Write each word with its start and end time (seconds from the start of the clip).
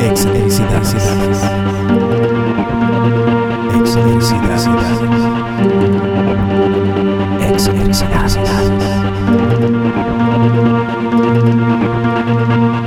Excentricidades. 0.00 1.42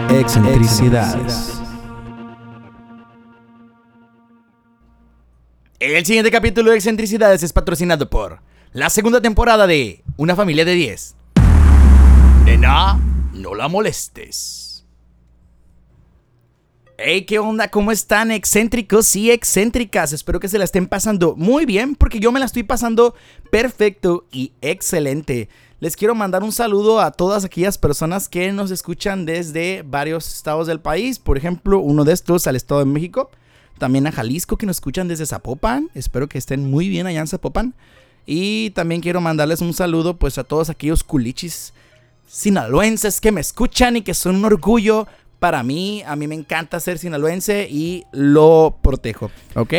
Excentricidades. 0.10 1.54
El 5.80 6.06
siguiente 6.06 6.32
capítulo 6.32 6.72
de 6.72 6.78
Excentricidades 6.78 7.44
es 7.44 7.54
patrocinado 7.54 8.10
por 8.10 8.42
la 8.74 8.90
segunda 8.90 9.22
temporada 9.22 9.68
de 9.68 10.04
Una 10.18 10.36
familia 10.36 10.66
de 10.66 10.74
10. 10.74 11.16
Nena, 12.46 13.00
no 13.34 13.54
la 13.54 13.68
molestes. 13.68 14.66
Hey, 17.00 17.25
¿qué 17.25 17.38
onda? 17.38 17.67
¿Cómo 17.67 17.91
están 17.91 18.31
excéntricos 18.31 19.16
y 19.16 19.30
excéntricas? 19.30 20.13
Espero 20.13 20.40
que 20.40 20.48
se 20.48 20.58
la 20.58 20.63
estén 20.63 20.88
pasando 20.88 21.35
muy 21.35 21.67
bien 21.67 21.95
porque 21.95 22.20
yo 22.20 22.31
me 22.31 22.39
la 22.39 22.48
estoy 22.48 22.63
pasando 22.63 23.13
perfecto 23.52 24.26
y 24.31 24.53
excelente. 24.62 25.48
Les 25.80 25.95
quiero 25.95 26.16
mandar 26.16 26.41
un 26.41 26.52
saludo 26.52 26.99
a 26.99 27.12
todas 27.12 27.45
aquellas 27.45 27.77
personas 27.77 28.27
que 28.27 28.52
nos 28.52 28.72
escuchan 28.72 29.27
desde 29.27 29.84
varios 29.84 30.27
estados 30.27 30.66
del 30.66 30.80
país. 30.80 31.20
Por 31.20 31.38
ejemplo, 31.38 31.77
uno 31.77 32.03
de 32.03 32.13
estos 32.13 32.48
al 32.48 32.55
Estado 32.55 32.80
de 32.80 32.88
México. 32.88 33.30
También 33.77 34.08
a 34.08 34.11
Jalisco 34.11 34.58
que 34.58 34.66
nos 34.66 34.77
escuchan 34.77 35.08
desde 35.08 35.27
Zapopan. 35.27 35.91
Espero 35.94 36.27
que 36.27 36.39
estén 36.39 36.67
muy 36.67 36.89
bien 36.89 37.05
allá 37.05 37.20
en 37.20 37.27
Zapopan. 37.27 37.75
Y 38.25 38.72
también 38.72 39.02
quiero 39.02 39.22
mandarles 39.22 39.61
un 39.61 39.75
saludo 39.75 40.17
pues 40.17 40.39
a 40.39 40.44
todos 40.44 40.72
aquellos 40.72 41.03
culichis 41.03 41.75
sinaloenses 42.27 43.22
que 43.22 43.31
me 43.31 43.39
escuchan 43.39 43.98
y 43.98 44.02
que 44.02 44.16
son 44.16 44.38
un 44.38 44.45
orgullo 44.45 45.08
para 45.40 45.64
mí. 45.64 46.04
A 46.05 46.16
mí 46.16 46.27
me 46.27 46.36
encanta 46.36 46.80
ser 46.80 46.98
sinaloense 46.98 47.68
y 47.70 48.05
lo 48.12 48.80
protejo, 48.82 49.31
¿ok? 49.56 49.73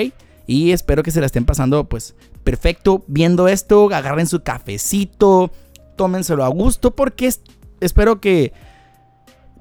Y 0.47 0.73
espero 0.73 1.03
que 1.03 1.11
se 1.11 1.21
la 1.21 1.27
estén 1.27 1.45
pasando 1.45 1.89
pues 1.89 2.15
perfecto 2.45 3.05
viendo 3.07 3.49
esto. 3.49 3.89
Agarren 3.93 4.27
su 4.27 4.43
cafecito, 4.43 5.51
tómenselo 5.97 6.45
a 6.45 6.49
gusto 6.49 6.95
porque 6.95 7.33
espero 7.81 8.21
que 8.21 8.53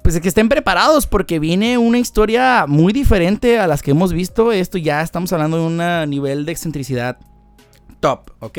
pues 0.02 0.18
que 0.20 0.28
estén 0.28 0.48
preparados 0.48 1.06
porque 1.06 1.38
viene 1.38 1.76
una 1.76 1.98
historia 1.98 2.64
muy 2.66 2.94
diferente 2.94 3.58
a 3.58 3.66
las 3.66 3.82
que 3.82 3.90
hemos 3.90 4.14
visto. 4.14 4.52
Esto 4.52 4.78
ya 4.78 5.02
estamos 5.02 5.32
hablando 5.34 5.58
de 5.58 5.66
un 5.66 6.10
nivel 6.10 6.46
de 6.46 6.52
excentricidad 6.52 7.18
top, 8.00 8.30
¿ok? 8.40 8.58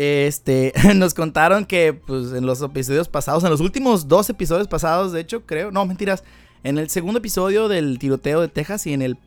Este, 0.00 0.72
nos 0.94 1.12
contaron 1.12 1.64
que 1.64 1.92
pues 1.92 2.32
en 2.32 2.46
los 2.46 2.62
episodios 2.62 3.08
pasados, 3.08 3.42
en 3.42 3.50
los 3.50 3.60
últimos 3.60 4.06
dos 4.06 4.30
episodios 4.30 4.68
pasados, 4.68 5.10
de 5.10 5.20
hecho, 5.20 5.44
creo, 5.44 5.72
no, 5.72 5.84
mentiras, 5.86 6.22
en 6.62 6.78
el 6.78 6.88
segundo 6.88 7.18
episodio 7.18 7.66
del 7.66 7.98
tiroteo 7.98 8.40
de 8.40 8.46
Texas 8.46 8.86
y 8.86 8.92
en 8.92 9.02
el, 9.02 9.18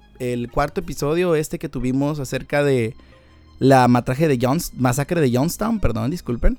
cuarto 0.50 0.80
episodio 0.80 1.36
este 1.36 1.60
que 1.60 1.68
tuvimos 1.68 2.22
acerca 2.22 2.64
de 2.64 2.96
la 3.60 3.86
matraje 3.90 4.30
de 4.30 4.40
Jones, 4.42 4.72
masacre 4.78 5.20
de 5.20 5.36
Johnstown, 5.36 5.82
perdón, 5.82 6.10
disculpen. 6.10 6.58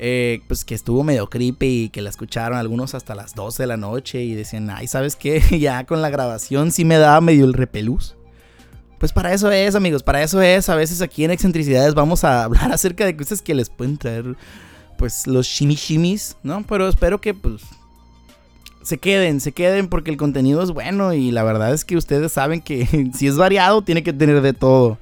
Eh, 0.00 0.40
pues 0.48 0.64
que 0.64 0.74
estuvo 0.74 1.04
medio 1.04 1.28
creepy 1.28 1.84
y 1.84 1.88
que 1.90 2.02
la 2.02 2.10
escucharon 2.10 2.58
algunos 2.58 2.96
hasta 2.96 3.14
las 3.14 3.36
12 3.36 3.62
de 3.62 3.66
la 3.68 3.76
noche 3.76 4.24
y 4.24 4.34
decían, 4.34 4.70
ay, 4.70 4.88
¿sabes 4.88 5.14
qué? 5.14 5.40
ya 5.60 5.84
con 5.84 6.02
la 6.02 6.10
grabación 6.10 6.72
sí 6.72 6.84
me 6.84 6.98
daba 6.98 7.20
medio 7.20 7.44
el 7.44 7.52
repelús. 7.52 8.15
Pues 8.98 9.12
para 9.12 9.32
eso 9.32 9.50
es, 9.50 9.74
amigos, 9.74 10.02
para 10.02 10.22
eso 10.22 10.40
es. 10.40 10.68
A 10.68 10.76
veces 10.76 11.02
aquí 11.02 11.24
en 11.24 11.30
Excentricidades 11.30 11.94
vamos 11.94 12.24
a 12.24 12.44
hablar 12.44 12.72
acerca 12.72 13.04
de 13.04 13.16
cosas 13.16 13.42
que 13.42 13.54
les 13.54 13.68
pueden 13.68 13.98
traer, 13.98 14.36
pues, 14.96 15.26
los 15.26 15.46
shimishimis, 15.46 16.36
¿no? 16.42 16.64
Pero 16.66 16.88
espero 16.88 17.20
que, 17.20 17.34
pues, 17.34 17.62
se 18.82 18.98
queden, 18.98 19.40
se 19.40 19.52
queden 19.52 19.88
porque 19.88 20.12
el 20.12 20.16
contenido 20.16 20.62
es 20.62 20.70
bueno 20.70 21.12
y 21.12 21.32
la 21.32 21.42
verdad 21.42 21.74
es 21.74 21.84
que 21.84 21.96
ustedes 21.96 22.32
saben 22.32 22.60
que 22.60 23.10
si 23.14 23.26
es 23.26 23.36
variado, 23.36 23.82
tiene 23.82 24.02
que 24.02 24.12
tener 24.12 24.40
de 24.40 24.52
todo. 24.52 24.98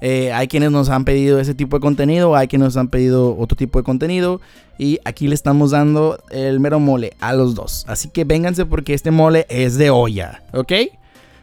Eh, 0.00 0.30
hay 0.32 0.46
quienes 0.46 0.70
nos 0.70 0.90
han 0.90 1.04
pedido 1.04 1.40
ese 1.40 1.54
tipo 1.54 1.76
de 1.76 1.80
contenido, 1.80 2.36
hay 2.36 2.48
quienes 2.48 2.66
nos 2.66 2.76
han 2.76 2.88
pedido 2.88 3.36
otro 3.36 3.56
tipo 3.56 3.78
de 3.78 3.82
contenido. 3.82 4.40
Y 4.78 5.00
aquí 5.04 5.26
le 5.26 5.34
estamos 5.34 5.70
dando 5.70 6.22
el 6.30 6.60
mero 6.60 6.80
mole 6.80 7.14
a 7.18 7.32
los 7.32 7.54
dos. 7.54 7.84
Así 7.88 8.08
que 8.10 8.24
vénganse 8.24 8.66
porque 8.66 8.94
este 8.94 9.10
mole 9.10 9.46
es 9.48 9.76
de 9.76 9.90
olla, 9.90 10.42
¿ok? 10.52 10.72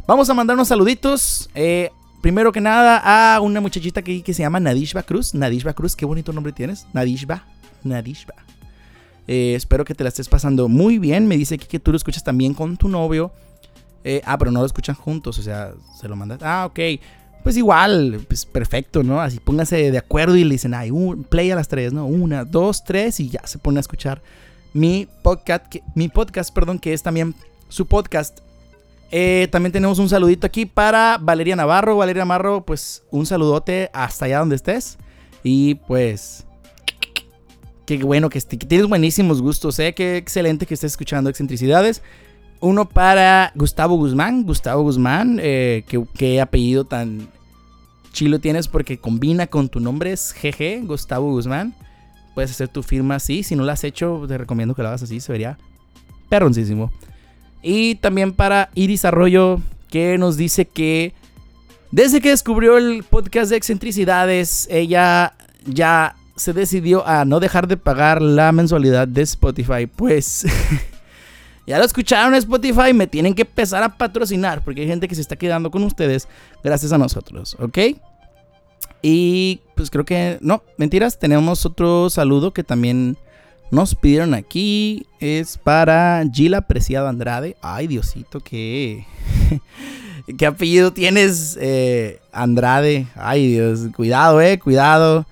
Vamos 0.06 0.30
a 0.30 0.34
mandar 0.34 0.56
unos 0.56 0.68
saluditos. 0.68 1.50
Eh, 1.56 1.90
primero 2.22 2.52
que 2.52 2.60
nada 2.60 2.98
a 3.36 3.40
una 3.40 3.62
muchachita 3.62 4.02
que, 4.02 4.22
que 4.22 4.34
se 4.34 4.44
llama 4.44 4.60
Nadishba 4.60 5.04
Cruz. 5.04 5.34
Nadishba 5.34 5.74
Cruz, 5.74 5.96
qué 5.96 6.06
bonito 6.06 6.34
nombre 6.34 6.52
tienes. 6.52 6.88
Nadishba. 6.92 7.46
Nadishba. 7.84 8.34
Eh, 9.28 9.54
espero 9.56 9.86
que 9.86 9.96
te 9.96 10.04
la 10.04 10.10
estés 10.10 10.28
pasando 10.28 10.68
muy 10.68 11.00
bien. 11.00 11.28
Me 11.28 11.38
dice 11.38 11.58
que 11.58 11.80
tú 11.80 11.92
lo 11.92 11.98
escuchas 11.98 12.24
también 12.24 12.54
con 12.54 12.76
tu 12.76 12.90
novio. 12.90 13.32
Eh, 14.04 14.22
ah, 14.26 14.38
pero 14.38 14.52
no 14.52 14.60
lo 14.60 14.66
escuchan 14.66 14.96
juntos, 14.96 15.40
o 15.40 15.42
sea, 15.42 15.72
se 15.98 16.10
lo 16.10 16.18
mandas. 16.18 16.40
Ah, 16.42 16.66
ok. 16.66 16.80
Pues 17.42 17.56
igual, 17.56 18.26
pues 18.28 18.46
perfecto, 18.46 19.04
¿no? 19.04 19.22
Así 19.22 19.40
pónganse 19.40 19.90
de 19.92 19.98
acuerdo 19.98 20.36
y 20.36 20.44
le 20.44 20.56
dicen, 20.56 20.74
ay, 20.74 20.92
un, 20.92 21.24
play 21.24 21.52
a 21.52 21.56
las 21.56 21.70
tres, 21.70 21.94
¿no? 21.94 22.06
Una, 22.06 22.44
dos, 22.44 22.84
tres 22.84 23.22
y 23.22 23.30
ya 23.30 23.46
se 23.46 23.58
pone 23.58 23.80
a 23.80 23.82
escuchar 23.82 24.22
mi 24.74 25.08
podcast, 25.22 25.76
mi 25.96 26.10
podcast, 26.10 26.54
perdón, 26.54 26.80
que 26.80 26.94
es 26.94 27.04
también 27.04 27.36
su 27.70 27.86
podcast 27.86 28.40
eh, 29.16 29.48
también 29.52 29.72
tenemos 29.72 30.00
un 30.00 30.10
saludito 30.10 30.48
aquí 30.48 30.66
para 30.66 31.20
Valeria 31.22 31.56
Navarro. 31.56 31.98
Valeria 31.98 32.26
Navarro, 32.26 32.66
pues 32.66 33.04
un 33.12 33.28
saludote 33.28 33.92
hasta 33.94 34.26
allá 34.26 34.40
donde 34.40 34.56
estés. 34.56 34.98
Y 35.44 35.76
pues, 35.76 36.48
qué 37.86 37.98
bueno 37.98 38.28
que, 38.32 38.42
tienes 38.42 38.88
buenísimos 38.88 39.40
gustos, 39.40 39.78
¿eh? 39.78 39.94
Qué 39.94 40.18
excelente 40.18 40.66
que 40.66 40.74
estés 40.74 40.94
escuchando 40.94 41.30
excentricidades. 41.30 42.02
Uno 42.60 42.90
para 42.90 43.52
Gustavo 43.54 43.98
Guzmán. 43.98 44.48
Gustavo 44.48 44.82
Guzmán, 44.82 45.38
eh, 45.40 45.86
qué 46.16 46.42
apellido 46.42 46.86
tan 46.86 47.30
chilo 48.14 48.40
tienes 48.40 48.68
porque 48.68 48.98
combina 48.98 49.46
con 49.46 49.70
tu 49.70 49.80
nombre, 49.80 50.12
es 50.12 50.34
GG, 50.34 50.88
Gustavo 50.88 51.30
Guzmán. 51.30 51.76
Puedes 52.34 52.50
hacer 52.50 52.68
tu 52.68 52.82
firma 52.82 53.14
así. 53.18 53.44
Si 53.44 53.56
no 53.56 53.64
lo 53.64 53.72
has 53.72 53.84
hecho, 53.84 54.26
te 54.28 54.40
recomiendo 54.40 54.74
que 54.74 54.82
lo 54.82 54.88
hagas 54.88 55.04
así. 55.04 55.20
Se 55.20 55.32
vería 55.32 55.60
perroncísimo. 56.30 56.92
Y 57.64 57.96
también 57.96 58.34
para 58.34 58.70
Iris 58.76 59.06
Arroyo, 59.06 59.60
que 59.90 60.18
nos 60.18 60.38
dice 60.38 60.66
que 60.66 61.14
desde 61.92 62.20
que 62.20 62.30
descubrió 62.30 62.78
el 62.78 63.04
podcast 63.04 63.50
de 63.50 63.56
excentricidades, 63.56 64.68
ella 64.70 65.34
ya 65.66 66.16
se 66.36 66.52
decidió 66.52 67.08
a 67.08 67.26
no 67.26 67.40
dejar 67.40 67.68
de 67.68 67.78
pagar 67.78 68.22
la 68.22 68.52
mensualidad 68.52 69.08
de 69.08 69.22
Spotify. 69.22 69.88
Pues 69.88 70.46
ya 71.68 71.78
lo 71.78 71.86
escucharon 71.86 72.34
Spotify, 72.36 72.94
me 72.94 73.08
tienen 73.08 73.34
que 73.34 73.44
empezar 73.44 73.84
a 73.84 73.98
patrocinar 73.98 74.64
porque 74.64 74.82
hay 74.82 74.88
gente 74.88 75.08
que 75.08 75.16
se 75.16 75.22
está 75.22 75.36
quedando 75.36 75.72
con 75.72 75.84
ustedes 75.84 76.28
gracias 76.64 76.92
a 76.92 76.98
nosotros, 76.98 77.56
¿ok? 77.60 77.78
Y 79.02 79.62
pues 79.76 79.90
creo 79.90 80.06
que 80.06 80.38
no, 80.42 80.64
mentiras, 80.78 81.20
tenemos 81.20 81.66
otro 81.66 82.10
saludo 82.10 82.54
que 82.54 82.64
también 82.64 83.18
nos 83.74 83.96
pidieron 83.96 84.34
aquí. 84.36 85.08
Es 85.20 85.58
para 85.58 86.24
Gila 86.32 86.62
Preciado 86.62 87.08
Andrade. 87.08 87.58
Ay, 87.62 87.88
Diosito, 87.88 88.40
qué. 88.40 89.06
¿Qué 90.38 90.46
apellido 90.46 90.94
tienes, 90.94 91.58
eh, 91.60 92.20
Andrade? 92.32 93.08
Ay, 93.16 93.48
Dios. 93.48 93.82
Cuidado, 93.96 94.40
eh, 94.42 94.60
cuidado. 94.60 95.26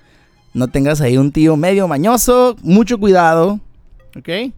No 0.54 0.68
tengas 0.68 1.00
ahí 1.00 1.16
un 1.16 1.30
tío 1.30 1.56
medio 1.56 1.86
mañoso. 1.86 2.56
Mucho 2.62 2.98
cuidado. 2.98 3.60
¿Ok? 4.16 4.52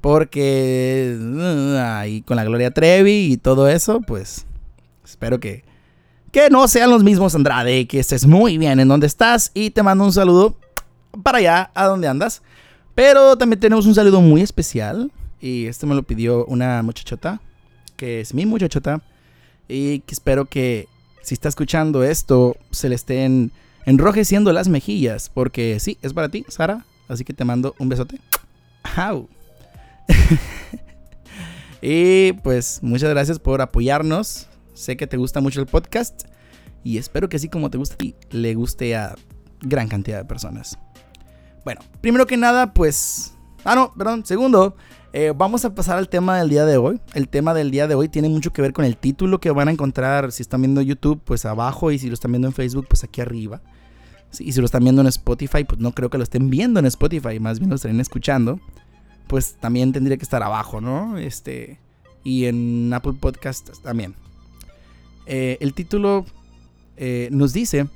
Porque 0.00 1.18
uh, 1.20 1.76
ahí 1.76 2.22
con 2.22 2.36
la 2.36 2.44
Gloria 2.44 2.70
Trevi 2.70 3.32
y 3.32 3.36
todo 3.36 3.68
eso, 3.68 4.00
pues 4.00 4.46
espero 5.04 5.40
que, 5.40 5.64
que 6.30 6.50
no 6.50 6.68
sean 6.68 6.88
los 6.88 7.02
mismos 7.02 7.34
Andrade, 7.34 7.88
que 7.88 7.98
estés 7.98 8.26
muy 8.26 8.58
bien 8.58 8.78
en 8.78 8.86
donde 8.86 9.08
estás 9.08 9.50
y 9.54 9.70
te 9.70 9.82
mando 9.82 10.04
un 10.04 10.12
saludo 10.12 10.56
para 11.24 11.38
allá, 11.38 11.70
a 11.74 11.86
donde 11.86 12.06
andas. 12.06 12.42
Pero 12.98 13.38
también 13.38 13.60
tenemos 13.60 13.86
un 13.86 13.94
saludo 13.94 14.20
muy 14.20 14.42
especial. 14.42 15.12
Y 15.40 15.66
este 15.66 15.86
me 15.86 15.94
lo 15.94 16.02
pidió 16.02 16.44
una 16.46 16.82
muchachota. 16.82 17.40
Que 17.94 18.20
es 18.20 18.34
mi 18.34 18.44
muchachota. 18.44 19.02
Y 19.68 20.02
espero 20.08 20.46
que 20.46 20.88
si 21.22 21.34
está 21.34 21.48
escuchando 21.48 22.02
esto, 22.02 22.56
se 22.72 22.88
le 22.88 22.96
estén 22.96 23.52
enrojeciendo 23.86 24.52
las 24.52 24.66
mejillas. 24.66 25.30
Porque 25.32 25.78
sí, 25.78 25.96
es 26.02 26.12
para 26.12 26.28
ti, 26.28 26.44
Sara. 26.48 26.86
Así 27.06 27.22
que 27.22 27.32
te 27.32 27.44
mando 27.44 27.76
un 27.78 27.88
besote. 27.88 28.20
y 31.80 32.32
pues 32.42 32.80
muchas 32.82 33.10
gracias 33.10 33.38
por 33.38 33.62
apoyarnos. 33.62 34.48
Sé 34.74 34.96
que 34.96 35.06
te 35.06 35.18
gusta 35.18 35.40
mucho 35.40 35.60
el 35.60 35.68
podcast. 35.68 36.24
Y 36.82 36.98
espero 36.98 37.28
que 37.28 37.36
así 37.36 37.48
como 37.48 37.70
te 37.70 37.78
gusta 37.78 37.94
a 37.94 37.98
ti, 37.98 38.16
le 38.32 38.56
guste 38.56 38.96
a 38.96 39.14
gran 39.60 39.86
cantidad 39.86 40.18
de 40.18 40.24
personas. 40.24 40.76
Bueno, 41.68 41.82
primero 42.00 42.26
que 42.26 42.38
nada, 42.38 42.72
pues... 42.72 43.34
Ah, 43.62 43.74
no, 43.74 43.92
perdón, 43.92 44.24
segundo. 44.24 44.74
Eh, 45.12 45.34
vamos 45.36 45.66
a 45.66 45.74
pasar 45.74 45.98
al 45.98 46.08
tema 46.08 46.38
del 46.38 46.48
día 46.48 46.64
de 46.64 46.78
hoy. 46.78 46.98
El 47.12 47.28
tema 47.28 47.52
del 47.52 47.70
día 47.70 47.86
de 47.86 47.94
hoy 47.94 48.08
tiene 48.08 48.30
mucho 48.30 48.54
que 48.54 48.62
ver 48.62 48.72
con 48.72 48.86
el 48.86 48.96
título 48.96 49.38
que 49.38 49.50
van 49.50 49.68
a 49.68 49.72
encontrar 49.72 50.32
si 50.32 50.40
están 50.40 50.62
viendo 50.62 50.80
YouTube, 50.80 51.20
pues 51.22 51.44
abajo, 51.44 51.92
y 51.92 51.98
si 51.98 52.08
lo 52.08 52.14
están 52.14 52.32
viendo 52.32 52.48
en 52.48 52.54
Facebook, 52.54 52.86
pues 52.88 53.04
aquí 53.04 53.20
arriba. 53.20 53.60
y 54.38 54.52
si 54.52 54.60
lo 54.60 54.64
están 54.64 54.82
viendo 54.82 55.02
en 55.02 55.08
Spotify, 55.08 55.64
pues 55.64 55.78
no 55.78 55.92
creo 55.92 56.08
que 56.08 56.16
lo 56.16 56.24
estén 56.24 56.48
viendo 56.48 56.80
en 56.80 56.86
Spotify, 56.86 57.38
más 57.38 57.58
bien 57.58 57.68
lo 57.68 57.76
estén 57.76 58.00
escuchando. 58.00 58.58
Pues 59.26 59.56
también 59.60 59.92
tendría 59.92 60.16
que 60.16 60.24
estar 60.24 60.42
abajo, 60.42 60.80
¿no? 60.80 61.18
Este. 61.18 61.80
y 62.24 62.46
en 62.46 62.90
Apple 62.94 63.16
Podcasts 63.20 63.82
también. 63.82 64.14
Eh, 65.26 65.58
el 65.60 65.74
título 65.74 66.24
eh, 66.96 67.28
nos 67.30 67.52
dice 67.52 67.88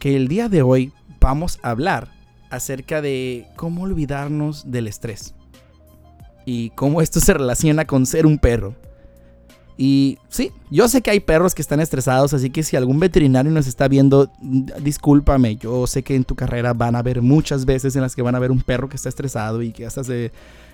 que 0.00 0.16
el 0.16 0.26
día 0.26 0.48
de 0.48 0.62
hoy 0.62 0.92
vamos 1.20 1.60
a 1.62 1.70
hablar 1.70 2.18
acerca 2.50 3.00
de 3.00 3.46
cómo 3.56 3.82
olvidarnos 3.82 4.70
del 4.70 4.88
estrés 4.88 5.34
y 6.44 6.70
cómo 6.70 7.00
esto 7.00 7.20
se 7.20 7.34
relaciona 7.34 7.86
con 7.86 8.06
ser 8.06 8.26
un 8.26 8.38
perro. 8.38 8.74
Y 9.76 10.18
sí, 10.28 10.52
yo 10.70 10.88
sé 10.88 11.00
que 11.00 11.10
hay 11.10 11.20
perros 11.20 11.54
que 11.54 11.62
están 11.62 11.80
estresados, 11.80 12.34
así 12.34 12.50
que 12.50 12.62
si 12.62 12.76
algún 12.76 13.00
veterinario 13.00 13.50
nos 13.50 13.66
está 13.66 13.88
viendo, 13.88 14.30
discúlpame, 14.82 15.56
yo 15.56 15.86
sé 15.86 16.02
que 16.02 16.14
en 16.14 16.24
tu 16.24 16.34
carrera 16.34 16.74
van 16.74 16.96
a 16.96 16.98
haber 16.98 17.22
muchas 17.22 17.64
veces 17.64 17.96
en 17.96 18.02
las 18.02 18.14
que 18.14 18.20
van 18.20 18.34
a 18.34 18.38
ver 18.40 18.50
un 18.50 18.60
perro 18.60 18.90
que 18.90 18.96
está 18.96 19.08
estresado 19.08 19.62
y 19.62 19.72
que 19.72 19.86
hasta 19.86 20.04
se 20.04 20.32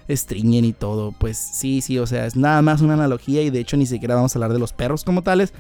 estriñen 0.08 0.64
y 0.64 0.72
todo. 0.72 1.12
Pues 1.12 1.38
sí, 1.38 1.82
sí, 1.82 2.00
o 2.00 2.06
sea, 2.08 2.26
es 2.26 2.34
nada 2.34 2.62
más 2.62 2.80
una 2.80 2.94
analogía 2.94 3.42
y 3.42 3.50
de 3.50 3.60
hecho 3.60 3.76
ni 3.76 3.86
siquiera 3.86 4.16
vamos 4.16 4.34
a 4.34 4.38
hablar 4.38 4.52
de 4.52 4.58
los 4.58 4.72
perros 4.72 5.04
como 5.04 5.22
tales, 5.22 5.52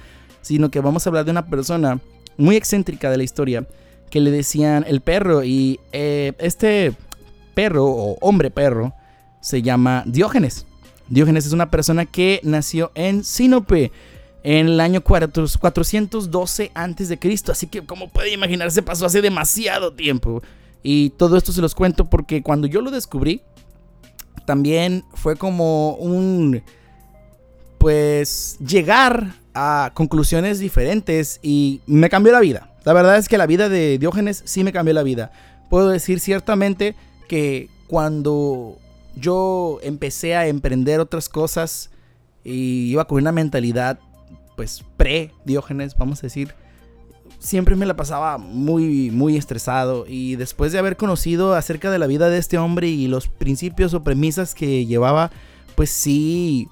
sino 0.42 0.68
que 0.70 0.80
vamos 0.80 1.06
a 1.06 1.10
hablar 1.10 1.24
de 1.24 1.30
una 1.30 1.46
persona 1.46 2.00
muy 2.36 2.56
excéntrica 2.56 3.10
de 3.10 3.16
la 3.16 3.22
historia 3.22 3.64
que 4.10 4.20
le 4.20 4.30
decían 4.30 4.84
el 4.86 5.00
perro 5.00 5.44
y 5.44 5.80
eh, 5.92 6.32
este 6.38 6.94
perro 7.54 7.86
o 7.86 8.18
hombre 8.20 8.50
perro 8.50 8.94
se 9.40 9.62
llama 9.62 10.02
Diógenes. 10.06 10.66
Diógenes 11.08 11.46
es 11.46 11.52
una 11.52 11.70
persona 11.70 12.04
que 12.04 12.40
nació 12.42 12.90
en 12.94 13.24
Sinope 13.24 13.92
en 14.42 14.68
el 14.68 14.80
año 14.80 15.00
412 15.02 16.70
a.C. 16.74 17.18
Así 17.50 17.66
que, 17.66 17.84
como 17.84 18.08
puede 18.10 18.32
imaginarse, 18.32 18.82
pasó 18.82 19.06
hace 19.06 19.20
demasiado 19.20 19.92
tiempo. 19.92 20.42
Y 20.82 21.10
todo 21.10 21.36
esto 21.36 21.52
se 21.52 21.60
los 21.60 21.74
cuento 21.74 22.04
porque 22.04 22.42
cuando 22.42 22.68
yo 22.68 22.80
lo 22.80 22.92
descubrí, 22.92 23.42
también 24.44 25.04
fue 25.14 25.36
como 25.36 25.94
un. 25.94 26.62
Pues 27.78 28.56
llegar 28.64 29.34
a 29.52 29.90
conclusiones 29.94 30.58
diferentes 30.58 31.40
y 31.42 31.80
me 31.86 32.08
cambió 32.08 32.32
la 32.32 32.40
vida. 32.40 32.75
La 32.86 32.92
verdad 32.92 33.16
es 33.16 33.28
que 33.28 33.36
la 33.36 33.46
vida 33.46 33.68
de 33.68 33.98
Diógenes 33.98 34.42
sí 34.46 34.62
me 34.62 34.72
cambió 34.72 34.94
la 34.94 35.02
vida. 35.02 35.32
Puedo 35.68 35.88
decir 35.88 36.20
ciertamente 36.20 36.94
que 37.28 37.68
cuando 37.88 38.78
yo 39.16 39.80
empecé 39.82 40.36
a 40.36 40.46
emprender 40.46 41.00
otras 41.00 41.28
cosas 41.28 41.90
y 42.44 42.88
iba 42.92 43.04
con 43.08 43.18
una 43.18 43.32
mentalidad 43.32 43.98
pues 44.54 44.84
pre 44.96 45.32
Diógenes, 45.44 45.96
vamos 45.96 46.20
a 46.20 46.22
decir, 46.22 46.54
siempre 47.40 47.74
me 47.74 47.86
la 47.86 47.96
pasaba 47.96 48.38
muy 48.38 49.10
muy 49.10 49.36
estresado 49.36 50.06
y 50.06 50.36
después 50.36 50.70
de 50.70 50.78
haber 50.78 50.96
conocido 50.96 51.54
acerca 51.54 51.90
de 51.90 51.98
la 51.98 52.06
vida 52.06 52.30
de 52.30 52.38
este 52.38 52.56
hombre 52.56 52.86
y 52.86 53.08
los 53.08 53.26
principios 53.26 53.94
o 53.94 54.04
premisas 54.04 54.54
que 54.54 54.86
llevaba, 54.86 55.32
pues 55.74 55.90
sí 55.90 56.68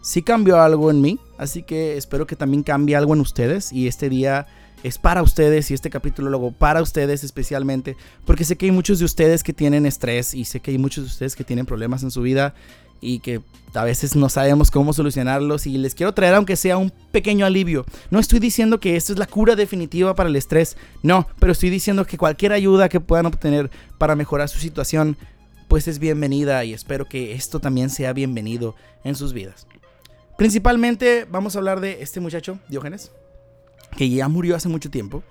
sí 0.00 0.22
cambió 0.22 0.62
algo 0.62 0.90
en 0.90 1.02
mí, 1.02 1.20
así 1.36 1.62
que 1.62 1.98
espero 1.98 2.26
que 2.26 2.36
también 2.36 2.62
cambie 2.62 2.96
algo 2.96 3.12
en 3.12 3.20
ustedes 3.20 3.70
y 3.70 3.86
este 3.86 4.08
día 4.08 4.46
es 4.82 4.98
para 4.98 5.22
ustedes 5.22 5.70
y 5.70 5.74
este 5.74 5.90
capítulo 5.90 6.30
luego 6.30 6.52
para 6.52 6.82
ustedes 6.82 7.24
especialmente, 7.24 7.96
porque 8.24 8.44
sé 8.44 8.56
que 8.56 8.66
hay 8.66 8.72
muchos 8.72 8.98
de 8.98 9.04
ustedes 9.04 9.42
que 9.42 9.52
tienen 9.52 9.86
estrés 9.86 10.34
y 10.34 10.44
sé 10.44 10.60
que 10.60 10.70
hay 10.70 10.78
muchos 10.78 11.04
de 11.04 11.10
ustedes 11.10 11.36
que 11.36 11.44
tienen 11.44 11.66
problemas 11.66 12.02
en 12.02 12.10
su 12.10 12.22
vida 12.22 12.54
y 13.00 13.18
que 13.18 13.40
a 13.74 13.84
veces 13.84 14.16
no 14.16 14.28
sabemos 14.28 14.70
cómo 14.70 14.92
solucionarlos 14.92 15.66
y 15.66 15.76
les 15.76 15.94
quiero 15.94 16.14
traer 16.14 16.34
aunque 16.34 16.56
sea 16.56 16.78
un 16.78 16.90
pequeño 17.12 17.44
alivio. 17.44 17.84
No 18.10 18.18
estoy 18.18 18.38
diciendo 18.38 18.80
que 18.80 18.96
esto 18.96 19.12
es 19.12 19.18
la 19.18 19.26
cura 19.26 19.54
definitiva 19.54 20.14
para 20.14 20.28
el 20.28 20.36
estrés, 20.36 20.76
no, 21.02 21.26
pero 21.38 21.52
estoy 21.52 21.70
diciendo 21.70 22.06
que 22.06 22.18
cualquier 22.18 22.52
ayuda 22.52 22.88
que 22.88 23.00
puedan 23.00 23.26
obtener 23.26 23.70
para 23.98 24.16
mejorar 24.16 24.48
su 24.48 24.58
situación 24.58 25.16
pues 25.68 25.88
es 25.88 25.98
bienvenida 25.98 26.64
y 26.64 26.72
espero 26.72 27.06
que 27.06 27.32
esto 27.32 27.60
también 27.60 27.90
sea 27.90 28.12
bienvenido 28.12 28.76
en 29.04 29.14
sus 29.14 29.32
vidas. 29.32 29.66
Principalmente 30.38 31.26
vamos 31.30 31.56
a 31.56 31.58
hablar 31.58 31.80
de 31.80 32.02
este 32.02 32.20
muchacho, 32.20 32.58
Diógenes, 32.68 33.10
que 33.96 34.08
ya 34.08 34.28
murió 34.28 34.56
hace 34.56 34.68
mucho 34.68 34.90
tiempo 34.90 35.22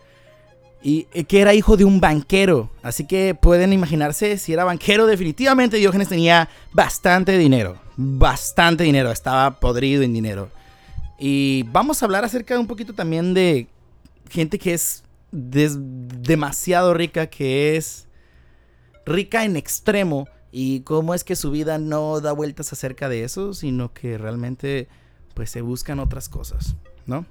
y 0.85 1.07
eh, 1.13 1.23
que 1.23 1.41
era 1.41 1.53
hijo 1.53 1.77
de 1.77 1.85
un 1.85 1.99
banquero. 1.99 2.69
Así 2.83 3.07
que 3.07 3.33
pueden 3.33 3.73
imaginarse 3.73 4.37
si 4.37 4.53
era 4.53 4.63
banquero, 4.63 5.07
definitivamente 5.07 5.77
Diógenes 5.77 6.09
tenía 6.09 6.47
bastante 6.73 7.37
dinero, 7.37 7.77
bastante 7.97 8.83
dinero, 8.83 9.11
estaba 9.11 9.59
podrido 9.59 10.03
en 10.03 10.13
dinero. 10.13 10.51
Y 11.17 11.63
vamos 11.71 12.01
a 12.01 12.05
hablar 12.05 12.23
acerca 12.23 12.59
un 12.59 12.67
poquito 12.67 12.93
también 12.93 13.33
de 13.33 13.67
gente 14.29 14.59
que 14.59 14.73
es 14.73 15.03
demasiado 15.31 16.93
rica, 16.93 17.27
que 17.27 17.77
es 17.77 18.07
rica 19.05 19.43
en 19.43 19.55
extremo 19.55 20.27
y 20.51 20.81
cómo 20.81 21.13
es 21.13 21.23
que 21.23 21.35
su 21.35 21.51
vida 21.51 21.77
no 21.77 22.21
da 22.21 22.31
vueltas 22.31 22.71
acerca 22.73 23.09
de 23.09 23.23
eso, 23.23 23.53
sino 23.53 23.93
que 23.93 24.17
realmente 24.17 24.87
pues 25.33 25.49
se 25.49 25.61
buscan 25.61 25.99
otras 25.99 26.29
cosas, 26.29 26.75
¿no? 27.05 27.25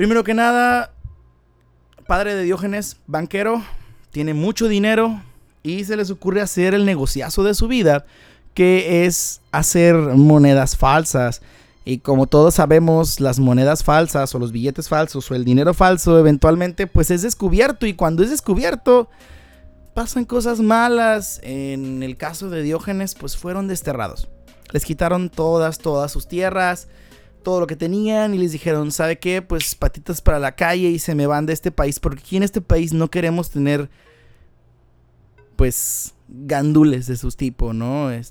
Primero 0.00 0.24
que 0.24 0.32
nada, 0.32 0.94
padre 2.06 2.34
de 2.34 2.44
Diógenes, 2.44 2.96
banquero, 3.06 3.62
tiene 4.10 4.32
mucho 4.32 4.66
dinero 4.66 5.22
y 5.62 5.84
se 5.84 5.94
les 5.94 6.10
ocurre 6.10 6.40
hacer 6.40 6.72
el 6.72 6.86
negociazo 6.86 7.42
de 7.44 7.52
su 7.52 7.68
vida, 7.68 8.06
que 8.54 9.04
es 9.04 9.42
hacer 9.52 9.94
monedas 9.94 10.74
falsas. 10.78 11.42
Y 11.84 11.98
como 11.98 12.26
todos 12.26 12.54
sabemos, 12.54 13.20
las 13.20 13.38
monedas 13.38 13.84
falsas 13.84 14.34
o 14.34 14.38
los 14.38 14.52
billetes 14.52 14.88
falsos 14.88 15.30
o 15.30 15.34
el 15.34 15.44
dinero 15.44 15.74
falso 15.74 16.18
eventualmente 16.18 16.86
pues 16.86 17.10
es 17.10 17.20
descubierto 17.20 17.84
y 17.84 17.92
cuando 17.92 18.22
es 18.22 18.30
descubierto 18.30 19.10
pasan 19.92 20.24
cosas 20.24 20.60
malas. 20.60 21.40
En 21.42 22.02
el 22.02 22.16
caso 22.16 22.48
de 22.48 22.62
Diógenes 22.62 23.14
pues 23.14 23.36
fueron 23.36 23.68
desterrados. 23.68 24.28
Les 24.72 24.86
quitaron 24.86 25.28
todas, 25.28 25.76
todas 25.78 26.10
sus 26.10 26.26
tierras 26.26 26.88
todo 27.40 27.60
lo 27.60 27.66
que 27.66 27.76
tenían 27.76 28.34
y 28.34 28.38
les 28.38 28.52
dijeron, 28.52 28.92
¿sabe 28.92 29.18
qué? 29.18 29.42
Pues 29.42 29.74
patitas 29.74 30.20
para 30.20 30.38
la 30.38 30.54
calle 30.54 30.88
y 30.88 30.98
se 30.98 31.14
me 31.14 31.26
van 31.26 31.46
de 31.46 31.52
este 31.52 31.70
país 31.70 31.98
porque 31.98 32.20
aquí 32.20 32.36
en 32.36 32.42
este 32.42 32.60
país 32.60 32.92
no 32.92 33.10
queremos 33.10 33.50
tener 33.50 33.90
pues 35.56 36.14
gandules 36.28 37.06
de 37.06 37.16
sus 37.16 37.36
tipos, 37.36 37.74
¿no? 37.74 38.08
de 38.08 38.22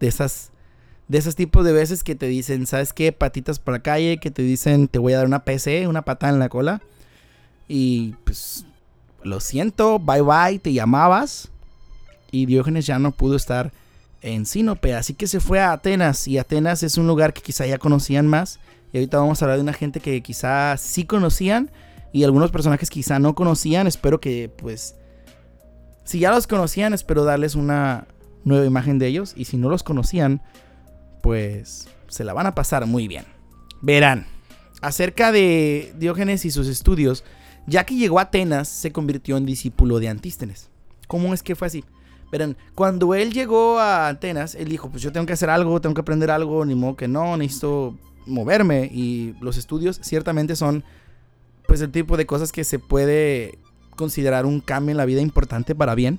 esas 0.00 0.52
de 1.08 1.18
esos 1.18 1.34
tipos 1.34 1.64
de 1.64 1.72
veces 1.72 2.04
que 2.04 2.14
te 2.14 2.26
dicen, 2.26 2.66
¿sabes 2.66 2.92
qué? 2.92 3.12
Patitas 3.12 3.58
para 3.58 3.78
la 3.78 3.82
calle, 3.82 4.18
que 4.18 4.30
te 4.30 4.42
dicen, 4.42 4.88
te 4.88 4.98
voy 4.98 5.14
a 5.14 5.18
dar 5.18 5.26
una 5.26 5.44
PC, 5.44 5.88
una 5.88 6.02
patada 6.02 6.32
en 6.32 6.38
la 6.38 6.50
cola. 6.50 6.82
Y 7.66 8.14
pues 8.24 8.66
lo 9.22 9.40
siento, 9.40 9.98
bye 9.98 10.20
bye, 10.20 10.58
te 10.58 10.72
llamabas. 10.72 11.48
Y 12.30 12.44
Diógenes 12.44 12.84
ya 12.86 12.98
no 12.98 13.12
pudo 13.12 13.36
estar 13.36 13.72
en 14.22 14.46
Sinope. 14.46 14.94
Así 14.94 15.14
que 15.14 15.26
se 15.26 15.40
fue 15.40 15.60
a 15.60 15.72
Atenas 15.72 16.28
y 16.28 16.38
Atenas 16.38 16.82
es 16.82 16.98
un 16.98 17.06
lugar 17.06 17.32
que 17.32 17.42
quizá 17.42 17.66
ya 17.66 17.78
conocían 17.78 18.26
más. 18.26 18.58
Y 18.92 18.98
ahorita 18.98 19.18
vamos 19.18 19.40
a 19.40 19.44
hablar 19.44 19.58
de 19.58 19.62
una 19.62 19.72
gente 19.72 20.00
que 20.00 20.22
quizá 20.22 20.76
sí 20.76 21.04
conocían 21.04 21.70
y 22.12 22.24
algunos 22.24 22.50
personajes 22.50 22.90
quizá 22.90 23.18
no 23.18 23.34
conocían. 23.34 23.86
Espero 23.86 24.20
que 24.20 24.50
pues... 24.56 24.94
Si 26.04 26.20
ya 26.20 26.30
los 26.30 26.46
conocían, 26.46 26.94
espero 26.94 27.24
darles 27.24 27.54
una 27.54 28.06
nueva 28.44 28.64
imagen 28.64 28.98
de 28.98 29.08
ellos. 29.08 29.34
Y 29.36 29.44
si 29.44 29.58
no 29.58 29.68
los 29.68 29.82
conocían, 29.82 30.40
pues 31.22 31.88
se 32.08 32.24
la 32.24 32.32
van 32.32 32.46
a 32.46 32.54
pasar 32.54 32.86
muy 32.86 33.08
bien. 33.08 33.26
Verán, 33.82 34.26
acerca 34.80 35.32
de 35.32 35.92
Diógenes 35.98 36.46
y 36.46 36.50
sus 36.50 36.66
estudios, 36.66 37.24
ya 37.66 37.84
que 37.84 37.94
llegó 37.94 38.18
a 38.18 38.22
Atenas, 38.22 38.68
se 38.68 38.90
convirtió 38.90 39.36
en 39.36 39.44
discípulo 39.44 40.00
de 40.00 40.08
Antístenes. 40.08 40.70
¿Cómo 41.06 41.34
es 41.34 41.42
que 41.42 41.54
fue 41.54 41.66
así? 41.66 41.84
Verán, 42.30 42.56
cuando 42.74 43.14
él 43.14 43.32
llegó 43.32 43.78
a 43.78 44.08
Atenas, 44.08 44.54
él 44.54 44.68
dijo, 44.68 44.90
pues 44.90 45.02
yo 45.02 45.12
tengo 45.12 45.26
que 45.26 45.32
hacer 45.32 45.50
algo, 45.50 45.80
tengo 45.80 45.94
que 45.94 46.02
aprender 46.02 46.30
algo, 46.30 46.64
ni 46.64 46.74
modo 46.74 46.96
que 46.96 47.08
no, 47.08 47.36
necesito 47.36 47.96
moverme. 48.26 48.90
Y 48.92 49.34
los 49.40 49.56
estudios 49.56 49.98
ciertamente 50.02 50.56
son, 50.56 50.84
pues, 51.66 51.80
el 51.80 51.90
tipo 51.90 52.16
de 52.16 52.26
cosas 52.26 52.52
que 52.52 52.64
se 52.64 52.78
puede 52.78 53.58
considerar 53.96 54.46
un 54.46 54.60
cambio 54.60 54.92
en 54.92 54.98
la 54.98 55.04
vida 55.04 55.20
importante 55.20 55.74
para 55.74 55.94
bien. 55.94 56.18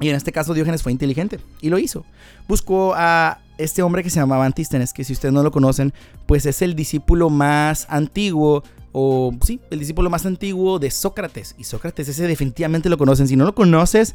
Y 0.00 0.08
en 0.08 0.16
este 0.16 0.32
caso 0.32 0.54
Diógenes 0.54 0.82
fue 0.82 0.92
inteligente 0.92 1.40
y 1.60 1.68
lo 1.68 1.78
hizo. 1.78 2.04
Buscó 2.48 2.94
a 2.96 3.38
este 3.58 3.82
hombre 3.82 4.02
que 4.02 4.10
se 4.10 4.18
llamaba 4.18 4.44
Antístenes, 4.44 4.92
que 4.92 5.04
si 5.04 5.12
ustedes 5.12 5.32
no 5.32 5.42
lo 5.42 5.52
conocen, 5.52 5.92
pues 6.26 6.46
es 6.46 6.62
el 6.62 6.74
discípulo 6.74 7.30
más 7.30 7.86
antiguo, 7.88 8.64
o 8.90 9.32
sí, 9.44 9.60
el 9.70 9.78
discípulo 9.78 10.10
más 10.10 10.26
antiguo 10.26 10.78
de 10.78 10.90
Sócrates. 10.90 11.54
Y 11.58 11.64
Sócrates 11.64 12.08
ese 12.08 12.26
definitivamente 12.26 12.88
lo 12.88 12.98
conocen. 12.98 13.28
Si 13.28 13.36
no 13.36 13.44
lo 13.44 13.54
conoces, 13.54 14.14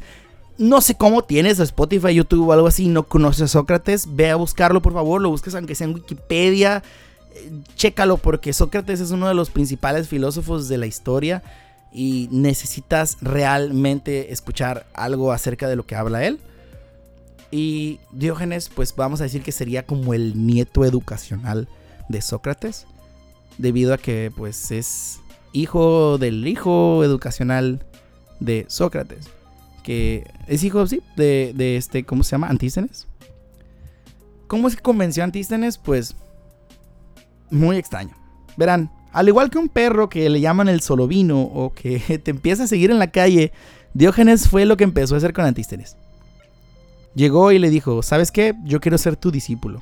no 0.60 0.82
sé 0.82 0.94
cómo 0.94 1.24
tienes 1.24 1.58
Spotify, 1.58 2.12
YouTube 2.12 2.48
o 2.48 2.52
algo 2.52 2.66
así, 2.66 2.86
no 2.86 3.04
conoces 3.04 3.42
a 3.42 3.48
Sócrates, 3.48 4.14
ve 4.14 4.28
a 4.28 4.36
buscarlo 4.36 4.82
por 4.82 4.92
favor, 4.92 5.22
lo 5.22 5.30
busques 5.30 5.54
aunque 5.54 5.74
sea 5.74 5.86
en 5.86 5.94
Wikipedia, 5.94 6.82
eh, 7.34 7.50
chécalo 7.76 8.18
porque 8.18 8.52
Sócrates 8.52 9.00
es 9.00 9.10
uno 9.10 9.26
de 9.26 9.32
los 9.32 9.48
principales 9.48 10.06
filósofos 10.06 10.68
de 10.68 10.76
la 10.76 10.86
historia 10.86 11.42
y 11.94 12.28
necesitas 12.30 13.16
realmente 13.22 14.34
escuchar 14.34 14.86
algo 14.92 15.32
acerca 15.32 15.66
de 15.66 15.76
lo 15.76 15.86
que 15.86 15.96
habla 15.96 16.24
él. 16.24 16.40
Y 17.50 17.98
Diógenes, 18.12 18.68
pues 18.68 18.94
vamos 18.94 19.22
a 19.22 19.24
decir 19.24 19.42
que 19.42 19.52
sería 19.52 19.86
como 19.86 20.12
el 20.12 20.46
nieto 20.46 20.84
educacional 20.84 21.68
de 22.10 22.20
Sócrates, 22.20 22.86
debido 23.56 23.94
a 23.94 23.98
que 23.98 24.30
pues 24.36 24.70
es 24.72 25.20
hijo 25.54 26.18
del 26.18 26.46
hijo 26.46 27.02
educacional 27.02 27.82
de 28.40 28.66
Sócrates 28.68 29.39
que 29.80 30.30
es 30.46 30.64
hijo, 30.64 30.86
sí, 30.86 31.02
de, 31.16 31.76
este, 31.76 32.04
¿cómo 32.04 32.22
se 32.22 32.32
llama? 32.32 32.48
Antístenes. 32.48 33.06
¿Cómo 34.46 34.68
es 34.68 34.76
que 34.76 34.82
convenció 34.82 35.22
a 35.22 35.24
Antístenes? 35.24 35.78
Pues 35.78 36.16
muy 37.50 37.76
extraño. 37.76 38.16
Verán, 38.56 38.90
al 39.12 39.28
igual 39.28 39.50
que 39.50 39.58
un 39.58 39.68
perro 39.68 40.08
que 40.08 40.28
le 40.28 40.40
llaman 40.40 40.68
el 40.68 40.80
solovino 40.80 41.42
o 41.42 41.72
que 41.72 42.18
te 42.24 42.30
empieza 42.30 42.64
a 42.64 42.68
seguir 42.68 42.90
en 42.90 42.98
la 42.98 43.10
calle, 43.10 43.52
Diógenes 43.94 44.48
fue 44.48 44.66
lo 44.66 44.76
que 44.76 44.84
empezó 44.84 45.14
a 45.14 45.18
hacer 45.18 45.32
con 45.32 45.44
Antístenes. 45.44 45.96
Llegó 47.14 47.50
y 47.50 47.58
le 47.58 47.70
dijo, 47.70 48.02
¿sabes 48.02 48.30
qué? 48.30 48.54
Yo 48.64 48.80
quiero 48.80 48.98
ser 48.98 49.16
tu 49.16 49.30
discípulo. 49.32 49.80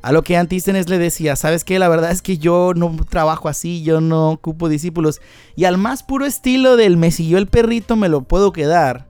A 0.00 0.12
lo 0.12 0.22
que 0.22 0.36
Antístenes 0.36 0.88
le 0.88 0.98
decía, 0.98 1.34
¿sabes 1.34 1.64
qué? 1.64 1.78
La 1.78 1.88
verdad 1.88 2.10
es 2.10 2.20
que 2.20 2.36
yo 2.36 2.72
no 2.74 2.94
trabajo 3.08 3.48
así, 3.48 3.82
yo 3.82 4.00
no 4.00 4.32
ocupo 4.32 4.68
discípulos. 4.68 5.20
Y 5.56 5.64
al 5.64 5.78
más 5.78 6.02
puro 6.02 6.26
estilo 6.26 6.76
del 6.76 6.98
me 6.98 7.10
siguió 7.10 7.38
el 7.38 7.46
perrito 7.46 7.96
me 7.96 8.10
lo 8.10 8.22
puedo 8.22 8.52
quedar. 8.52 9.06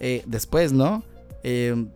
Eh, 0.00 0.22
después, 0.26 0.72
¿no? 0.72 1.02
Eh, 1.42 1.86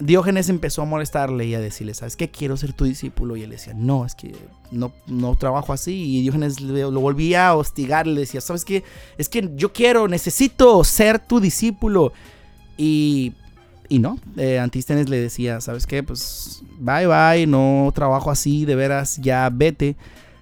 Diógenes 0.00 0.48
empezó 0.48 0.82
a 0.82 0.86
molestarle 0.86 1.46
y 1.46 1.54
a 1.54 1.60
decirle, 1.60 1.94
¿sabes 1.94 2.16
qué? 2.16 2.28
Quiero 2.28 2.56
ser 2.56 2.72
tu 2.72 2.84
discípulo. 2.84 3.36
Y 3.36 3.42
él 3.42 3.50
decía, 3.50 3.74
no, 3.74 4.04
es 4.04 4.14
que 4.14 4.34
no, 4.72 4.92
no 5.06 5.36
trabajo 5.36 5.72
así. 5.72 6.18
Y 6.18 6.22
Diógenes 6.22 6.60
lo 6.60 7.00
volvía 7.00 7.48
a 7.48 7.56
hostigar. 7.56 8.06
Le 8.06 8.20
decía, 8.20 8.40
¿sabes 8.40 8.64
qué? 8.64 8.82
Es 9.18 9.28
que 9.28 9.50
yo 9.54 9.72
quiero, 9.72 10.08
necesito 10.08 10.82
ser 10.82 11.20
tu 11.20 11.38
discípulo. 11.38 12.12
Y, 12.76 13.34
y 13.88 14.00
no, 14.00 14.18
eh, 14.36 14.58
Antístenes 14.58 15.08
le 15.08 15.20
decía, 15.20 15.60
¿sabes 15.60 15.86
qué? 15.86 16.02
Pues 16.02 16.62
bye 16.80 17.06
bye, 17.06 17.46
no 17.46 17.92
trabajo 17.94 18.32
así, 18.32 18.64
de 18.64 18.74
veras, 18.74 19.18
ya 19.18 19.48
vete. 19.52 19.96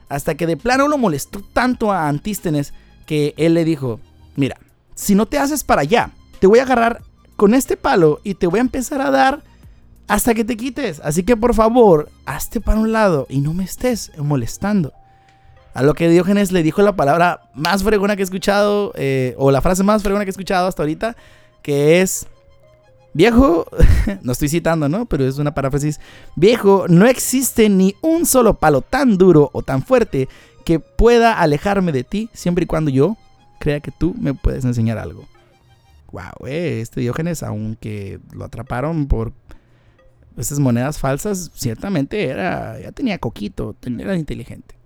Hasta 0.08 0.34
que 0.34 0.46
de 0.46 0.56
plano 0.56 0.88
lo 0.88 0.96
molestó 0.96 1.42
tanto 1.52 1.92
a 1.92 2.08
Antístenes 2.08 2.72
que 3.04 3.34
él 3.36 3.52
le 3.52 3.66
dijo, 3.66 4.00
mira, 4.36 4.56
si 4.94 5.14
no 5.14 5.26
te 5.26 5.38
haces 5.38 5.62
para 5.62 5.82
allá, 5.82 6.10
te 6.42 6.48
voy 6.48 6.58
a 6.58 6.64
agarrar 6.64 7.02
con 7.36 7.54
este 7.54 7.76
palo 7.76 8.20
y 8.24 8.34
te 8.34 8.48
voy 8.48 8.58
a 8.58 8.62
empezar 8.62 9.00
a 9.00 9.12
dar 9.12 9.44
hasta 10.08 10.34
que 10.34 10.42
te 10.42 10.56
quites. 10.56 10.98
Así 11.04 11.22
que 11.22 11.36
por 11.36 11.54
favor, 11.54 12.10
hazte 12.26 12.60
para 12.60 12.80
un 12.80 12.90
lado 12.90 13.28
y 13.30 13.38
no 13.38 13.54
me 13.54 13.62
estés 13.62 14.10
molestando. 14.18 14.92
A 15.72 15.84
lo 15.84 15.94
que 15.94 16.08
Diógenes 16.08 16.50
le 16.50 16.64
dijo 16.64 16.82
la 16.82 16.96
palabra 16.96 17.42
más 17.54 17.84
fregona 17.84 18.16
que 18.16 18.22
he 18.22 18.24
escuchado, 18.24 18.90
eh, 18.96 19.36
o 19.38 19.52
la 19.52 19.60
frase 19.60 19.84
más 19.84 20.02
fregona 20.02 20.24
que 20.24 20.30
he 20.30 20.32
escuchado 20.32 20.66
hasta 20.66 20.82
ahorita, 20.82 21.14
que 21.62 22.00
es, 22.00 22.26
viejo, 23.14 23.66
no 24.22 24.32
estoy 24.32 24.48
citando, 24.48 24.88
¿no? 24.88 25.06
Pero 25.06 25.24
es 25.24 25.38
una 25.38 25.54
paráfrasis, 25.54 26.00
viejo, 26.34 26.86
no 26.88 27.06
existe 27.06 27.68
ni 27.68 27.94
un 28.00 28.26
solo 28.26 28.54
palo 28.54 28.80
tan 28.80 29.16
duro 29.16 29.48
o 29.52 29.62
tan 29.62 29.84
fuerte 29.84 30.28
que 30.64 30.80
pueda 30.80 31.38
alejarme 31.38 31.92
de 31.92 32.02
ti 32.02 32.30
siempre 32.32 32.64
y 32.64 32.66
cuando 32.66 32.90
yo 32.90 33.16
crea 33.60 33.78
que 33.78 33.92
tú 33.92 34.12
me 34.18 34.34
puedes 34.34 34.64
enseñar 34.64 34.98
algo 34.98 35.24
wow, 36.12 36.46
eh, 36.46 36.80
este 36.80 37.00
Diógenes, 37.00 37.42
aunque 37.42 38.20
lo 38.32 38.44
atraparon 38.44 39.06
por 39.08 39.32
esas 40.36 40.58
monedas 40.58 40.98
falsas, 40.98 41.50
ciertamente 41.54 42.26
era, 42.26 42.78
ya 42.80 42.92
tenía 42.92 43.18
coquito, 43.18 43.74
era 43.84 44.16
inteligente. 44.16 44.76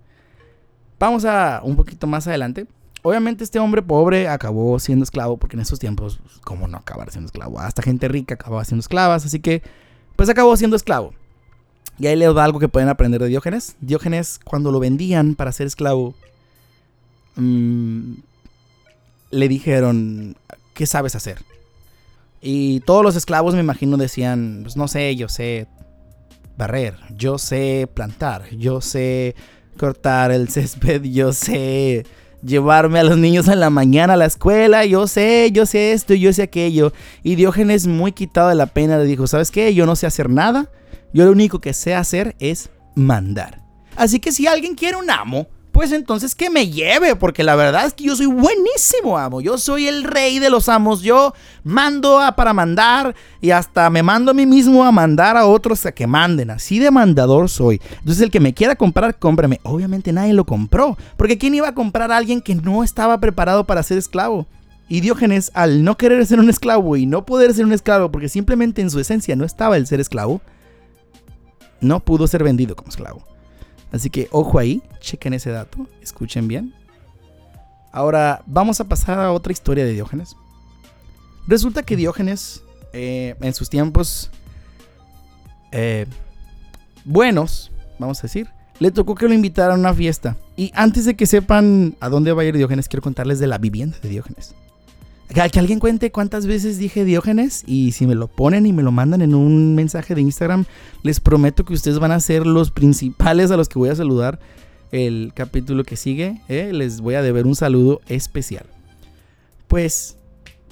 Vamos 0.99 1.25
a 1.25 1.61
un 1.63 1.77
poquito 1.77 2.07
más 2.07 2.27
adelante. 2.27 2.67
Obviamente 3.03 3.45
este 3.45 3.59
hombre 3.59 3.83
pobre 3.83 4.29
acabó 4.29 4.79
siendo 4.79 5.05
esclavo, 5.05 5.37
porque 5.37 5.57
en 5.57 5.63
esos 5.63 5.79
tiempos, 5.79 6.21
¿cómo 6.43 6.67
no 6.67 6.79
acabar 6.79 7.11
siendo 7.11 7.27
esclavo? 7.27 7.61
Hasta 7.61 7.83
gente 7.83 8.09
rica 8.09 8.35
acababa 8.35 8.65
siendo 8.65 8.81
esclavas, 8.81 9.25
así 9.25 9.39
que, 9.39 9.63
pues 10.17 10.29
acabó 10.29 10.57
siendo 10.57 10.77
esclavo. 10.77 11.13
Y 11.99 12.09
ahí 12.09 12.17
le 12.17 12.33
da 12.33 12.45
algo 12.45 12.59
que 12.59 12.69
pueden 12.69 12.89
aprender 12.89 13.21
de 13.23 13.29
Diógenes. 13.29 13.77
Diógenes, 13.81 14.41
cuando 14.45 14.73
lo 14.73 14.81
vendían 14.81 15.35
para 15.35 15.53
ser 15.53 15.67
esclavo, 15.67 16.15
mmm, 17.37 18.15
le 19.31 19.49
dijeron, 19.49 20.37
¿qué 20.77 20.87
sabes 20.87 21.17
hacer? 21.17 21.43
Y 22.41 22.81
todos 22.81 23.03
los 23.03 23.17
esclavos 23.17 23.55
me 23.55 23.61
imagino 23.61 23.97
decían, 23.97 24.61
pues 24.63 24.77
no 24.77 24.87
sé, 24.87 25.17
yo 25.17 25.29
sé 25.29 25.67
barrer, 26.57 26.97
yo 27.17 27.39
sé 27.39 27.89
plantar, 27.93 28.49
yo 28.51 28.81
sé 28.81 29.35
cortar 29.79 30.31
el 30.31 30.49
césped, 30.49 31.03
yo 31.11 31.33
sé 31.33 32.07
llevarme 32.45 33.01
a 33.01 33.05
los 33.05 33.19
niños 33.19 33.49
en 33.49 33.59
la 33.59 33.71
mañana 33.71 34.13
a 34.13 34.17
la 34.17 34.27
escuela, 34.27 34.85
yo 34.85 35.07
sé, 35.09 35.51
yo 35.51 35.67
sé 35.67 35.93
esto, 35.93 36.15
yo 36.15 36.33
sé 36.33 36.43
aquello. 36.43 36.93
Y 37.23 37.35
Diógenes 37.35 37.87
muy 37.87 38.13
quitado 38.13 38.51
de 38.51 38.55
la 38.55 38.67
pena 38.67 38.99
le 38.99 39.05
dijo, 39.05 39.27
¿sabes 39.27 39.51
qué? 39.51 39.75
Yo 39.75 39.87
no 39.87 39.97
sé 39.97 40.07
hacer 40.07 40.29
nada, 40.29 40.71
yo 41.13 41.25
lo 41.25 41.33
único 41.33 41.61
que 41.61 41.73
sé 41.73 41.95
hacer 41.95 42.37
es 42.39 42.69
mandar. 42.95 43.63
Así 43.97 44.21
que 44.21 44.31
si 44.31 44.47
alguien 44.47 44.75
quiere 44.75 44.99
un 44.99 45.11
amo, 45.11 45.49
pues 45.77 45.93
entonces 45.93 46.35
que 46.35 46.49
me 46.49 46.71
lleve, 46.71 47.17
porque 47.17 47.45
la 47.45 47.55
verdad 47.55 47.85
es 47.85 47.93
que 47.93 48.05
yo 48.05 48.17
soy 48.17 48.25
buenísimo 48.25 49.19
amo, 49.19 49.43
yo 49.43 49.59
soy 49.59 49.87
el 49.87 50.05
rey 50.05 50.39
de 50.39 50.49
los 50.49 50.71
amos, 50.71 51.03
yo 51.03 51.35
mando 51.65 52.19
a, 52.19 52.35
para 52.35 52.55
mandar 52.55 53.15
y 53.43 53.51
hasta 53.51 53.91
me 53.91 54.03
mando 54.03 54.31
a 54.31 54.35
mí 54.35 54.47
mismo 54.47 54.87
a 54.87 54.91
mandar 54.91 55.37
a 55.37 55.45
otros 55.45 55.85
a 55.85 55.93
que 55.93 56.07
manden, 56.07 56.51
así 56.51 56.79
de 56.79 56.91
mandador 56.91 57.51
soy. 57.51 57.79
Entonces 57.99 58.23
el 58.23 58.31
que 58.31 58.41
me 58.41 58.55
quiera 58.55 58.75
comprar, 58.75 59.19
cómprame. 59.19 59.61
Obviamente 59.65 60.15
nadie 60.15 60.33
lo 60.33 60.47
compró, 60.47 60.97
porque 61.19 61.37
¿quién 61.37 61.55
iba 61.55 61.69
a 61.69 61.75
comprar 61.75 62.11
a 62.11 62.17
alguien 62.17 62.41
que 62.41 62.55
no 62.55 62.83
estaba 62.83 63.21
preparado 63.21 63.65
para 63.65 63.83
ser 63.83 63.99
esclavo? 63.99 64.47
Y 64.89 65.03
Diógenes, 65.03 65.51
al 65.53 65.85
no 65.85 65.99
querer 65.99 66.25
ser 66.25 66.41
un 66.41 66.49
esclavo 66.49 66.97
y 66.97 67.05
no 67.05 67.27
poder 67.27 67.53
ser 67.53 67.67
un 67.67 67.75
esclavo, 67.75 68.11
porque 68.11 68.31
simplemente 68.31 68.81
en 68.81 68.89
su 68.89 68.99
esencia 68.99 69.37
no 69.37 69.45
estaba 69.45 69.77
el 69.77 69.87
ser 69.87 70.01
esclavo, 70.01 70.41
no 71.83 72.01
pudo 72.01 72.27
ser 72.27 72.43
vendido 72.43 72.75
como 72.77 72.89
esclavo. 72.89 73.36
Así 73.97 74.11
que 74.11 74.29
ojo 74.31 74.59
ahí, 74.59 74.83
chequen 75.01 75.33
ese 75.33 75.51
dato, 75.51 75.89
escuchen 76.03 76.49
bien. 76.49 76.75
Ahora 77.93 78.43
vamos 78.47 78.79
a 78.81 78.85
pasar 78.85 79.19
a 79.19 79.33
otra 79.33 79.53
historia 79.53 79.87
de 79.87 79.93
Diógenes. 79.93 80.37
Resulta 81.47 81.83
que 81.83 81.97
Diógenes, 81.97 82.63
eh, 82.93 83.37
en 83.41 83.55
sus 83.55 83.71
tiempos 83.71 84.31
eh, 85.73 86.07
buenos, 87.07 87.73
vamos 87.99 88.19
a 88.19 88.23
decir, 88.23 88.51
le 88.81 88.91
tocó 88.91 89.15
que 89.15 89.29
lo 89.29 89.33
invitaran 89.33 89.79
a 89.79 89.81
una 89.81 89.95
fiesta. 89.95 90.37
Y 90.57 90.73
antes 90.75 91.07
de 91.07 91.17
que 91.17 91.25
sepan 91.25 91.97
a 92.01 92.11
dónde 92.11 92.33
va 92.33 92.43
a 92.43 92.45
ir 92.45 92.55
Diógenes, 92.55 92.89
quiero 92.89 93.03
contarles 93.03 93.39
de 93.39 93.47
la 93.47 93.57
vivienda 93.57 93.97
de 94.03 94.11
Diógenes. 94.11 94.55
Que, 95.29 95.41
alguien 95.41 95.81
cuente 95.81 96.13
cuántas 96.13 96.47
veces 96.47 96.79
dije 96.79 97.05
Diógenes 97.05 97.65
y 97.67 97.93
si 97.93 98.07
me 98.07 98.15
lo 98.15 98.29
ponen 98.29 98.65
y 98.65 98.73
me 98.73 98.83
lo 98.83 98.93
mandan 98.93 99.23
en 99.23 99.35
un 99.35 99.75
mensaje 99.75 100.15
de 100.15 100.21
Instagram, 100.21 100.65
les 101.03 101.21
prometo 101.21 101.65
que 101.65 101.75
ustedes 101.75 101.99
van 101.99 102.13
a 102.13 102.21
ser 102.21 102.47
los 102.47 102.71
principales 102.71 103.51
a 103.51 103.57
los 103.57 103.69
que 103.69 103.79
voy 103.79 103.89
a 103.89 103.97
saludar 103.97 104.39
el 104.93 105.33
capítulo 105.35 105.85
que 105.85 105.97
sigue. 105.97 106.41
¿eh? 106.49 106.71
Les 106.73 107.01
voy 107.01 107.15
a 107.15 107.23
deber 107.23 107.47
un 107.47 107.57
saludo 107.57 108.01
especial. 108.07 108.67
Pues 109.67 110.17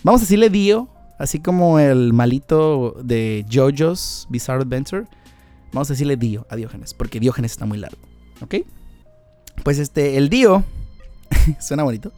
vamos 0.05 0.21
a 0.21 0.25
decirle 0.25 0.51
Dio, 0.51 0.89
así 1.19 1.41
como 1.41 1.81
el 1.81 2.13
malito 2.13 2.97
de 3.03 3.45
JoJo's 3.51 4.29
Bizarre 4.31 4.63
Adventure. 4.63 5.05
Vamos 5.73 5.91
a 5.91 5.95
decirle 5.95 6.17
Dio 6.17 6.47
a 6.49 6.55
Diógenes, 6.55 6.95
porque 6.95 7.19
Diógenes 7.19 7.53
está 7.53 7.67
muy 7.67 7.79
largo. 7.79 7.99
¿Ok? 8.41 8.55
Pues 9.65 9.81
este, 9.81 10.17
el 10.17 10.29
Dio, 10.29 10.63
suena 11.61 11.83
bonito 11.83 12.13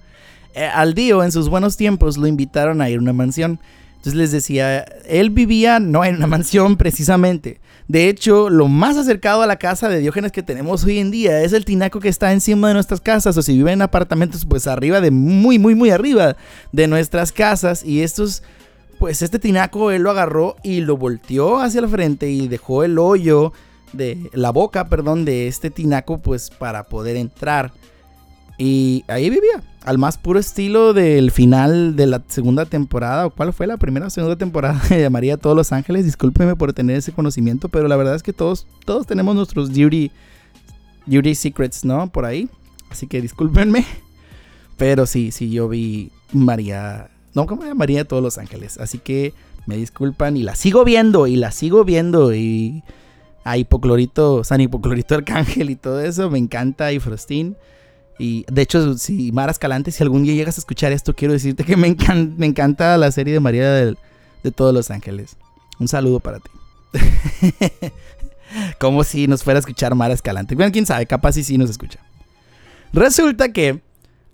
eh, 0.57 0.65
al 0.65 0.95
Dio 0.95 1.23
en 1.23 1.33
sus 1.33 1.51
buenos 1.51 1.77
tiempos 1.77 2.17
lo 2.17 2.27
invitaron 2.27 2.81
a 2.81 2.89
ir 2.89 2.99
a 2.99 3.03
una 3.03 3.13
mansión. 3.13 3.61
Entonces 3.97 4.15
les 4.15 4.33
decía, 4.33 4.85
él 5.07 5.31
vivía 5.31 5.81
no 5.81 6.05
en 6.05 6.17
una 6.17 6.27
mansión 6.37 6.77
precisamente. 6.77 7.61
De 7.89 8.09
hecho, 8.09 8.51
lo 8.51 8.67
más 8.67 8.97
acercado 8.97 9.43
a 9.43 9.47
la 9.47 9.57
casa 9.57 9.89
de 9.89 10.01
Diógenes 10.01 10.33
que 10.33 10.43
tenemos 10.43 10.83
hoy 10.85 10.99
en 10.99 11.11
día 11.11 11.43
es 11.43 11.53
el 11.53 11.65
tinaco 11.65 12.01
que 12.01 12.09
está 12.09 12.33
encima 12.33 12.69
de 12.69 12.75
nuestras 12.75 13.01
casas. 13.01 13.37
O 13.37 13.43
si 13.43 13.53
viven 13.53 13.75
en 13.75 13.83
apartamentos, 13.83 14.47
pues 14.47 14.67
arriba 14.67 15.01
de 15.01 15.11
muy, 15.11 15.59
muy, 15.59 15.75
muy 15.75 15.91
arriba 15.91 16.37
de 16.73 16.89
nuestras 16.89 17.33
casas. 17.33 17.85
Y 17.85 18.03
estos, 18.03 18.43
pues 18.99 19.23
este 19.23 19.39
tinaco 19.39 19.91
él 19.91 20.03
lo 20.03 20.11
agarró 20.11 20.57
y 20.65 20.81
lo 20.81 20.97
volteó 20.97 21.61
hacia 21.61 21.81
el 21.81 21.89
frente 21.89 22.31
y 22.31 22.49
dejó 22.49 22.83
el 22.83 22.99
hoyo 22.99 23.53
de 23.93 24.31
la 24.33 24.51
boca, 24.51 24.89
perdón, 24.89 25.25
de 25.25 25.47
este 25.47 25.71
tinaco, 25.71 26.19
pues 26.19 26.51
para 26.51 26.85
poder 26.85 27.17
entrar. 27.17 27.73
Y 28.59 29.05
ahí 29.09 29.29
vivía, 29.29 29.63
al 29.85 29.99
más 29.99 30.17
puro 30.17 30.39
estilo 30.39 30.95
del 30.95 31.31
final 31.31 31.95
de 31.95 32.07
la 32.07 32.23
segunda 32.27 32.65
temporada. 32.65 33.27
¿O 33.27 33.31
cuál 33.31 33.53
fue 33.53 33.67
la 33.67 33.77
primera 33.77 34.07
o 34.07 34.11
segunda 34.11 34.37
temporada 34.37 34.81
de 34.89 35.11
María 35.11 35.37
Todos 35.37 35.57
los 35.57 35.73
Ángeles? 35.73 36.05
Discúlpeme 36.05 36.57
por 36.57 36.73
tener 36.73 36.97
ese 36.97 37.13
conocimiento, 37.13 37.69
pero 37.69 37.89
la 37.89 37.97
verdad 37.97 38.15
es 38.15 38.23
que 38.23 38.33
todos, 38.33 38.67
todos 38.85 39.07
tenemos 39.07 39.35
nuestros 39.35 39.69
duty, 39.75 40.11
duty 41.07 41.35
secrets, 41.35 41.85
¿no? 41.85 42.11
Por 42.11 42.25
ahí. 42.25 42.49
Así 42.91 43.07
que 43.07 43.21
discúlpenme. 43.21 43.85
Pero 44.77 45.07
sí, 45.07 45.33
sí, 45.33 45.51
yo 45.51 45.69
vi 45.69 46.11
María. 46.33 47.11
No, 47.35 47.47
como 47.47 47.63
María 47.75 47.99
de 47.99 48.05
Todos 48.05 48.23
los 48.23 48.39
Ángeles. 48.39 48.79
Así 48.79 48.99
que 48.99 49.35
me 49.67 49.77
disculpan 49.77 50.37
y 50.37 50.43
la 50.43 50.55
sigo 50.55 50.85
viendo 50.85 51.27
y 51.27 51.37
la 51.37 51.51
sigo 51.51 51.85
viendo. 51.85 52.35
Y 52.35 52.83
a 53.45 53.59
Hipoclorito, 53.59 54.45
San 54.45 54.61
Hipoclorito 54.61 55.15
Arcángel 55.15 55.71
y 55.71 55.77
todo 55.77 56.01
eso. 56.01 56.31
Me 56.31 56.39
encanta. 56.39 56.93
Y 56.93 57.01
Frostín. 57.01 57.57
Y 58.19 58.45
de 58.51 58.63
hecho, 58.63 58.97
si 58.97 59.31
Mara 59.33 59.53
Escalante, 59.53 59.91
si 59.91 60.03
algún 60.03 60.23
día 60.23 60.35
llegas 60.35 60.57
a 60.57 60.61
escuchar 60.61 60.93
esto, 60.93 61.15
quiero 61.15 61.35
decirte 61.35 61.65
que 61.65 61.77
me, 61.77 61.89
encanta 61.89 62.97
la 62.97 63.13
serie 63.13 63.35
de 63.35 63.41
María 63.41 63.71
de, 63.71 63.97
todos 64.55 64.73
los 64.73 64.91
ángeles. 64.91 65.37
Un 65.79 65.89
saludo 65.89 66.21
para 66.21 66.39
ti. 66.39 66.51
Como 68.79 69.05
si 69.05 69.27
nos 69.27 69.43
fuera 69.43 69.59
a 69.59 69.61
escuchar 69.61 69.95
Mara 69.95 70.15
Escalante. 70.15 70.55
Bueno, 70.55 70.73
quién 70.73 70.87
sabe, 70.87 71.07
capaz 71.07 71.33
si 71.33 71.45
sí 71.45 71.59
nos 71.59 71.69
escucha. 71.69 71.99
Resulta 72.93 73.53
que 73.53 73.83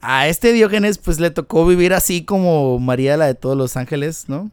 a 0.02 0.28
este 0.28 0.52
Diógenes 0.52 0.98
pues 0.98 1.18
le 1.18 1.30
tocó 1.30 1.64
vivir 1.64 1.94
así 1.94 2.24
como 2.24 2.78
María 2.78 3.16
la 3.16 3.26
de 3.26 3.34
todos 3.34 3.56
los 3.56 3.76
ángeles, 3.76 4.28
¿no? 4.28 4.50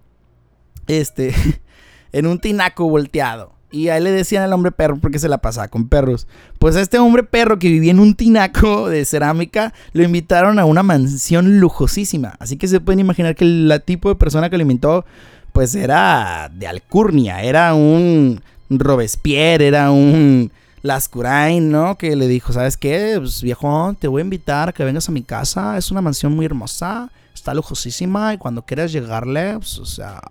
Este, 0.88 1.36
en 2.14 2.26
un 2.26 2.40
tinaco 2.40 2.90
volteado. 2.90 3.59
Y 3.72 3.90
ahí 3.90 4.02
le 4.02 4.12
decían 4.12 4.44
al 4.44 4.54
hombre 4.54 4.72
perro 4.72 4.98
porque 5.00 5.20
se 5.20 5.30
la 5.30 5.38
pasaba 5.38 5.68
con 5.68 5.90
perros. 5.90 6.28
Pues 6.58 6.76
a 6.76 6.82
este 6.82 6.98
hombre 6.98 7.24
perro 7.24 7.60
que 7.60 7.70
vivía 7.70 7.92
en 7.92 8.00
un 8.00 8.16
tinaco 8.16 8.90
de 8.90 9.06
cerámica, 9.06 9.74
lo 9.94 10.04
invitaron 10.04 10.58
a 10.58 10.66
una 10.66 10.82
mansión 10.82 11.60
lujosísima. 11.60 12.36
Así 12.40 12.58
que 12.58 12.68
se 12.68 12.80
pueden 12.80 13.00
imaginar 13.00 13.36
que 13.36 13.46
el 13.46 13.82
tipo 13.86 14.10
de 14.10 14.16
persona 14.16 14.50
que 14.50 14.58
lo 14.58 14.64
invitó, 14.64 15.06
pues 15.54 15.76
era 15.76 16.50
de 16.54 16.68
alcurnia, 16.68 17.44
era 17.44 17.74
un 17.76 18.42
Robespierre, 18.70 19.68
era 19.68 19.92
un 19.92 20.52
Lascurain, 20.82 21.72
¿no? 21.72 21.98
Que 21.98 22.16
le 22.16 22.28
dijo, 22.28 22.54
¿sabes 22.54 22.78
qué? 22.78 23.16
Pues 23.20 23.42
viejo, 23.42 23.96
te 24.00 24.08
voy 24.08 24.22
a 24.22 24.24
invitar 24.24 24.70
a 24.70 24.74
que 24.74 24.84
vengas 24.84 25.10
a 25.10 25.12
mi 25.12 25.24
casa. 25.24 25.78
Es 25.78 25.92
una 25.92 26.02
mansión 26.02 26.34
muy 26.36 26.46
hermosa, 26.46 27.12
está 27.34 27.54
lujosísima 27.54 28.34
y 28.34 28.38
cuando 28.38 28.66
quieras 28.66 28.92
llegarle, 28.92 29.54
pues, 29.58 29.78
o 29.78 29.86
sea, 29.86 30.22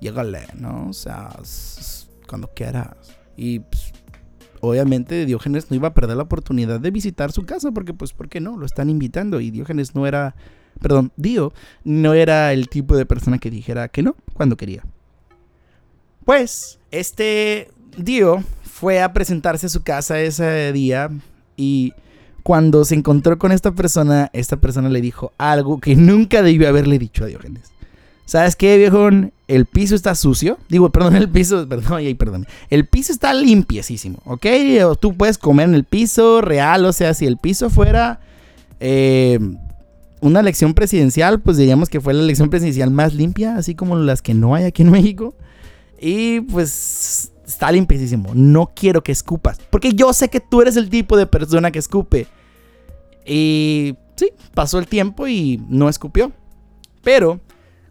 llégale, 0.00 0.46
¿no? 0.54 0.88
O 0.88 0.92
sea, 0.92 1.30
cuando 2.26 2.48
quieras. 2.54 2.96
Y 3.36 3.60
pues, 3.60 3.92
obviamente 4.60 5.26
Diógenes 5.26 5.70
no 5.70 5.76
iba 5.76 5.88
a 5.88 5.94
perder 5.94 6.16
la 6.16 6.22
oportunidad 6.24 6.80
de 6.80 6.90
visitar 6.90 7.32
su 7.32 7.44
casa 7.44 7.70
porque, 7.72 7.94
pues, 7.94 8.12
¿por 8.12 8.28
qué 8.28 8.40
no? 8.40 8.56
Lo 8.56 8.66
están 8.66 8.90
invitando 8.90 9.40
y 9.40 9.50
Diógenes 9.50 9.94
no 9.94 10.06
era, 10.06 10.34
perdón, 10.80 11.12
Dio 11.16 11.52
no 11.84 12.14
era 12.14 12.52
el 12.52 12.68
tipo 12.68 12.96
de 12.96 13.06
persona 13.06 13.38
que 13.38 13.50
dijera 13.50 13.88
que 13.88 14.02
no 14.02 14.16
cuando 14.32 14.56
quería. 14.56 14.84
Pues, 16.24 16.80
este 16.90 17.70
Dio 17.96 18.42
fue 18.62 19.02
a 19.02 19.12
presentarse 19.12 19.66
a 19.66 19.70
su 19.70 19.82
casa 19.82 20.20
ese 20.20 20.72
día 20.72 21.10
y 21.56 21.92
cuando 22.42 22.84
se 22.84 22.94
encontró 22.94 23.38
con 23.38 23.52
esta 23.52 23.72
persona, 23.72 24.30
esta 24.32 24.58
persona 24.58 24.88
le 24.88 25.00
dijo 25.00 25.32
algo 25.38 25.80
que 25.80 25.96
nunca 25.96 26.42
debió 26.42 26.68
haberle 26.68 26.98
dicho 26.98 27.24
a 27.24 27.26
Diógenes. 27.26 27.73
¿Sabes 28.24 28.56
qué, 28.56 28.78
viejón? 28.78 29.32
El 29.48 29.66
piso 29.66 29.94
está 29.94 30.14
sucio. 30.14 30.58
Digo, 30.68 30.90
perdón, 30.90 31.16
el 31.16 31.28
piso, 31.28 31.68
perdón, 31.68 31.98
ay, 31.98 32.14
perdón. 32.14 32.46
El 32.70 32.86
piso 32.86 33.12
está 33.12 33.34
limpiecísimo, 33.34 34.18
¿ok? 34.24 34.46
O 34.86 34.96
tú 34.96 35.14
puedes 35.14 35.38
comer 35.38 35.68
en 35.68 35.74
el 35.74 35.84
piso 35.84 36.40
real, 36.40 36.84
o 36.84 36.92
sea, 36.92 37.14
si 37.14 37.26
el 37.26 37.36
piso 37.36 37.68
fuera 37.68 38.20
eh, 38.80 39.38
una 40.20 40.40
elección 40.40 40.72
presidencial, 40.72 41.40
pues 41.40 41.58
diríamos 41.58 41.88
que 41.88 42.00
fue 42.00 42.14
la 42.14 42.22
elección 42.22 42.48
presidencial 42.48 42.90
más 42.90 43.14
limpia, 43.14 43.56
así 43.56 43.74
como 43.74 43.96
las 43.96 44.22
que 44.22 44.34
no 44.34 44.54
hay 44.54 44.64
aquí 44.64 44.82
en 44.82 44.90
México. 44.92 45.34
Y 46.00 46.40
pues 46.40 47.32
está 47.46 47.70
limpiecísimo. 47.70 48.30
No 48.34 48.72
quiero 48.74 49.02
que 49.02 49.12
escupas, 49.12 49.58
porque 49.70 49.92
yo 49.92 50.12
sé 50.12 50.28
que 50.28 50.40
tú 50.40 50.62
eres 50.62 50.76
el 50.76 50.88
tipo 50.88 51.16
de 51.16 51.26
persona 51.26 51.70
que 51.70 51.78
escupe. 51.78 52.26
Y 53.26 53.96
sí, 54.16 54.30
pasó 54.54 54.78
el 54.78 54.86
tiempo 54.86 55.28
y 55.28 55.62
no 55.68 55.88
escupió. 55.88 56.32
Pero 57.02 57.40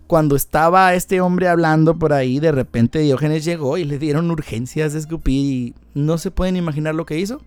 cuando 0.08 0.36
estaba 0.36 0.94
este 0.94 1.22
hombre 1.22 1.48
hablando 1.48 1.98
por 1.98 2.14
ahí, 2.14 2.40
de 2.40 2.52
repente 2.52 3.00
Diógenes 3.00 3.46
llegó 3.46 3.78
y 3.78 3.86
le 3.86 4.00
dieron 4.00 4.32
urgencias 4.32 4.94
de 4.94 5.00
escupir 5.00 5.36
y 5.36 5.76
no 5.94 6.18
se 6.18 6.32
pueden 6.32 6.56
imaginar 6.56 6.96
lo 6.96 7.06
que 7.06 7.20
hizo. 7.20 7.42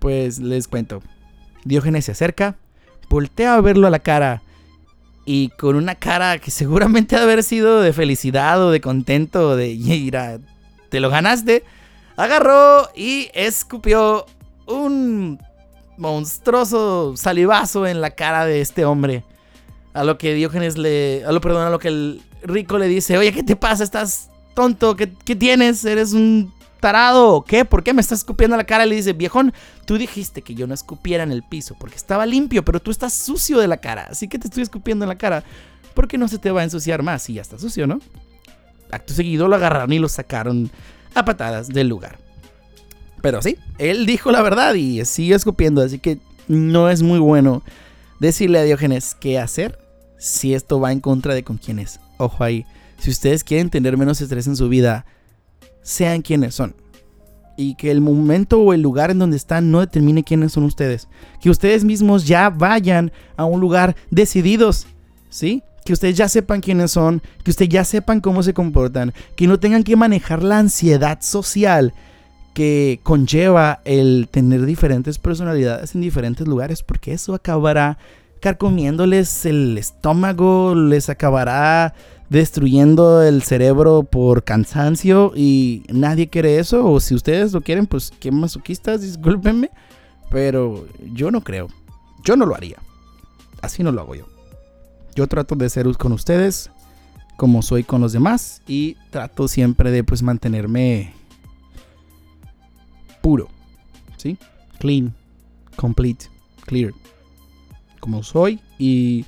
Pues 0.00 0.38
les 0.38 0.68
cuento. 0.68 1.02
Diógenes 1.64 2.06
se 2.06 2.12
acerca, 2.12 2.56
voltea 3.08 3.54
a 3.54 3.60
verlo 3.60 3.86
a 3.86 3.90
la 3.90 4.00
cara 4.00 4.42
y 5.24 5.48
con 5.50 5.76
una 5.76 5.94
cara 5.94 6.38
que 6.38 6.50
seguramente 6.50 7.16
ha 7.16 7.22
haber 7.22 7.42
sido 7.42 7.80
de 7.80 7.92
felicidad 7.92 8.62
o 8.62 8.70
de 8.70 8.80
contento 8.80 9.50
o 9.50 9.56
de 9.56 9.68
ira, 9.68 10.38
te 10.90 11.00
lo 11.00 11.10
ganaste, 11.10 11.64
agarró 12.16 12.88
y 12.94 13.28
escupió 13.34 14.26
un 14.66 15.40
monstruoso 15.96 17.16
salivazo 17.16 17.86
en 17.86 18.00
la 18.00 18.10
cara 18.10 18.44
de 18.44 18.60
este 18.60 18.84
hombre. 18.84 19.24
A 19.94 20.02
lo 20.02 20.18
que 20.18 20.34
Diógenes 20.34 20.76
le. 20.76 21.24
A 21.24 21.32
lo, 21.32 21.40
perdón, 21.40 21.66
a 21.66 21.70
lo 21.70 21.78
que 21.78 21.88
el 21.88 22.22
rico 22.42 22.78
le 22.78 22.88
dice: 22.88 23.16
Oye, 23.16 23.32
¿qué 23.32 23.44
te 23.44 23.54
pasa? 23.54 23.84
¿Estás 23.84 24.28
tonto? 24.54 24.96
¿Qué, 24.96 25.06
tienes? 25.06 25.84
¿Eres 25.84 26.12
un 26.12 26.52
tarado 26.80 27.44
qué? 27.46 27.64
¿Por 27.64 27.82
qué 27.84 27.94
me 27.94 28.00
estás 28.00 28.18
escupiendo 28.18 28.56
la 28.56 28.64
cara? 28.64 28.86
Le 28.86 28.96
dice: 28.96 29.12
Viejón, 29.12 29.54
tú 29.86 29.96
dijiste 29.96 30.42
que 30.42 30.56
yo 30.56 30.66
no 30.66 30.74
escupiera 30.74 31.22
en 31.22 31.30
el 31.30 31.44
piso 31.44 31.76
porque 31.78 31.94
estaba 31.94 32.26
limpio, 32.26 32.64
pero 32.64 32.80
tú 32.80 32.90
estás 32.90 33.14
sucio 33.14 33.58
de 33.58 33.68
la 33.68 33.76
cara. 33.76 34.08
Así 34.10 34.26
que 34.26 34.38
te 34.38 34.48
estoy 34.48 34.64
escupiendo 34.64 35.04
en 35.04 35.08
la 35.08 35.16
cara. 35.18 35.44
Porque 35.94 36.18
no 36.18 36.26
se 36.26 36.38
te 36.38 36.50
va 36.50 36.62
a 36.62 36.64
ensuciar 36.64 37.04
más 37.04 37.30
y 37.30 37.34
ya 37.34 37.42
está 37.42 37.56
sucio, 37.56 37.86
¿no? 37.86 38.00
Acto 38.90 39.14
seguido 39.14 39.46
lo 39.46 39.54
agarraron 39.54 39.92
y 39.92 40.00
lo 40.00 40.08
sacaron 40.08 40.72
a 41.14 41.24
patadas 41.24 41.68
del 41.68 41.86
lugar. 41.86 42.18
Pero 43.22 43.40
sí, 43.40 43.56
él 43.78 44.04
dijo 44.04 44.32
la 44.32 44.42
verdad 44.42 44.74
y 44.74 45.04
sigue 45.04 45.36
escupiendo, 45.36 45.82
así 45.82 46.00
que 46.00 46.18
no 46.48 46.90
es 46.90 47.02
muy 47.02 47.20
bueno 47.20 47.62
decirle 48.18 48.58
a 48.58 48.64
Diógenes 48.64 49.16
qué 49.18 49.38
hacer 49.38 49.83
si 50.24 50.54
esto 50.54 50.80
va 50.80 50.90
en 50.90 51.00
contra 51.00 51.34
de 51.34 51.44
con 51.44 51.58
quienes. 51.58 52.00
Ojo 52.16 52.42
ahí, 52.42 52.64
si 52.96 53.10
ustedes 53.10 53.44
quieren 53.44 53.68
tener 53.68 53.98
menos 53.98 54.22
estrés 54.22 54.46
en 54.46 54.56
su 54.56 54.70
vida, 54.70 55.04
sean 55.82 56.22
quienes 56.22 56.54
son. 56.54 56.74
Y 57.58 57.74
que 57.74 57.90
el 57.90 58.00
momento 58.00 58.58
o 58.58 58.72
el 58.72 58.80
lugar 58.80 59.10
en 59.10 59.18
donde 59.18 59.36
están 59.36 59.70
no 59.70 59.80
determine 59.80 60.24
quiénes 60.24 60.52
son 60.52 60.64
ustedes. 60.64 61.08
Que 61.42 61.50
ustedes 61.50 61.84
mismos 61.84 62.26
ya 62.26 62.48
vayan 62.48 63.12
a 63.36 63.44
un 63.44 63.60
lugar 63.60 63.96
decididos. 64.10 64.86
¿Sí? 65.28 65.62
Que 65.84 65.92
ustedes 65.92 66.16
ya 66.16 66.26
sepan 66.28 66.62
quiénes 66.62 66.92
son. 66.92 67.20
Que 67.44 67.50
ustedes 67.50 67.68
ya 67.68 67.84
sepan 67.84 68.20
cómo 68.20 68.42
se 68.42 68.54
comportan. 68.54 69.12
Que 69.36 69.46
no 69.46 69.60
tengan 69.60 69.84
que 69.84 69.94
manejar 69.94 70.42
la 70.42 70.58
ansiedad 70.58 71.18
social 71.20 71.92
que 72.54 73.00
conlleva 73.02 73.82
el 73.84 74.28
tener 74.30 74.64
diferentes 74.64 75.18
personalidades 75.18 75.94
en 75.94 76.00
diferentes 76.00 76.48
lugares. 76.48 76.82
Porque 76.82 77.12
eso 77.12 77.34
acabará 77.34 77.98
carcomiéndoles 78.44 79.46
el 79.46 79.78
estómago, 79.78 80.74
les 80.74 81.08
acabará 81.08 81.94
destruyendo 82.28 83.22
el 83.22 83.42
cerebro 83.42 84.02
por 84.02 84.44
cansancio 84.44 85.32
y 85.34 85.82
nadie 85.88 86.28
quiere 86.28 86.58
eso. 86.58 86.86
O 86.86 87.00
si 87.00 87.14
ustedes 87.14 87.54
lo 87.54 87.62
quieren, 87.62 87.86
pues 87.86 88.12
qué 88.20 88.30
masoquistas, 88.30 89.00
discúlpenme. 89.00 89.70
Pero 90.30 90.86
yo 91.14 91.30
no 91.30 91.40
creo. 91.40 91.68
Yo 92.22 92.36
no 92.36 92.44
lo 92.44 92.54
haría. 92.54 92.76
Así 93.62 93.82
no 93.82 93.92
lo 93.92 94.02
hago 94.02 94.14
yo. 94.14 94.26
Yo 95.14 95.26
trato 95.26 95.54
de 95.54 95.70
ser 95.70 95.90
con 95.96 96.12
ustedes 96.12 96.70
como 97.38 97.62
soy 97.62 97.82
con 97.82 98.02
los 98.02 98.12
demás 98.12 98.60
y 98.68 98.98
trato 99.08 99.48
siempre 99.48 99.90
de 99.90 100.04
pues 100.04 100.22
mantenerme 100.22 101.14
puro. 103.22 103.48
¿Sí? 104.18 104.36
Clean, 104.80 105.14
complete, 105.76 106.26
clear 106.66 106.92
como 108.04 108.22
soy 108.22 108.60
y 108.78 109.24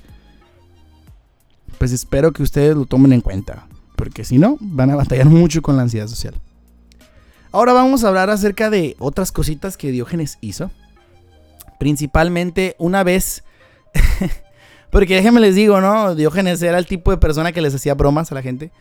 pues 1.79 1.91
espero 1.91 2.31
que 2.31 2.43
ustedes 2.43 2.75
lo 2.75 2.85
tomen 2.85 3.11
en 3.11 3.21
cuenta, 3.21 3.67
porque 3.95 4.23
si 4.23 4.37
no, 4.37 4.55
van 4.61 4.91
a 4.91 4.95
batallar 4.95 5.25
mucho 5.25 5.63
con 5.63 5.77
la 5.77 5.81
ansiedad 5.81 6.07
social. 6.07 6.35
Ahora 7.51 7.73
vamos 7.73 8.03
a 8.03 8.09
hablar 8.09 8.29
acerca 8.29 8.69
de 8.69 8.95
otras 8.99 9.31
cositas 9.31 9.77
que 9.77 9.89
Diógenes 9.89 10.37
hizo. 10.41 10.69
Principalmente 11.79 12.75
una 12.77 13.03
vez, 13.03 13.43
porque 14.91 15.15
déjenme 15.15 15.39
les 15.39 15.55
digo, 15.55 15.81
¿no? 15.81 16.13
Diógenes 16.13 16.61
era 16.61 16.77
el 16.77 16.85
tipo 16.85 17.09
de 17.09 17.17
persona 17.17 17.53
que 17.53 17.61
les 17.61 17.73
hacía 17.73 17.95
bromas 17.95 18.31
a 18.31 18.35
la 18.35 18.43
gente. 18.43 18.71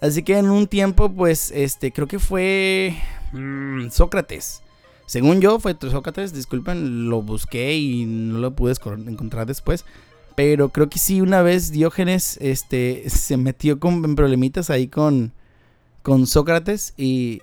Así 0.00 0.24
que 0.24 0.38
en 0.38 0.50
un 0.50 0.66
tiempo, 0.66 1.08
pues, 1.08 1.52
este, 1.52 1.92
creo 1.92 2.08
que 2.08 2.18
fue 2.18 2.96
mm, 3.32 3.90
Sócrates 3.90 4.62
según 5.06 5.40
yo, 5.40 5.60
fue 5.60 5.76
Sócrates, 5.80 6.32
disculpen, 6.32 7.08
lo 7.08 7.22
busqué 7.22 7.76
y 7.76 8.04
no 8.06 8.38
lo 8.38 8.54
pude 8.54 8.74
encontrar 9.06 9.46
después. 9.46 9.84
Pero 10.34 10.68
creo 10.68 10.88
que 10.88 10.98
sí, 10.98 11.20
una 11.20 11.42
vez 11.42 11.70
Diógenes 11.70 12.38
este, 12.42 13.08
se 13.08 13.36
metió 13.36 13.80
con 13.80 14.14
problemitas 14.16 14.68
ahí 14.68 14.88
con, 14.88 15.32
con 16.02 16.26
Sócrates. 16.26 16.92
Y 16.96 17.40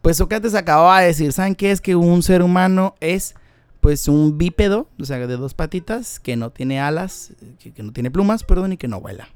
pues 0.00 0.16
Sócrates 0.16 0.54
acababa 0.54 1.00
de 1.00 1.08
decir, 1.08 1.32
¿saben 1.32 1.56
qué? 1.56 1.72
Es 1.72 1.80
que 1.80 1.96
un 1.96 2.22
ser 2.22 2.42
humano 2.42 2.94
es 3.00 3.34
pues 3.80 4.08
un 4.08 4.38
bípedo, 4.38 4.88
o 4.98 5.04
sea, 5.04 5.18
de 5.18 5.36
dos 5.36 5.54
patitas, 5.54 6.18
que 6.18 6.36
no 6.36 6.50
tiene 6.50 6.80
alas, 6.80 7.32
que, 7.58 7.72
que 7.72 7.82
no 7.82 7.92
tiene 7.92 8.10
plumas, 8.10 8.42
perdón, 8.42 8.72
y 8.72 8.76
que 8.76 8.88
no 8.88 9.00
vuela, 9.00 9.28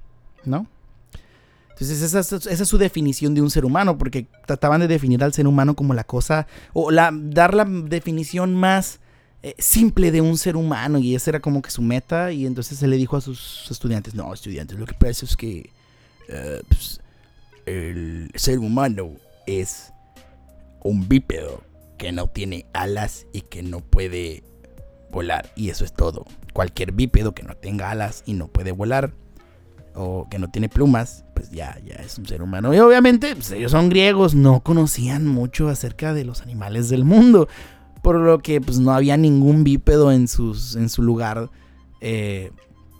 ¿no? 0.44 0.66
Entonces 1.70 2.02
esa, 2.02 2.20
es 2.50 2.68
su 2.68 2.78
definición 2.78 3.34
de 3.34 3.40
un 3.40 3.50
ser 3.50 3.64
humano, 3.64 3.96
porque 3.96 4.26
trataban 4.46 4.80
de 4.80 4.88
definir 4.88 5.24
al 5.24 5.32
ser 5.32 5.46
humano 5.46 5.74
como 5.74 5.94
la 5.94 6.04
cosa, 6.04 6.46
o 6.72 6.90
la, 6.90 7.10
dar 7.12 7.54
la 7.54 7.64
definición 7.64 8.54
más 8.54 9.00
eh, 9.42 9.54
simple 9.58 10.10
de 10.10 10.20
un 10.20 10.36
ser 10.36 10.56
humano, 10.56 10.98
y 10.98 11.14
esa 11.14 11.30
era 11.30 11.40
como 11.40 11.62
que 11.62 11.70
su 11.70 11.80
meta, 11.80 12.32
y 12.32 12.44
entonces 12.44 12.78
se 12.78 12.86
le 12.86 12.96
dijo 12.96 13.16
a 13.16 13.22
sus 13.22 13.66
estudiantes, 13.70 14.14
no, 14.14 14.32
estudiantes, 14.34 14.78
lo 14.78 14.84
que 14.84 14.94
pasa 14.94 15.24
es 15.24 15.36
que 15.36 15.70
eh, 16.28 16.60
pues, 16.68 17.00
el 17.64 18.30
ser 18.34 18.58
humano 18.58 19.12
es 19.46 19.92
un 20.82 21.08
bípedo 21.08 21.62
que 21.96 22.12
no 22.12 22.28
tiene 22.28 22.66
alas 22.72 23.26
y 23.32 23.40
que 23.42 23.62
no 23.62 23.80
puede 23.80 24.42
volar, 25.10 25.50
y 25.56 25.70
eso 25.70 25.86
es 25.86 25.94
todo. 25.94 26.26
Cualquier 26.52 26.92
bípedo 26.92 27.34
que 27.34 27.42
no 27.42 27.56
tenga 27.56 27.90
alas 27.90 28.22
y 28.26 28.34
no 28.34 28.48
puede 28.48 28.72
volar, 28.72 29.14
o 29.94 30.28
que 30.30 30.38
no 30.38 30.48
tiene 30.50 30.68
plumas, 30.68 31.24
pues 31.34 31.50
ya, 31.50 31.78
ya 31.84 31.96
es 31.96 32.18
un 32.18 32.26
ser 32.26 32.42
humano. 32.42 32.72
Y 32.74 32.78
obviamente, 32.78 33.34
pues 33.34 33.50
ellos 33.50 33.72
son 33.72 33.88
griegos, 33.88 34.34
no 34.34 34.60
conocían 34.60 35.26
mucho 35.26 35.68
acerca 35.68 36.14
de 36.14 36.24
los 36.24 36.42
animales 36.42 36.88
del 36.88 37.04
mundo. 37.04 37.48
Por 38.02 38.16
lo 38.16 38.38
que 38.38 38.60
pues 38.60 38.78
no 38.78 38.92
había 38.92 39.16
ningún 39.16 39.62
bípedo 39.62 40.10
en, 40.10 40.26
sus, 40.26 40.74
en 40.74 40.88
su 40.88 41.02
lugar 41.02 41.50
eh, 42.00 42.50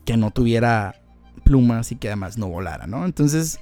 que 0.05 0.17
no 0.17 0.31
tuviera 0.31 1.01
plumas 1.45 1.91
y 1.91 1.97
que 1.97 2.09
además 2.09 2.37
no 2.37 2.49
volara, 2.49 2.87
¿no? 2.87 3.05
Entonces, 3.05 3.61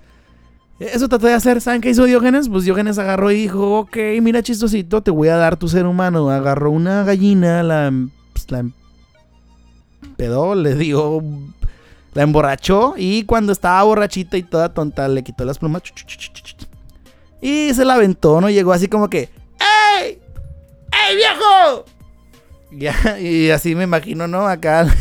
Eso 0.80 1.08
trató 1.08 1.26
de 1.26 1.34
hacer. 1.34 1.60
¿Saben 1.60 1.80
qué 1.80 1.90
hizo 1.90 2.04
Diógenes? 2.04 2.48
Pues 2.48 2.64
Diógenes 2.64 2.98
agarró 2.98 3.30
y 3.30 3.36
dijo, 3.36 3.78
ok, 3.80 3.96
mira 4.22 4.42
chistosito, 4.42 5.02
te 5.02 5.10
voy 5.10 5.28
a 5.28 5.36
dar 5.36 5.56
tu 5.56 5.68
ser 5.68 5.86
humano. 5.86 6.30
Agarró 6.30 6.70
una 6.70 7.02
gallina, 7.04 7.62
la, 7.62 7.92
pues, 8.32 8.50
la 8.50 8.64
pedó, 10.16 10.54
le 10.54 10.74
dio, 10.74 11.22
la 12.14 12.22
emborrachó 12.22 12.94
y 12.96 13.24
cuando 13.24 13.52
estaba 13.52 13.82
borrachita 13.82 14.36
y 14.36 14.42
toda 14.42 14.72
tonta 14.72 15.08
le 15.08 15.22
quitó 15.22 15.44
las 15.44 15.58
plumas 15.58 15.82
y 17.40 17.72
se 17.74 17.84
la 17.84 17.94
aventó, 17.94 18.40
¿no? 18.40 18.50
Llegó 18.50 18.72
así 18.72 18.88
como 18.88 19.08
que, 19.08 19.30
¡Ey! 20.00 20.20
¡Ey, 20.92 21.16
viejo! 21.16 21.84
Ya, 22.70 23.18
y 23.18 23.50
así 23.50 23.74
me 23.74 23.84
imagino, 23.84 24.26
¿no? 24.26 24.46
Acá. 24.46 24.86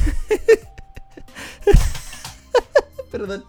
Perdón. 3.11 3.43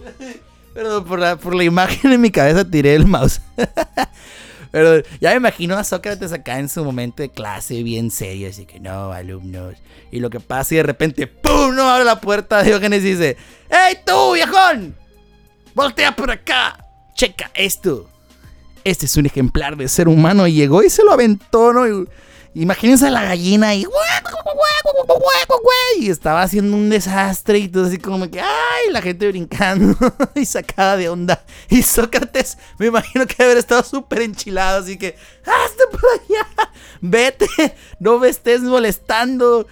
Perdón, 0.74 1.04
por 1.04 1.18
la, 1.18 1.36
por 1.36 1.54
la 1.54 1.64
imagen 1.64 2.12
en 2.12 2.20
mi 2.20 2.30
cabeza 2.30 2.68
tiré 2.68 2.94
el 2.94 3.06
mouse. 3.06 3.40
Pero 4.74 5.04
ya 5.20 5.30
me 5.30 5.36
imagino 5.36 5.76
a 5.76 5.84
Sócrates 5.84 6.32
acá 6.32 6.58
en 6.58 6.68
su 6.68 6.84
momento 6.84 7.22
de 7.22 7.28
clase, 7.28 7.84
bien 7.84 8.10
serio, 8.10 8.48
así 8.48 8.66
que 8.66 8.80
no, 8.80 9.12
alumnos. 9.12 9.76
Y 10.10 10.18
lo 10.18 10.30
que 10.30 10.40
pasa 10.40 10.74
y 10.74 10.78
de 10.78 10.82
repente, 10.82 11.28
¡pum! 11.28 11.76
No 11.76 11.88
abre 11.88 12.04
la 12.04 12.20
puerta 12.20 12.58
de 12.60 12.70
Diógenes 12.70 13.04
y 13.04 13.10
dice: 13.10 13.36
¡Ey, 13.70 13.98
tú, 14.04 14.32
viejón! 14.32 14.96
¡Voltea 15.76 16.16
por 16.16 16.28
acá! 16.28 16.84
¡Checa 17.14 17.52
esto! 17.54 18.10
Este 18.82 19.06
es 19.06 19.16
un 19.16 19.26
ejemplar 19.26 19.76
de 19.76 19.86
ser 19.86 20.08
humano. 20.08 20.44
Y 20.48 20.54
llegó 20.54 20.82
y 20.82 20.90
se 20.90 21.04
lo 21.04 21.12
aventó, 21.12 21.72
¿no? 21.72 22.06
Imagínense 22.54 23.08
a 23.08 23.10
la 23.10 23.24
gallina 23.24 23.74
y, 23.74 23.84
y 25.98 26.10
estaba 26.10 26.42
haciendo 26.42 26.76
un 26.76 26.88
desastre 26.88 27.58
y 27.58 27.68
todo 27.68 27.86
así 27.86 27.98
como 27.98 28.30
que, 28.30 28.40
ay, 28.40 28.92
la 28.92 29.02
gente 29.02 29.28
brincando 29.28 29.96
y 30.34 30.44
sacada 30.44 30.96
de 30.96 31.08
onda. 31.08 31.44
Y 31.68 31.82
Sócrates, 31.82 32.58
me 32.78 32.86
imagino 32.86 33.26
que 33.26 33.42
haber 33.42 33.56
estado 33.56 33.82
súper 33.82 34.22
enchilado, 34.22 34.82
así 34.82 34.96
que, 34.96 35.16
hazte 35.44 35.84
por 35.90 36.00
allá, 36.12 36.46
vete, 37.00 37.48
no 37.98 38.18
me 38.18 38.28
estés 38.28 38.60
molestando, 38.60 39.66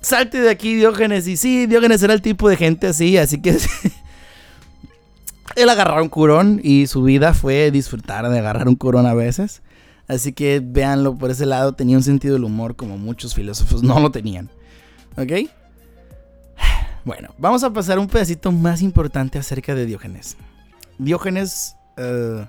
salte 0.00 0.40
de 0.40 0.50
aquí, 0.50 0.74
Diógenes. 0.74 1.26
Y 1.26 1.36
sí, 1.36 1.66
Diógenes 1.66 2.02
era 2.02 2.14
el 2.14 2.22
tipo 2.22 2.48
de 2.48 2.56
gente 2.56 2.86
así, 2.86 3.16
así 3.16 3.40
que... 3.40 3.58
Él 5.56 5.68
agarraba 5.68 6.00
un 6.00 6.08
curón 6.08 6.60
y 6.62 6.86
su 6.86 7.02
vida 7.02 7.34
fue 7.34 7.72
disfrutar 7.72 8.28
de 8.28 8.38
agarrar 8.38 8.68
un 8.68 8.76
curón 8.76 9.06
a 9.06 9.14
veces. 9.14 9.62
Así 10.10 10.32
que 10.32 10.60
véanlo 10.60 11.16
por 11.16 11.30
ese 11.30 11.46
lado, 11.46 11.72
tenía 11.74 11.96
un 11.96 12.02
sentido 12.02 12.34
del 12.34 12.42
humor 12.42 12.74
como 12.74 12.98
muchos 12.98 13.32
filósofos 13.32 13.80
no 13.84 14.00
lo 14.00 14.10
tenían. 14.10 14.50
¿Ok? 15.16 15.32
Bueno, 17.02 17.30
vamos 17.38 17.64
a 17.64 17.72
pasar 17.72 17.98
un 17.98 18.08
pedacito 18.08 18.52
más 18.52 18.82
importante 18.82 19.38
acerca 19.38 19.74
de 19.74 19.86
Diógenes. 19.86 20.36
Diógenes 20.98 21.76
eh, 21.96 22.44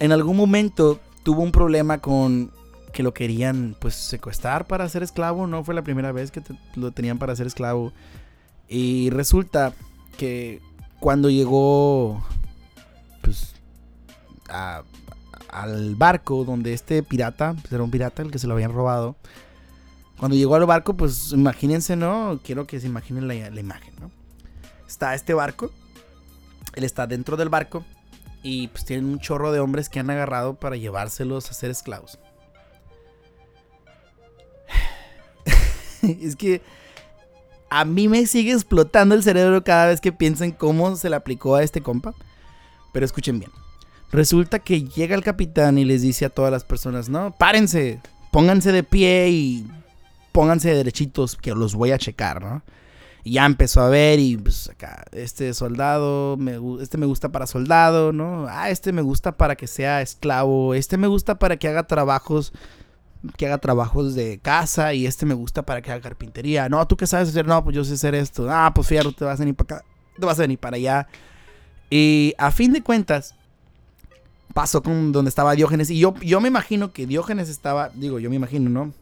en 0.00 0.10
algún 0.10 0.36
momento 0.36 0.98
tuvo 1.22 1.42
un 1.42 1.52
problema 1.52 1.98
con 1.98 2.50
que 2.92 3.04
lo 3.04 3.14
querían 3.14 3.76
pues 3.78 3.94
secuestrar 3.94 4.66
para 4.66 4.88
ser 4.88 5.04
esclavo. 5.04 5.46
No 5.46 5.62
fue 5.62 5.74
la 5.74 5.84
primera 5.84 6.10
vez 6.10 6.32
que 6.32 6.42
lo 6.74 6.90
tenían 6.90 7.18
para 7.18 7.36
ser 7.36 7.46
esclavo. 7.46 7.92
Y 8.68 9.10
resulta 9.10 9.72
que 10.16 10.60
cuando 10.98 11.30
llegó 11.30 12.24
pues 13.20 13.54
a, 14.48 14.82
al 15.52 15.94
barco 15.94 16.44
donde 16.44 16.72
este 16.72 17.02
pirata, 17.02 17.54
pues 17.60 17.72
era 17.72 17.82
un 17.82 17.90
pirata 17.90 18.22
el 18.22 18.30
que 18.30 18.38
se 18.38 18.46
lo 18.46 18.54
habían 18.54 18.72
robado. 18.72 19.14
Cuando 20.18 20.36
llegó 20.36 20.54
al 20.54 20.66
barco, 20.66 20.94
pues 20.94 21.32
imagínense, 21.32 21.94
¿no? 21.94 22.40
Quiero 22.42 22.66
que 22.66 22.80
se 22.80 22.86
imaginen 22.86 23.28
la, 23.28 23.34
imagen, 23.34 23.94
¿no? 24.00 24.10
Está 24.88 25.14
este 25.14 25.34
barco, 25.34 25.70
él 26.74 26.84
está 26.84 27.06
dentro 27.06 27.36
del 27.36 27.48
barco 27.48 27.84
y 28.42 28.68
pues 28.68 28.84
tienen 28.84 29.06
un 29.06 29.20
chorro 29.20 29.52
de 29.52 29.60
hombres 29.60 29.88
que 29.88 30.00
han 30.00 30.10
agarrado 30.10 30.54
para 30.54 30.76
llevárselos 30.76 31.50
a 31.50 31.54
ser 31.54 31.70
esclavos. 31.70 32.18
es 36.02 36.36
que 36.36 36.62
a 37.68 37.84
mí 37.84 38.08
me 38.08 38.26
sigue 38.26 38.52
explotando 38.52 39.14
el 39.14 39.22
cerebro 39.22 39.64
cada 39.64 39.86
vez 39.86 40.00
que 40.00 40.12
pienso 40.12 40.44
en 40.44 40.52
cómo 40.52 40.96
se 40.96 41.10
le 41.10 41.16
aplicó 41.16 41.56
a 41.56 41.62
este 41.62 41.82
compa. 41.82 42.14
Pero 42.92 43.06
escuchen 43.06 43.38
bien. 43.38 43.50
Resulta 44.12 44.58
que 44.58 44.84
llega 44.84 45.16
el 45.16 45.24
capitán 45.24 45.78
y 45.78 45.86
les 45.86 46.02
dice 46.02 46.26
a 46.26 46.30
todas 46.30 46.52
las 46.52 46.64
personas, 46.64 47.08
no, 47.08 47.34
párense, 47.34 47.98
pónganse 48.30 48.70
de 48.70 48.82
pie 48.82 49.30
y 49.30 49.66
pónganse 50.32 50.74
derechitos 50.74 51.34
que 51.34 51.54
los 51.54 51.74
voy 51.74 51.92
a 51.92 51.98
checar, 51.98 52.42
¿no? 52.42 52.62
Y 53.24 53.32
ya 53.34 53.46
empezó 53.46 53.80
a 53.80 53.88
ver 53.88 54.18
y 54.18 54.36
pues 54.36 54.68
acá, 54.68 55.04
este 55.12 55.54
soldado, 55.54 56.36
me, 56.36 56.58
este 56.82 56.98
me 56.98 57.06
gusta 57.06 57.30
para 57.30 57.46
soldado, 57.46 58.12
¿no? 58.12 58.46
Ah, 58.50 58.68
este 58.68 58.92
me 58.92 59.00
gusta 59.00 59.32
para 59.32 59.56
que 59.56 59.66
sea 59.66 60.02
esclavo, 60.02 60.74
este 60.74 60.98
me 60.98 61.06
gusta 61.06 61.38
para 61.38 61.56
que 61.56 61.68
haga 61.68 61.84
trabajos, 61.84 62.52
que 63.38 63.46
haga 63.46 63.58
trabajos 63.58 64.14
de 64.14 64.40
casa 64.40 64.92
y 64.92 65.06
este 65.06 65.24
me 65.24 65.34
gusta 65.34 65.62
para 65.62 65.80
que 65.80 65.90
haga 65.90 66.02
carpintería. 66.02 66.68
No, 66.68 66.86
¿tú 66.86 66.98
qué 66.98 67.06
sabes 67.06 67.30
hacer? 67.30 67.46
No, 67.46 67.64
pues 67.64 67.74
yo 67.74 67.84
sé 67.84 67.94
hacer 67.94 68.14
esto. 68.14 68.46
Ah, 68.50 68.72
pues 68.74 68.88
fierro, 68.88 69.12
te 69.12 69.24
vas 69.24 69.38
a 69.38 69.42
venir 69.44 69.54
para 69.54 69.76
acá, 69.76 69.86
te 70.18 70.26
vas 70.26 70.38
a 70.38 70.42
venir 70.42 70.58
para 70.58 70.76
allá. 70.76 71.06
Y 71.88 72.34
a 72.38 72.50
fin 72.50 72.72
de 72.72 72.82
cuentas, 72.82 73.36
pasó 74.52 74.82
con 74.82 75.12
donde 75.12 75.28
estaba 75.28 75.54
Diógenes. 75.54 75.90
Y 75.90 75.98
yo, 75.98 76.14
yo 76.20 76.40
me 76.40 76.48
imagino 76.48 76.92
que 76.92 77.06
Diógenes 77.06 77.48
estaba, 77.48 77.90
digo, 77.94 78.18
yo 78.18 78.30
me 78.30 78.36
imagino, 78.36 78.70
¿no? 78.70 78.92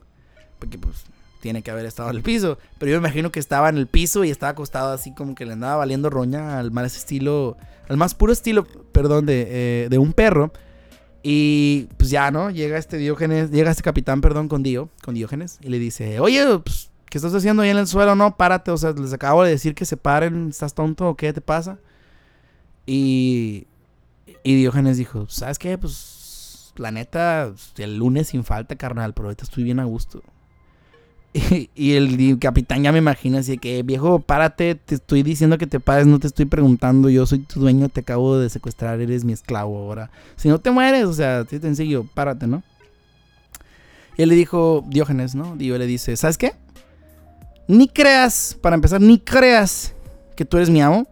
Porque 0.59 0.79
pues 0.79 1.05
tiene 1.41 1.63
que 1.63 1.71
haber 1.71 1.87
estado 1.87 2.11
en 2.11 2.17
el 2.17 2.23
piso. 2.23 2.59
Pero 2.79 2.93
yo 2.93 3.01
me 3.01 3.09
imagino 3.09 3.33
que 3.33 3.41
estaba 3.41 3.69
en 3.69 3.77
el 3.77 3.87
piso 3.87 4.25
y 4.25 4.31
estaba 4.31 4.51
acostado 4.51 4.93
así 4.93 5.13
como 5.15 5.35
que 5.35 5.47
le 5.47 5.55
andaba 5.55 5.77
valiendo 5.77 6.11
roña 6.11 6.59
al 6.59 6.71
más 6.71 6.97
estilo, 6.97 7.57
al 7.89 7.97
más 7.97 8.15
puro 8.15 8.33
estilo, 8.33 8.65
perdón, 8.93 9.27
de, 9.27 9.47
eh, 9.49 9.89
de 9.89 9.99
un 9.99 10.13
perro. 10.13 10.53
Y 11.23 11.89
pues 11.97 12.11
ya, 12.11 12.31
¿no? 12.31 12.51
Llega 12.51 12.79
este 12.79 12.97
Diógenes, 12.97 13.51
llega 13.51 13.71
este 13.71 13.83
capitán, 13.83 14.21
perdón, 14.21 14.49
con 14.49 14.63
Dio, 14.63 14.89
con 15.03 15.15
Diógenes, 15.15 15.59
y 15.63 15.69
le 15.69 15.79
dice, 15.79 16.19
oye, 16.19 16.47
pues, 16.65 16.91
¿qué 17.11 17.19
estás 17.19 17.35
haciendo 17.35 17.63
ahí 17.63 17.71
en 17.71 17.77
el 17.77 17.87
suelo? 17.87 18.15
No, 18.15 18.37
párate, 18.37 18.71
o 18.71 18.77
sea, 18.79 18.93
les 18.93 19.13
acabo 19.13 19.43
de 19.43 19.51
decir 19.51 19.75
que 19.75 19.85
se 19.85 19.99
paren, 19.99 20.49
¿estás 20.49 20.73
tonto 20.73 21.09
o 21.09 21.17
qué 21.17 21.33
te 21.33 21.43
pasa? 21.43 21.79
Y 22.87 23.67
y 24.43 24.55
Diógenes 24.57 24.97
dijo, 24.97 25.27
¿sabes 25.29 25.59
qué? 25.59 25.77
Pues 25.79 26.73
la 26.77 26.91
neta, 26.91 27.53
el 27.79 27.97
lunes 27.97 28.29
sin 28.29 28.45
falta, 28.45 28.77
carnal, 28.77 29.13
pero 29.15 29.29
ahorita 29.29 29.45
estoy 29.45 29.65
bien 29.65 29.81
a 29.81 29.85
gusto. 29.85 30.23
Y, 31.75 31.93
el, 31.93 32.39
capitán 32.41 32.83
ya 32.83 32.93
me 32.93 32.99
imagina 32.99 33.39
así 33.39 33.59
que, 33.59 33.83
viejo, 33.83 34.19
párate, 34.19 34.75
te 34.75 34.97
estoy 34.97 35.23
diciendo 35.23 35.59
que 35.59 35.67
te 35.67 35.79
pares, 35.79 36.07
no 36.07 36.19
te 36.19 36.27
estoy 36.27 36.47
preguntando, 36.47 37.09
yo 37.09 37.25
soy 37.27 37.41
tu 37.41 37.61
dueño, 37.61 37.89
te 37.89 38.01
acabo 38.01 38.37
de 38.39 38.51
secuestrar, 38.51 39.01
eres 39.01 39.25
mi 39.25 39.33
esclavo 39.33 39.79
ahora. 39.79 40.11
Si 40.37 40.49
no 40.49 40.59
te 40.59 40.71
mueres, 40.71 41.05
o 41.05 41.13
sea, 41.13 41.45
te 41.45 41.61
sencillo, 41.61 42.05
párate, 42.15 42.47
¿no? 42.47 42.63
Y 44.17 44.23
él 44.23 44.29
le 44.29 44.35
dijo, 44.35 44.85
Diógenes, 44.89 45.35
¿no? 45.35 45.57
Dios 45.57 45.79
le 45.79 45.87
dice, 45.87 46.17
¿sabes 46.17 46.37
qué? 46.37 46.55
Ni 47.69 47.89
creas, 47.89 48.59
para 48.61 48.75
empezar, 48.75 49.01
ni 49.01 49.19
creas 49.19 49.95
que 50.35 50.45
tú 50.45 50.57
eres 50.57 50.69
mi 50.69 50.83
amo, 50.83 51.07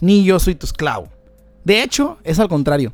ni 0.00 0.24
yo 0.24 0.38
soy 0.38 0.54
tu 0.54 0.66
esclavo. 0.66 1.08
De 1.66 1.82
hecho, 1.82 2.18
es 2.22 2.38
al 2.38 2.48
contrario. 2.48 2.92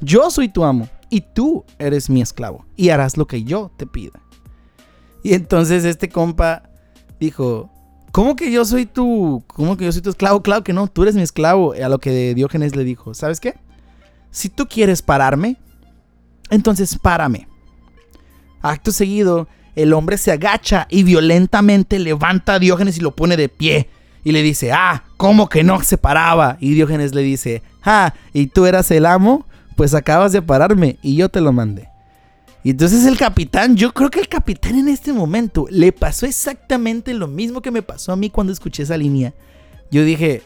Yo 0.00 0.30
soy 0.30 0.48
tu 0.48 0.62
amo 0.62 0.88
y 1.10 1.20
tú 1.20 1.64
eres 1.80 2.08
mi 2.08 2.22
esclavo 2.22 2.64
y 2.76 2.90
harás 2.90 3.16
lo 3.16 3.26
que 3.26 3.42
yo 3.42 3.72
te 3.76 3.88
pida. 3.88 4.22
Y 5.24 5.34
entonces 5.34 5.84
este 5.84 6.08
compa 6.08 6.62
dijo, 7.18 7.72
¿cómo 8.12 8.36
que 8.36 8.52
yo 8.52 8.64
soy 8.64 8.86
tu, 8.86 9.42
cómo 9.48 9.76
que 9.76 9.86
yo 9.86 9.90
soy 9.90 10.00
tu 10.00 10.10
esclavo? 10.10 10.44
Claro 10.44 10.62
que 10.62 10.72
no, 10.72 10.86
tú 10.86 11.02
eres 11.02 11.16
mi 11.16 11.22
esclavo. 11.22 11.72
A 11.72 11.88
lo 11.88 11.98
que 11.98 12.36
Diógenes 12.36 12.76
le 12.76 12.84
dijo, 12.84 13.14
¿sabes 13.14 13.40
qué? 13.40 13.54
Si 14.30 14.48
tú 14.48 14.68
quieres 14.68 15.02
pararme, 15.02 15.56
entonces 16.50 16.96
párame. 16.96 17.48
Acto 18.62 18.92
seguido, 18.92 19.48
el 19.74 19.92
hombre 19.92 20.18
se 20.18 20.30
agacha 20.30 20.86
y 20.88 21.02
violentamente 21.02 21.98
levanta 21.98 22.54
a 22.54 22.58
Diógenes 22.60 22.96
y 22.96 23.00
lo 23.00 23.16
pone 23.16 23.36
de 23.36 23.48
pie. 23.48 23.88
Y 24.24 24.32
le 24.32 24.42
dice, 24.42 24.72
ah, 24.72 25.04
¿cómo 25.16 25.48
que 25.48 25.62
no 25.62 25.82
se 25.82 25.98
paraba? 25.98 26.56
Y 26.58 26.74
Diógenes 26.74 27.14
le 27.14 27.22
dice, 27.22 27.62
ah, 27.84 28.14
¿y 28.32 28.46
tú 28.46 28.66
eras 28.66 28.90
el 28.90 29.06
amo? 29.06 29.46
Pues 29.76 29.94
acabas 29.94 30.32
de 30.32 30.40
pararme 30.40 30.98
y 31.02 31.16
yo 31.16 31.28
te 31.28 31.40
lo 31.40 31.52
mandé. 31.52 31.88
Y 32.64 32.70
entonces 32.70 33.04
el 33.04 33.18
capitán, 33.18 33.76
yo 33.76 33.92
creo 33.92 34.10
que 34.10 34.20
el 34.20 34.28
capitán 34.28 34.78
en 34.78 34.88
este 34.88 35.12
momento 35.12 35.66
le 35.68 35.92
pasó 35.92 36.24
exactamente 36.24 37.12
lo 37.12 37.28
mismo 37.28 37.60
que 37.60 37.70
me 37.70 37.82
pasó 37.82 38.12
a 38.12 38.16
mí 38.16 38.30
cuando 38.30 38.54
escuché 38.54 38.84
esa 38.84 38.96
línea. 38.96 39.34
Yo 39.90 40.02
dije, 40.02 40.42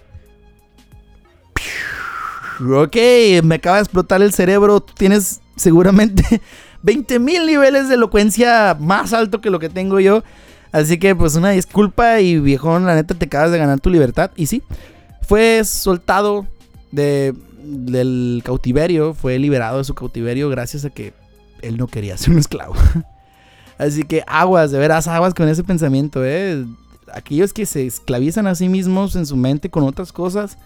ok, 2.60 2.96
me 3.44 3.54
acaba 3.54 3.76
de 3.76 3.82
explotar 3.82 4.20
el 4.20 4.32
cerebro, 4.32 4.80
tienes 4.80 5.40
seguramente 5.54 6.42
20 6.82 7.20
mil 7.20 7.46
niveles 7.46 7.88
de 7.88 7.94
elocuencia 7.94 8.76
más 8.80 9.12
alto 9.12 9.40
que 9.40 9.50
lo 9.50 9.60
que 9.60 9.68
tengo 9.68 10.00
yo. 10.00 10.24
Así 10.72 10.98
que 10.98 11.14
pues 11.14 11.34
una 11.34 11.50
disculpa 11.50 12.20
y 12.20 12.38
viejón, 12.38 12.86
la 12.86 12.94
neta 12.94 13.14
te 13.14 13.26
acabas 13.26 13.50
de 13.50 13.58
ganar 13.58 13.80
tu 13.80 13.90
libertad. 13.90 14.30
Y 14.36 14.46
sí, 14.46 14.62
fue 15.22 15.62
soltado 15.64 16.46
de, 16.90 17.34
del 17.62 18.42
cautiverio, 18.44 19.14
fue 19.14 19.38
liberado 19.38 19.78
de 19.78 19.84
su 19.84 19.94
cautiverio 19.94 20.48
gracias 20.48 20.84
a 20.84 20.90
que 20.90 21.12
él 21.62 21.76
no 21.76 21.86
quería 21.86 22.16
ser 22.16 22.32
un 22.32 22.38
esclavo. 22.38 22.74
Así 23.78 24.02
que 24.02 24.24
aguas, 24.26 24.70
de 24.70 24.78
veras 24.78 25.06
aguas 25.06 25.34
con 25.34 25.48
ese 25.48 25.62
pensamiento, 25.64 26.24
¿eh? 26.24 26.64
Aquellos 27.12 27.52
que 27.52 27.64
se 27.64 27.86
esclavizan 27.86 28.46
a 28.46 28.54
sí 28.54 28.68
mismos 28.68 29.16
en 29.16 29.24
su 29.24 29.36
mente 29.36 29.70
con 29.70 29.84
otras 29.84 30.12
cosas, 30.12 30.58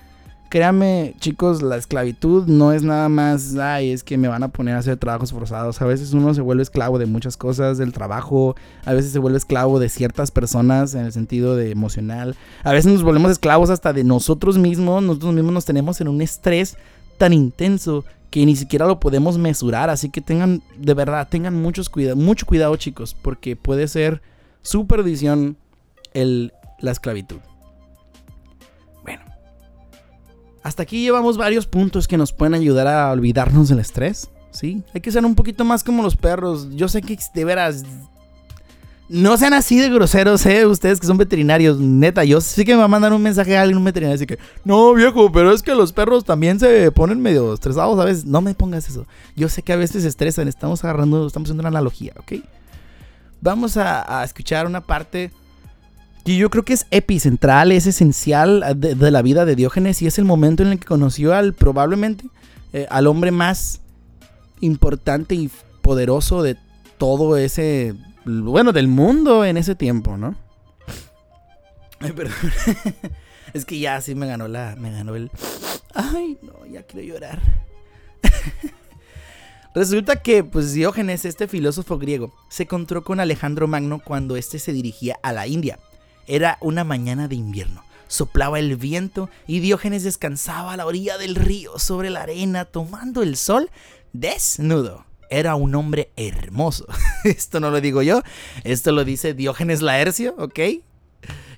créanme, 0.52 1.14
chicos, 1.18 1.62
la 1.62 1.78
esclavitud 1.78 2.46
no 2.46 2.74
es 2.74 2.82
nada 2.82 3.08
más, 3.08 3.56
ay, 3.56 3.90
es 3.90 4.04
que 4.04 4.18
me 4.18 4.28
van 4.28 4.42
a 4.42 4.48
poner 4.48 4.76
a 4.76 4.80
hacer 4.80 4.98
trabajos 4.98 5.32
forzados. 5.32 5.80
A 5.80 5.86
veces 5.86 6.12
uno 6.12 6.34
se 6.34 6.42
vuelve 6.42 6.62
esclavo 6.62 6.98
de 6.98 7.06
muchas 7.06 7.38
cosas, 7.38 7.78
del 7.78 7.94
trabajo, 7.94 8.54
a 8.84 8.92
veces 8.92 9.12
se 9.12 9.18
vuelve 9.18 9.38
esclavo 9.38 9.80
de 9.80 9.88
ciertas 9.88 10.30
personas 10.30 10.94
en 10.94 11.06
el 11.06 11.12
sentido 11.12 11.56
de 11.56 11.70
emocional. 11.70 12.36
A 12.64 12.72
veces 12.72 12.92
nos 12.92 13.02
volvemos 13.02 13.30
esclavos 13.30 13.70
hasta 13.70 13.94
de 13.94 14.04
nosotros 14.04 14.58
mismos, 14.58 15.02
nosotros 15.02 15.32
mismos 15.32 15.54
nos 15.54 15.64
tenemos 15.64 16.02
en 16.02 16.08
un 16.08 16.20
estrés 16.20 16.76
tan 17.16 17.32
intenso 17.32 18.04
que 18.28 18.44
ni 18.44 18.54
siquiera 18.54 18.86
lo 18.86 19.00
podemos 19.00 19.38
mesurar. 19.38 19.88
Así 19.88 20.10
que 20.10 20.20
tengan, 20.20 20.62
de 20.76 20.92
verdad, 20.92 21.28
tengan 21.30 21.54
muchos 21.54 21.88
cuidado, 21.88 22.16
mucho 22.16 22.44
cuidado, 22.44 22.76
chicos, 22.76 23.16
porque 23.22 23.56
puede 23.56 23.88
ser 23.88 24.20
su 24.60 24.86
perdición 24.86 25.56
el, 26.12 26.52
la 26.78 26.90
esclavitud. 26.90 27.38
Hasta 30.62 30.84
aquí 30.84 31.02
llevamos 31.02 31.36
varios 31.36 31.66
puntos 31.66 32.06
que 32.06 32.16
nos 32.16 32.32
pueden 32.32 32.54
ayudar 32.54 32.86
a 32.86 33.10
olvidarnos 33.10 33.68
del 33.68 33.80
estrés. 33.80 34.30
¿Sí? 34.52 34.82
Hay 34.94 35.00
que 35.00 35.10
ser 35.10 35.24
un 35.24 35.34
poquito 35.34 35.64
más 35.64 35.82
como 35.82 36.02
los 36.02 36.16
perros. 36.16 36.68
Yo 36.72 36.88
sé 36.88 37.02
que 37.02 37.18
de 37.34 37.44
veras. 37.44 37.84
No 39.08 39.36
sean 39.36 39.54
así 39.54 39.78
de 39.78 39.90
groseros, 39.90 40.46
¿eh? 40.46 40.64
Ustedes 40.66 41.00
que 41.00 41.06
son 41.06 41.16
veterinarios. 41.16 41.78
Neta, 41.78 42.24
yo 42.24 42.40
sé 42.40 42.64
que 42.64 42.72
me 42.72 42.78
va 42.78 42.84
a 42.84 42.88
mandar 42.88 43.12
un 43.12 43.22
mensaje 43.22 43.56
a 43.56 43.62
alguien, 43.62 43.78
un 43.78 43.84
veterinario. 43.84 44.14
Así 44.14 44.26
que, 44.26 44.38
no, 44.64 44.94
viejo, 44.94 45.32
pero 45.32 45.52
es 45.52 45.62
que 45.62 45.74
los 45.74 45.92
perros 45.92 46.24
también 46.24 46.60
se 46.60 46.90
ponen 46.92 47.20
medio 47.20 47.52
estresados 47.52 47.98
a 47.98 48.04
veces. 48.04 48.24
No 48.24 48.40
me 48.40 48.54
pongas 48.54 48.88
eso. 48.88 49.06
Yo 49.34 49.48
sé 49.48 49.62
que 49.62 49.72
a 49.72 49.76
veces 49.76 50.02
se 50.02 50.08
estresan. 50.08 50.48
Estamos 50.48 50.84
agarrando, 50.84 51.26
estamos 51.26 51.46
haciendo 51.46 51.62
una 51.62 51.68
analogía, 51.68 52.12
¿ok? 52.18 52.34
Vamos 53.40 53.76
a, 53.76 54.20
a 54.20 54.24
escuchar 54.24 54.66
una 54.66 54.82
parte 54.82 55.32
y 56.24 56.36
yo 56.36 56.50
creo 56.50 56.64
que 56.64 56.72
es 56.72 56.86
epicentral, 56.90 57.72
es 57.72 57.86
esencial 57.86 58.64
de, 58.76 59.10
la 59.10 59.22
vida 59.22 59.44
de 59.44 59.56
Diógenes 59.56 60.02
y 60.02 60.06
es 60.06 60.18
el 60.18 60.24
momento 60.24 60.62
en 60.62 60.70
el 60.70 60.78
que 60.78 60.86
conoció 60.86 61.34
al 61.34 61.52
probablemente 61.52 62.26
eh, 62.72 62.86
al 62.90 63.06
hombre 63.06 63.32
más 63.32 63.80
importante 64.60 65.34
y 65.34 65.50
poderoso 65.82 66.42
de 66.42 66.56
todo 66.96 67.36
ese, 67.36 67.94
bueno, 68.24 68.72
del 68.72 68.88
mundo 68.88 69.44
en 69.44 69.56
ese 69.56 69.74
tiempo, 69.74 70.16
¿no? 70.16 70.36
Ay, 71.98 72.12
perdón. 72.12 72.34
es 73.52 73.64
que 73.64 73.78
ya 73.78 74.00
sí 74.00 74.14
me 74.14 74.26
ganó 74.26 74.48
la, 74.48 74.76
me 74.76 74.92
ganó 74.92 75.16
el, 75.16 75.30
ay, 75.94 76.38
no, 76.40 76.64
ya 76.66 76.84
quiero 76.84 77.06
llorar. 77.06 77.42
Resulta 79.74 80.16
que, 80.16 80.44
pues, 80.44 80.72
Diógenes, 80.72 81.24
este 81.24 81.48
filósofo 81.48 81.98
griego, 81.98 82.32
se 82.48 82.62
encontró 82.62 83.02
con 83.04 83.20
Alejandro 83.20 83.66
Magno 83.66 84.00
cuando 84.04 84.36
éste 84.36 84.58
se 84.58 84.72
dirigía 84.72 85.18
a 85.22 85.32
la 85.32 85.46
India. 85.46 85.78
Era 86.32 86.56
una 86.62 86.82
mañana 86.82 87.28
de 87.28 87.34
invierno. 87.34 87.84
Soplaba 88.08 88.58
el 88.58 88.78
viento 88.78 89.28
y 89.46 89.60
Diógenes 89.60 90.02
descansaba 90.02 90.72
a 90.72 90.76
la 90.78 90.86
orilla 90.86 91.18
del 91.18 91.34
río 91.34 91.78
sobre 91.78 92.08
la 92.08 92.22
arena 92.22 92.64
tomando 92.64 93.22
el 93.22 93.36
sol 93.36 93.68
desnudo. 94.14 95.04
Era 95.28 95.56
un 95.56 95.74
hombre 95.74 96.10
hermoso. 96.16 96.86
Esto 97.24 97.60
no 97.60 97.70
lo 97.70 97.82
digo 97.82 98.00
yo, 98.00 98.22
esto 98.64 98.92
lo 98.92 99.04
dice 99.04 99.34
Diógenes 99.34 99.82
Laercio, 99.82 100.34
¿ok? 100.38 100.58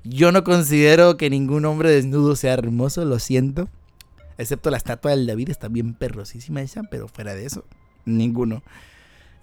Yo 0.03 0.33
no 0.33 0.43
considero 0.43 1.17
que 1.17 1.31
ningún 1.31 1.67
hombre 1.67 1.91
desnudo 1.91 2.35
sea 2.35 2.55
hermoso, 2.55 3.05
lo 3.05 3.21
siento. 3.21 3.69
Excepto 4.39 4.71
la 4.71 4.77
estatua 4.77 5.13
del 5.13 5.29
David, 5.29 5.51
está 5.51 5.69
bien 5.69 5.95
perrosísima 5.95 6.63
esa, 6.63 6.83
pero 6.83 7.07
fuera 7.07 7.37
de 7.37 7.47
eso, 7.47 7.65
ninguno. 8.07 8.65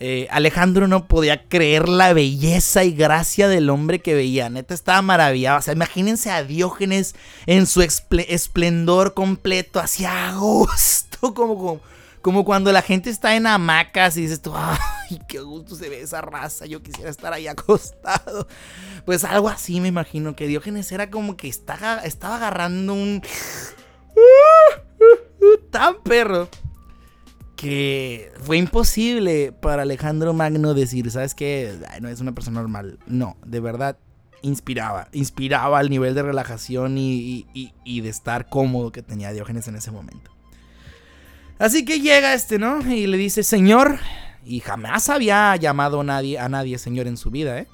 Eh, 0.04 0.28
Alejandro 0.32 0.88
no 0.88 1.08
podía 1.08 1.48
creer 1.48 1.88
la 1.88 2.12
belleza 2.12 2.84
y 2.84 2.92
gracia 2.92 3.48
del 3.48 3.70
hombre 3.70 4.00
que 4.00 4.16
veía. 4.16 4.50
Neta 4.50 4.74
estaba 4.74 5.00
maravillado. 5.04 5.60
O 5.60 5.62
sea, 5.62 5.76
imagínense 5.76 6.32
a 6.32 6.44
Diógenes 6.44 7.14
en 7.46 7.68
su 7.68 7.84
esplendor 7.84 9.14
completo, 9.14 9.80
hacia 9.80 10.30
agosto, 10.30 11.20
como, 11.36 11.82
como, 12.24 12.46
cuando 12.46 12.72
la 12.72 12.82
gente 12.82 13.12
está 13.12 13.36
en 13.36 13.46
hamacas 13.46 14.18
y 14.18 14.22
dices 14.22 14.42
tú, 14.42 14.54
ay, 14.56 15.20
qué 15.28 15.40
gusto 15.40 15.76
se 15.76 15.88
ve 15.88 16.02
esa 16.02 16.22
raza, 16.22 16.66
yo 16.66 16.82
quisiera 16.82 17.12
estar 17.12 17.32
ahí 17.32 17.46
acostado. 17.46 18.48
Pues 19.06 19.24
algo 19.24 19.50
así 19.50 19.82
me 19.82 19.90
imagino 19.90 20.36
que 20.36 20.48
Diógenes 20.48 20.92
era 20.92 21.12
como 21.12 21.38
que 21.38 21.48
estaba, 21.48 22.00
estaba 22.00 22.38
agarrando 22.38 22.96
un... 22.96 23.22
tan 25.70 26.02
perro 26.02 26.50
que 27.62 28.32
fue 28.42 28.58
imposible 28.58 29.52
para 29.52 29.84
Alejandro 29.84 30.34
Magno 30.34 30.74
decir, 30.74 31.12
¿sabes 31.12 31.36
qué? 31.36 31.78
no 32.02 32.10
es 32.10 32.20
una 32.20 32.32
persona 32.32 32.60
normal. 32.60 32.98
No, 33.06 33.38
de 33.46 33.60
verdad 33.60 33.98
inspiraba, 34.42 35.10
inspiraba 35.12 35.78
al 35.78 35.92
nivel 35.92 36.16
de 36.16 36.24
relajación 36.24 36.98
y, 36.98 37.46
de 37.86 38.10
estar 38.10 38.50
cómodo 38.50 38.92
que 38.92 39.04
tenía 39.04 39.32
Diógenes 39.32 39.68
en 39.68 39.76
ese 39.76 39.92
momento. 39.92 40.32
Así 41.60 41.86
que 41.86 42.00
llega 42.00 42.34
este, 42.34 42.58
¿no? 42.58 42.82
Y 42.92 43.06
le 43.06 43.18
dice, 43.18 43.44
Señor, 43.44 44.00
y 44.44 44.62
jamás 44.62 45.10
había 45.10 45.56
llamado 45.56 46.04
nadie, 46.04 46.40
a 46.40 46.50
nadie 46.50 46.80
Señor 46.80 47.06
en 47.06 47.16
su 47.18 47.30
vida, 47.30 47.60
¿eh? 47.60 47.68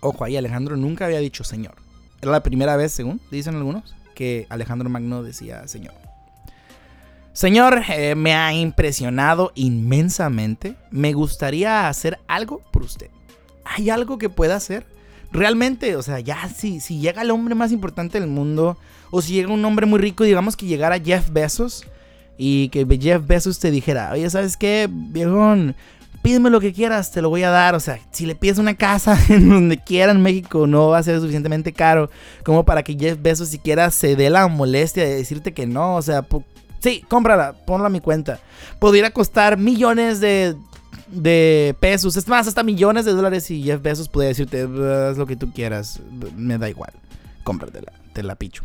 Ojo, 0.00 0.24
ahí 0.24 0.38
Alejandro 0.38 0.78
nunca 0.78 1.04
había 1.04 1.18
dicho 1.18 1.44
Señor. 1.44 1.74
Era 2.22 2.32
la 2.32 2.42
primera 2.42 2.74
vez, 2.76 2.92
según 2.92 3.20
dicen 3.30 3.54
algunos, 3.56 3.94
que 4.14 4.46
Alejandro 4.48 4.88
Magno 4.88 5.22
decía 5.22 5.68
Señor. 5.68 6.07
Señor, 7.32 7.82
eh, 7.88 8.14
me 8.14 8.34
ha 8.34 8.52
impresionado 8.52 9.52
inmensamente. 9.54 10.74
Me 10.90 11.12
gustaría 11.12 11.88
hacer 11.88 12.18
algo 12.26 12.62
por 12.72 12.82
usted. 12.82 13.10
¿Hay 13.64 13.90
algo 13.90 14.18
que 14.18 14.28
pueda 14.28 14.56
hacer? 14.56 14.86
Realmente, 15.30 15.94
o 15.96 16.02
sea, 16.02 16.20
ya 16.20 16.48
si, 16.48 16.80
si 16.80 17.00
llega 17.00 17.22
el 17.22 17.30
hombre 17.30 17.54
más 17.54 17.70
importante 17.70 18.18
del 18.18 18.28
mundo, 18.28 18.78
o 19.10 19.22
si 19.22 19.34
llega 19.34 19.52
un 19.52 19.64
hombre 19.64 19.86
muy 19.86 19.98
rico, 19.98 20.24
digamos 20.24 20.56
que 20.56 20.66
llegara 20.66 20.98
Jeff 20.98 21.30
Bezos, 21.30 21.84
y 22.38 22.68
que 22.68 22.86
Jeff 23.00 23.26
Bezos 23.26 23.58
te 23.58 23.70
dijera, 23.70 24.12
oye, 24.12 24.30
¿sabes 24.30 24.56
qué, 24.56 24.88
viejón? 24.88 25.74
Pídeme 26.22 26.50
lo 26.50 26.60
que 26.60 26.72
quieras, 26.72 27.10
te 27.10 27.20
lo 27.20 27.30
voy 27.30 27.42
a 27.42 27.50
dar. 27.50 27.74
O 27.74 27.80
sea, 27.80 27.98
si 28.12 28.26
le 28.26 28.36
pides 28.36 28.58
una 28.58 28.74
casa 28.74 29.18
en 29.28 29.48
donde 29.48 29.78
quiera 29.78 30.12
en 30.12 30.22
México, 30.22 30.66
no 30.66 30.88
va 30.88 30.98
a 30.98 31.02
ser 31.02 31.18
suficientemente 31.18 31.72
caro 31.72 32.10
como 32.44 32.64
para 32.64 32.82
que 32.84 32.96
Jeff 32.96 33.20
Bezos 33.20 33.48
siquiera 33.48 33.90
se 33.90 34.14
dé 34.16 34.30
la 34.30 34.46
molestia 34.46 35.02
de 35.02 35.16
decirte 35.16 35.52
que 35.52 35.66
no. 35.66 35.96
O 35.96 36.02
sea, 36.02 36.22
Sí, 36.80 37.04
cómprala, 37.08 37.54
ponla 37.66 37.86
a 37.86 37.90
mi 37.90 38.00
cuenta. 38.00 38.40
Podría 38.78 39.10
costar 39.10 39.58
millones 39.58 40.20
de, 40.20 40.56
de 41.08 41.74
pesos, 41.80 42.16
es 42.16 42.28
más, 42.28 42.46
hasta 42.46 42.62
millones 42.62 43.04
de 43.04 43.12
dólares 43.12 43.50
y 43.50 43.62
Jeff 43.62 43.82
Bezos 43.82 44.08
podría 44.08 44.28
decirte, 44.28 44.62
haz 44.62 45.16
lo 45.16 45.26
que 45.26 45.36
tú 45.36 45.52
quieras, 45.52 46.00
me 46.36 46.58
da 46.58 46.68
igual, 46.68 46.92
cómpratela, 47.44 47.92
te 48.12 48.22
la 48.22 48.36
picho. 48.36 48.64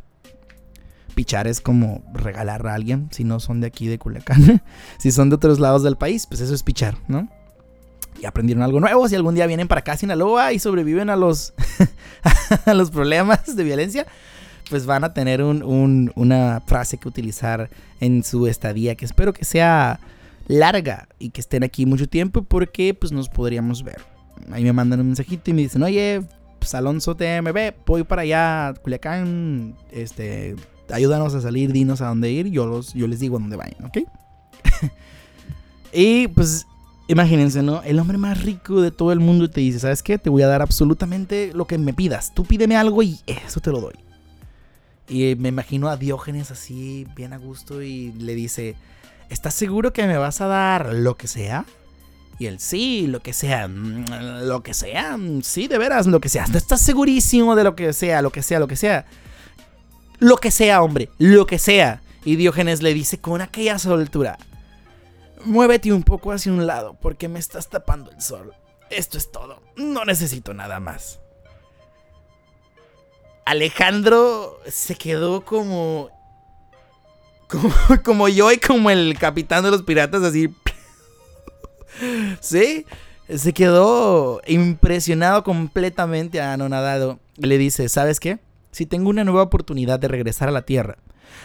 Pichar 1.16 1.48
es 1.48 1.62
como 1.62 2.04
regalar 2.12 2.66
a 2.68 2.74
alguien, 2.74 3.08
si 3.12 3.24
no 3.24 3.40
son 3.40 3.62
de 3.62 3.68
aquí 3.68 3.88
de 3.88 4.00
Culiacán. 4.00 4.64
si 4.98 5.12
son 5.12 5.30
de 5.30 5.36
otros 5.36 5.60
lados 5.60 5.84
del 5.84 5.96
país, 5.96 6.26
pues 6.26 6.42
eso 6.42 6.56
es 6.56 6.64
pichar, 6.64 6.98
¿no? 7.08 7.30
Y 8.20 8.26
aprendieron 8.26 8.64
algo 8.64 8.80
nuevo. 8.80 9.08
Si 9.08 9.16
algún 9.16 9.36
día 9.36 9.46
vienen 9.46 9.68
para 9.68 9.80
acá 9.80 9.92
a 9.92 9.98
Sinaloa 9.98 10.54
y 10.54 10.60
sobreviven 10.60 11.12
a 11.12 11.16
los, 11.16 11.54
a 12.66 12.74
los 12.74 12.90
problemas 12.90 13.56
de 13.56 13.64
violencia, 13.64 14.08
pues 14.70 14.86
van 14.86 15.04
a 15.04 15.14
tener 15.14 15.44
una 15.44 16.62
frase 16.66 16.98
que 16.98 17.08
utilizar 17.08 17.70
en 18.00 18.24
su 18.24 18.48
estadía 18.48 18.96
que 18.96 19.06
espero 19.06 19.34
que 19.34 19.46
sea 19.46 20.00
larga 20.48 21.08
y 21.20 21.30
que 21.30 21.42
estén 21.42 21.64
aquí 21.64 21.86
mucho 21.86 22.08
tiempo 22.08 22.44
porque 22.44 22.94
pues 22.94 23.12
nos 23.12 23.30
podríamos 23.30 23.84
ver. 23.84 24.02
Ahí 24.52 24.64
me 24.64 24.74
mandan 24.74 25.00
un 25.00 25.08
mensajito 25.08 25.52
y 25.52 25.54
me 25.54 25.62
dicen, 25.62 25.84
oye, 25.84 26.22
pues 26.60 26.74
Alonso 26.74 27.16
TMB, 27.16 27.74
voy 27.86 28.04
para 28.04 28.24
allá, 28.24 28.74
Culiacán, 28.82 29.76
este, 29.92 30.56
ayúdanos 30.92 31.34
a 31.36 31.42
salir, 31.42 31.72
dinos 31.72 32.02
a 32.02 32.08
dónde 32.08 32.32
ir, 32.32 32.48
yo, 32.48 32.66
los, 32.66 32.94
yo 32.94 33.08
les 33.08 33.20
digo 33.20 33.38
a 33.38 33.40
dónde 33.40 33.56
vayan, 33.56 33.86
¿ok? 33.86 34.00
y 35.94 36.28
pues 36.30 36.66
imagínense, 37.08 37.62
¿no? 37.62 37.82
El 37.84 38.00
hombre 38.00 38.18
más 38.18 38.42
rico 38.44 38.82
de 38.82 38.92
todo 38.92 39.12
el 39.12 39.20
mundo 39.20 39.50
te 39.50 39.62
dice, 39.62 39.80
¿sabes 39.80 40.04
qué? 40.04 40.18
Te 40.18 40.30
voy 40.30 40.42
a 40.42 40.48
dar 40.48 40.62
absolutamente 40.62 41.52
lo 41.54 41.66
que 41.66 41.78
me 41.78 41.94
pidas. 41.94 42.34
Tú 42.34 42.44
pídeme 42.44 42.76
algo 42.76 43.04
y 43.04 43.20
eso 43.28 43.60
te 43.60 43.72
lo 43.72 43.80
doy. 43.80 43.94
Y 45.14 45.36
me 45.36 45.50
imagino 45.50 45.90
a 45.90 45.98
Diógenes 45.98 46.50
así, 46.50 47.06
bien 47.16 47.34
a 47.34 47.38
gusto, 47.38 47.84
y 47.84 48.12
le 48.14 48.34
dice, 48.34 48.76
¿estás 49.30 49.54
seguro 49.54 49.94
que 49.94 50.08
me 50.08 50.18
vas 50.18 50.42
a 50.42 50.48
dar 50.48 50.92
lo 50.92 51.18
que 51.18 51.28
sea? 51.28 51.66
Y 52.40 52.48
él, 52.48 52.60
sí, 52.60 53.06
lo 53.06 53.20
que 53.20 53.32
sea, 53.32 53.68
mm, 53.68 54.06
lo 54.48 54.64
que 54.64 54.74
sea, 54.74 55.16
mm, 55.16 55.44
sí, 55.44 55.68
de 55.68 55.78
veras, 55.78 56.08
lo 56.08 56.20
que 56.20 56.30
sea. 56.30 56.46
¿Estás 56.46 56.82
segurísimo 56.82 57.56
de 57.56 57.64
lo 57.64 57.76
que 57.76 57.94
sea, 57.94 58.24
lo 58.24 58.32
que 58.32 58.42
sea, 58.42 58.58
lo 58.58 58.68
que 58.68 58.76
sea? 58.76 59.06
Lo 60.18 60.38
que 60.38 60.50
sea, 60.50 60.82
hombre, 60.82 61.10
lo 61.20 61.46
que 61.46 61.60
sea. 61.60 62.02
Y 62.26 62.36
Diógenes 62.36 62.82
le 62.82 62.96
dice 62.96 63.20
con 63.20 63.42
aquella 63.42 63.78
soltura, 63.78 64.40
muévete 65.46 65.94
un 65.94 66.02
poco 66.02 66.32
hacia 66.32 66.52
un 66.52 66.66
lado 66.66 66.98
porque 67.00 67.28
me 67.28 67.38
estás 67.38 67.70
tapando 67.70 68.10
el 68.10 68.20
sol. 68.20 68.52
Esto 68.90 69.20
es 69.20 69.32
todo, 69.32 69.62
no 69.76 70.06
necesito 70.06 70.56
nada 70.56 70.80
más. 70.80 71.20
Alejandro 73.46 74.60
se 74.68 74.96
quedó 74.96 75.44
como, 75.44 76.10
como, 78.04 78.30
yo 78.30 78.52
y 78.52 78.58
como 78.58 78.90
el 78.90 79.18
capitán 79.20 79.64
de 79.64 79.72
los 79.72 79.84
piratas, 79.84 80.24
así. 80.24 80.54
¿Sí? 82.42 82.86
Se 83.30 83.54
quedó 83.54 84.42
impresionado 84.48 85.44
completamente 85.44 86.42
anonadado. 86.42 87.20
Le 87.38 87.58
dice, 87.58 87.90
¿sabes 87.90 88.20
qué? 88.20 88.40
si 88.74 88.86
tengo 88.86 89.10
una 89.10 89.24
nueva 89.24 89.44
oportunidad 89.44 90.00
de 90.00 90.10
regresar 90.10 90.50
a 90.50 90.52
la 90.52 90.64
Tierra, 90.64 90.98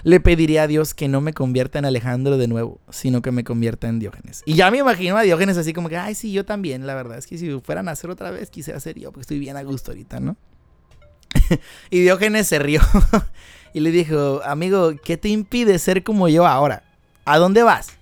le 0.02 0.18
pediría 0.18 0.64
a 0.64 0.66
Dios 0.66 0.94
que 0.94 1.08
no 1.08 1.20
me 1.20 1.32
convierta 1.32 1.78
en 1.78 1.84
Alejandro 1.84 2.38
de 2.38 2.48
nuevo, 2.48 2.80
sino 2.90 3.22
que 3.22 3.30
me 3.30 3.44
convierta 3.44 3.88
en 3.88 3.98
Diógenes. 3.98 4.42
Y 4.46 4.54
ya 4.54 4.70
me 4.70 4.78
imagino 4.78 5.16
a 5.16 5.22
Diógenes 5.22 5.56
así 5.56 5.72
como 5.72 5.88
que, 5.88 5.96
ay, 5.96 6.14
sí, 6.14 6.32
yo 6.32 6.44
también, 6.44 6.87
la 6.87 6.94
verdad 6.94 7.18
es 7.18 7.26
que 7.26 7.38
si 7.38 7.61
fueran 7.61 7.88
a 7.88 7.92
hacer 7.92 8.11
otra 8.11 8.30
vez, 8.30 8.50
quisiera 8.50 8.80
ser 8.80 8.98
yo, 8.98 9.12
porque 9.12 9.22
estoy 9.22 9.38
bien 9.38 9.56
a 9.56 9.62
gusto 9.62 9.92
ahorita, 9.92 10.20
¿no? 10.20 10.37
y 11.90 12.00
Diógenes 12.00 12.46
se 12.46 12.58
rió 12.58 12.80
y 13.72 13.80
le 13.80 13.90
dijo, 13.90 14.40
amigo, 14.44 14.92
¿qué 15.02 15.16
te 15.16 15.28
impide 15.28 15.78
ser 15.78 16.02
como 16.02 16.28
yo 16.28 16.46
ahora? 16.46 16.82
¿A 17.24 17.38
dónde 17.38 17.62
vas? 17.62 17.98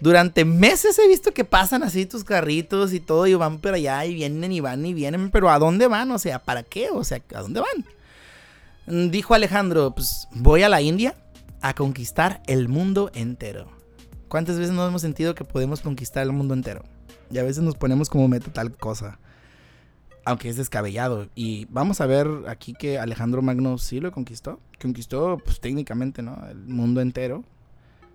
Durante 0.00 0.46
meses 0.46 0.98
he 0.98 1.06
visto 1.08 1.32
que 1.32 1.44
pasan 1.44 1.82
así 1.82 2.06
tus 2.06 2.24
carritos 2.24 2.94
y 2.94 3.00
todo 3.00 3.26
y 3.26 3.34
van 3.34 3.58
por 3.58 3.74
allá 3.74 4.04
y 4.06 4.14
vienen 4.14 4.50
y 4.50 4.60
van 4.60 4.84
y 4.86 4.94
vienen, 4.94 5.30
pero 5.30 5.50
¿a 5.50 5.58
dónde 5.58 5.86
van? 5.88 6.10
O 6.10 6.18
sea, 6.18 6.38
¿para 6.38 6.62
qué? 6.62 6.88
O 6.90 7.04
sea, 7.04 7.20
¿a 7.34 7.42
dónde 7.42 7.60
van? 7.60 9.10
Dijo 9.10 9.34
Alejandro, 9.34 9.94
pues 9.94 10.26
voy 10.32 10.62
a 10.62 10.70
la 10.70 10.80
India 10.80 11.14
a 11.60 11.74
conquistar 11.74 12.42
el 12.46 12.68
mundo 12.68 13.10
entero. 13.14 13.70
¿Cuántas 14.28 14.58
veces 14.58 14.72
nos 14.72 14.88
hemos 14.88 15.02
sentido 15.02 15.34
que 15.34 15.44
podemos 15.44 15.80
conquistar 15.80 16.22
el 16.22 16.32
mundo 16.32 16.54
entero? 16.54 16.82
Y 17.30 17.38
a 17.38 17.42
veces 17.42 17.62
nos 17.62 17.74
ponemos 17.74 18.08
como 18.08 18.26
meta 18.26 18.50
tal 18.52 18.72
cosa. 18.76 19.18
Aunque 20.24 20.48
es 20.48 20.56
descabellado. 20.56 21.28
Y 21.34 21.66
vamos 21.70 22.00
a 22.00 22.06
ver 22.06 22.28
aquí 22.48 22.74
que 22.74 22.98
Alejandro 22.98 23.42
Magno 23.42 23.78
sí 23.78 24.00
lo 24.00 24.12
conquistó. 24.12 24.60
Conquistó, 24.80 25.38
pues 25.44 25.60
técnicamente, 25.60 26.22
¿no? 26.22 26.38
El 26.48 26.58
mundo 26.58 27.00
entero. 27.00 27.44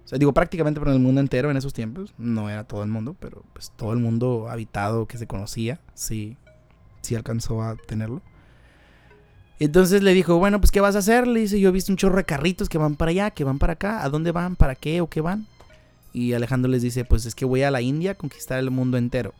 O 0.03 0.07
sea, 0.07 0.19
digo 0.19 0.33
prácticamente 0.33 0.79
pero 0.79 0.91
el 0.91 0.99
mundo 0.99 1.19
entero 1.19 1.49
en 1.49 1.57
esos 1.57 1.73
tiempos. 1.73 2.13
No 2.17 2.49
era 2.49 2.63
todo 2.63 2.83
el 2.83 2.89
mundo, 2.89 3.15
pero 3.19 3.43
pues 3.53 3.71
todo 3.75 3.91
el 3.93 3.99
mundo 3.99 4.47
habitado 4.49 5.07
que 5.07 5.17
se 5.17 5.25
conocía, 5.25 5.79
sí, 5.95 6.37
sí 7.01 7.15
alcanzó 7.15 7.63
a 7.63 7.75
tenerlo. 7.75 8.21
Entonces 9.57 10.03
le 10.03 10.13
dijo, 10.13 10.37
bueno, 10.37 10.59
pues 10.59 10.71
¿qué 10.71 10.81
vas 10.81 10.95
a 10.95 10.99
hacer? 10.99 11.27
Le 11.27 11.39
dice, 11.39 11.59
yo 11.59 11.69
he 11.69 11.71
visto 11.71 11.91
un 11.91 11.97
chorro 11.97 12.17
de 12.17 12.25
carritos 12.25 12.69
que 12.69 12.77
van 12.77 12.95
para 12.95 13.11
allá, 13.11 13.31
que 13.31 13.43
van 13.43 13.57
para 13.57 13.73
acá. 13.73 14.03
¿A 14.03 14.09
dónde 14.09 14.31
van? 14.31 14.55
¿Para 14.55 14.75
qué 14.75 15.01
o 15.01 15.09
qué 15.09 15.21
van? 15.21 15.47
Y 16.13 16.33
Alejandro 16.33 16.69
les 16.69 16.81
dice, 16.81 17.03
pues 17.03 17.25
es 17.25 17.35
que 17.35 17.45
voy 17.45 17.63
a 17.63 17.71
la 17.71 17.81
India 17.81 18.11
a 18.11 18.15
conquistar 18.15 18.59
el 18.59 18.69
mundo 18.69 18.97
entero. 18.97 19.33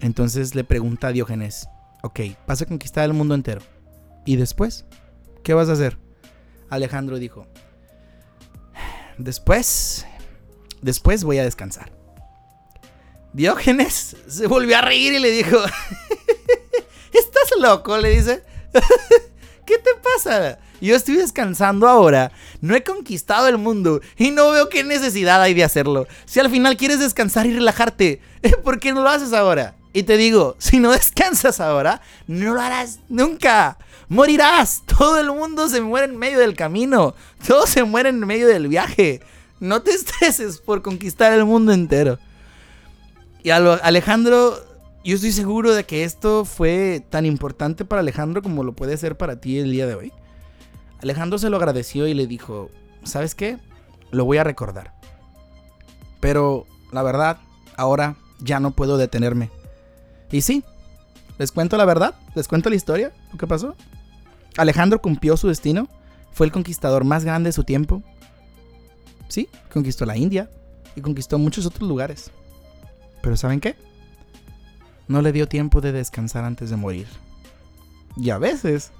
Entonces 0.00 0.54
le 0.54 0.64
pregunta 0.64 1.08
a 1.08 1.12
Diógenes, 1.12 1.68
ok, 2.04 2.20
vas 2.46 2.60
a 2.60 2.66
conquistar 2.66 3.04
el 3.04 3.14
mundo 3.14 3.34
entero. 3.34 3.62
¿Y 4.26 4.36
después? 4.36 4.84
¿Qué 5.42 5.54
vas 5.54 5.70
a 5.70 5.72
hacer? 5.72 5.98
Alejandro 6.68 7.18
dijo, 7.18 7.46
después, 9.16 10.06
después 10.82 11.24
voy 11.24 11.38
a 11.38 11.44
descansar. 11.44 11.92
Diógenes 13.32 14.16
se 14.28 14.46
volvió 14.46 14.76
a 14.76 14.82
reír 14.82 15.14
y 15.14 15.18
le 15.18 15.30
dijo, 15.30 15.56
¿estás 17.12 17.50
loco? 17.58 17.96
Le 17.96 18.10
dice. 18.10 18.42
¿Qué 19.66 19.78
te 19.78 19.90
pasa? 19.94 20.58
Yo 20.82 20.94
estoy 20.94 21.16
descansando 21.16 21.88
ahora. 21.88 22.32
No 22.60 22.76
he 22.76 22.84
conquistado 22.84 23.48
el 23.48 23.56
mundo 23.56 24.02
y 24.18 24.30
no 24.30 24.50
veo 24.50 24.68
qué 24.68 24.84
necesidad 24.84 25.40
hay 25.40 25.54
de 25.54 25.64
hacerlo. 25.64 26.06
Si 26.26 26.38
al 26.38 26.50
final 26.50 26.76
quieres 26.76 26.98
descansar 26.98 27.46
y 27.46 27.54
relajarte, 27.54 28.20
¿por 28.62 28.78
qué 28.78 28.92
no 28.92 29.02
lo 29.02 29.08
haces 29.08 29.32
ahora? 29.32 29.74
Y 29.94 30.02
te 30.02 30.18
digo, 30.18 30.56
si 30.58 30.78
no 30.78 30.92
descansas 30.92 31.60
ahora, 31.60 32.02
no 32.26 32.52
lo 32.52 32.60
harás 32.60 32.98
nunca. 33.08 33.78
Morirás. 34.08 34.82
Todo 34.98 35.18
el 35.18 35.28
mundo 35.28 35.70
se 35.70 35.80
muere 35.80 36.12
en 36.12 36.18
medio 36.18 36.38
del 36.38 36.54
camino. 36.54 37.14
Todo 37.46 37.66
se 37.66 37.84
muere 37.84 38.10
en 38.10 38.20
medio 38.20 38.46
del 38.46 38.68
viaje. 38.68 39.22
No 39.60 39.80
te 39.80 39.90
estreses 39.94 40.58
por 40.58 40.82
conquistar 40.82 41.32
el 41.32 41.46
mundo 41.46 41.72
entero. 41.72 42.18
Y 43.42 43.50
Alejandro 43.50 44.74
yo 45.04 45.16
estoy 45.16 45.32
seguro 45.32 45.74
de 45.74 45.84
que 45.84 46.02
esto 46.02 46.46
fue 46.46 47.04
tan 47.10 47.26
importante 47.26 47.84
para 47.84 48.00
Alejandro 48.00 48.40
como 48.40 48.64
lo 48.64 48.72
puede 48.72 48.96
ser 48.96 49.18
para 49.18 49.38
ti 49.38 49.58
el 49.58 49.70
día 49.70 49.86
de 49.86 49.94
hoy. 49.94 50.12
Alejandro 51.02 51.36
se 51.36 51.50
lo 51.50 51.58
agradeció 51.58 52.06
y 52.06 52.14
le 52.14 52.26
dijo, 52.26 52.70
¿sabes 53.02 53.34
qué? 53.34 53.58
Lo 54.10 54.24
voy 54.24 54.38
a 54.38 54.44
recordar. 54.44 54.94
Pero 56.20 56.64
la 56.90 57.02
verdad, 57.02 57.38
ahora 57.76 58.16
ya 58.40 58.60
no 58.60 58.70
puedo 58.70 58.96
detenerme. 58.96 59.50
Y 60.30 60.42
sí, 60.42 60.64
les 61.38 61.52
cuento 61.52 61.76
la 61.76 61.84
verdad, 61.84 62.14
les 62.34 62.48
cuento 62.48 62.70
la 62.70 62.76
historia, 62.76 63.12
lo 63.32 63.38
que 63.38 63.46
pasó. 63.46 63.74
Alejandro 64.56 65.00
cumplió 65.00 65.36
su 65.36 65.48
destino, 65.48 65.88
fue 66.32 66.46
el 66.46 66.52
conquistador 66.52 67.04
más 67.04 67.24
grande 67.24 67.48
de 67.48 67.52
su 67.52 67.64
tiempo. 67.64 68.02
Sí, 69.28 69.48
conquistó 69.72 70.06
la 70.06 70.16
India 70.16 70.50
y 70.96 71.00
conquistó 71.00 71.38
muchos 71.38 71.66
otros 71.66 71.88
lugares. 71.88 72.30
Pero 73.22 73.36
¿saben 73.36 73.60
qué? 73.60 73.76
no 75.08 75.22
le 75.22 75.32
dio 75.32 75.48
tiempo 75.48 75.80
de 75.80 75.92
descansar 75.92 76.44
antes 76.44 76.70
de 76.70 76.76
morir. 76.76 77.06
Y 78.16 78.30
a 78.30 78.38
veces, 78.38 78.90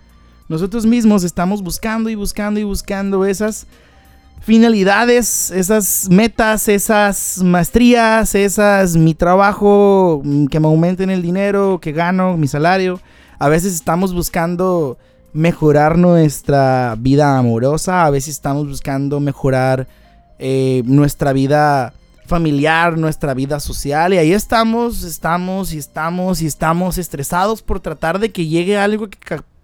nosotros 0.49 0.87
mismos 0.87 1.25
estamos 1.25 1.63
buscando 1.63 2.11
y 2.11 2.15
buscando 2.15 2.61
y 2.61 2.65
buscando 2.65 3.25
esas 3.25 3.67
finalidades, 4.41 5.51
esas 5.51 6.09
metas, 6.11 6.69
esas 6.69 7.41
maestrías, 7.43 8.35
esas 8.35 8.97
mi 8.97 9.15
trabajo, 9.15 10.21
mm, 10.25 10.47
que 10.47 10.61
me 10.61 10.67
aumenten 10.67 11.11
el 11.11 11.23
dinero, 11.23 11.79
que 11.81 11.93
gano, 11.93 12.37
mi 12.37 12.47
salario. 12.47 13.01
A 13.39 13.49
veces 13.49 13.75
estamos 13.75 14.15
buscando 14.15 14.99
mejorar 15.33 15.99
nuestra 15.99 16.95
vida 16.99 17.39
amorosa, 17.39 18.05
a 18.05 18.11
veces 18.11 18.35
estamos 18.35 18.69
buscando 18.69 19.19
mejorar 19.19 19.89
eh, 20.39 20.83
nuestra 20.85 21.33
vida 21.33 21.93
familiar, 22.27 22.97
nuestra 22.99 23.35
vida 23.35 23.61
social. 23.61 24.15
Y 24.15 24.19
ahí 24.19 24.33
estamos, 24.33 25.03
estamos 25.03 25.73
y 25.73 25.79
estamos 25.79 26.43
y 26.43 26.47
estamos 26.47 26.99
estresados 26.99 27.63
por 27.63 27.81
tratar 27.81 28.19
de 28.19 28.31
que 28.31 28.47
llegue 28.47 28.79
algo 28.79 29.09
que 29.09 29.19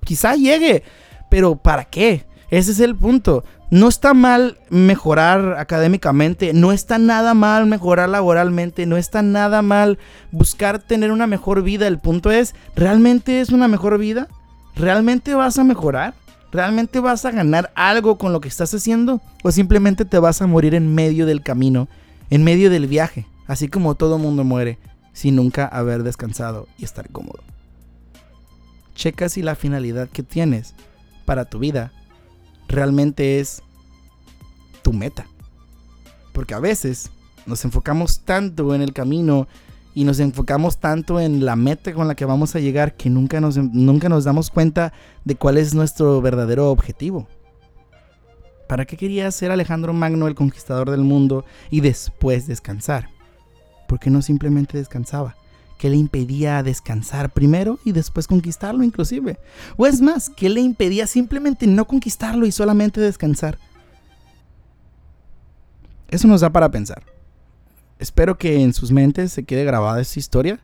quizá 0.04 0.35
llegue. 0.35 0.83
Pero 1.30 1.56
¿para 1.56 1.85
qué? 1.85 2.24
Ese 2.50 2.72
es 2.72 2.80
el 2.80 2.96
punto. 2.96 3.44
No 3.70 3.88
está 3.88 4.14
mal 4.14 4.58
mejorar 4.68 5.56
académicamente, 5.58 6.52
no 6.52 6.72
está 6.72 6.98
nada 6.98 7.34
mal 7.34 7.66
mejorar 7.66 8.08
laboralmente, 8.08 8.86
no 8.86 8.96
está 8.96 9.22
nada 9.22 9.62
mal 9.62 9.98
buscar 10.32 10.80
tener 10.80 11.12
una 11.12 11.28
mejor 11.28 11.62
vida. 11.62 11.86
El 11.86 11.98
punto 11.98 12.30
es, 12.30 12.54
¿realmente 12.74 13.40
es 13.40 13.50
una 13.50 13.68
mejor 13.68 13.98
vida? 13.98 14.28
¿Realmente 14.74 15.34
vas 15.34 15.58
a 15.58 15.64
mejorar? 15.64 16.14
¿Realmente 16.50 16.98
vas 16.98 17.24
a 17.24 17.30
ganar 17.30 17.70
algo 17.76 18.18
con 18.18 18.32
lo 18.32 18.40
que 18.40 18.48
estás 18.48 18.74
haciendo? 18.74 19.20
¿O 19.44 19.52
simplemente 19.52 20.04
te 20.04 20.18
vas 20.18 20.42
a 20.42 20.48
morir 20.48 20.74
en 20.74 20.92
medio 20.92 21.26
del 21.26 21.42
camino 21.42 21.88
en 22.30 22.44
medio 22.44 22.70
del 22.70 22.86
viaje, 22.86 23.26
así 23.46 23.68
como 23.68 23.96
todo 23.96 24.18
mundo 24.18 24.44
muere, 24.44 24.78
sin 25.12 25.36
nunca 25.36 25.66
haber 25.66 26.04
descansado 26.04 26.68
y 26.78 26.84
estar 26.84 27.10
cómodo. 27.10 27.42
Checa 28.94 29.28
si 29.28 29.42
la 29.42 29.56
finalidad 29.56 30.08
que 30.08 30.22
tienes 30.22 30.74
para 31.24 31.44
tu 31.44 31.58
vida 31.58 31.92
realmente 32.70 33.40
es 33.40 33.62
tu 34.83 34.92
meta. 34.92 35.26
Porque 36.33 36.54
a 36.54 36.61
veces 36.61 37.11
nos 37.46 37.64
enfocamos 37.64 38.20
tanto 38.20 38.74
en 38.74 38.83
el 38.83 38.92
camino 38.92 39.48
y 39.94 40.04
nos 40.04 40.20
enfocamos 40.20 40.78
tanto 40.78 41.20
en 41.20 41.44
la 41.44 41.56
meta 41.56 41.92
con 41.92 42.06
la 42.06 42.14
que 42.14 42.24
vamos 42.24 42.54
a 42.54 42.61
llegar 42.61 42.96
que 42.96 43.11
nunca 43.11 43.40
nos, 43.40 43.56
nunca 43.56 44.09
nos 44.09 44.24
damos 44.24 44.50
cuenta 44.50 44.92
de 45.24 45.35
cuál 45.35 45.59
es 45.59 45.74
nuestro 45.74 46.20
verdadero 46.22 46.70
objetivo. 46.70 47.26
¿Para 48.68 48.85
qué 48.85 48.96
quería 48.96 49.28
ser 49.33 49.50
Alejandro 49.50 49.92
Magno 49.92 50.28
el 50.28 50.37
conquistador 50.37 50.90
del 50.90 51.00
mundo 51.00 51.44
y 51.70 51.80
después 51.80 52.46
descansar? 52.46 53.11
¿Por 53.88 53.98
qué 53.98 54.11
no 54.11 54.22
simplemente 54.22 54.78
descansaba? 54.78 55.35
¿Qué 55.80 55.88
le 55.88 55.96
impedía 55.96 56.62
descansar 56.62 57.30
primero 57.30 57.78
y 57.86 57.92
después 57.92 58.26
conquistarlo 58.26 58.84
inclusive? 58.84 59.38
O 59.78 59.86
es 59.86 60.02
más, 60.02 60.28
¿qué 60.28 60.50
le 60.50 60.60
impedía 60.60 61.06
simplemente 61.06 61.66
no 61.66 61.86
conquistarlo 61.86 62.44
y 62.44 62.52
solamente 62.52 63.00
descansar? 63.00 63.56
Eso 66.08 66.28
nos 66.28 66.42
da 66.42 66.50
para 66.50 66.70
pensar. 66.70 67.02
Espero 67.98 68.36
que 68.36 68.60
en 68.60 68.74
sus 68.74 68.92
mentes 68.92 69.32
se 69.32 69.44
quede 69.44 69.64
grabada 69.64 70.02
esta 70.02 70.18
historia. 70.18 70.60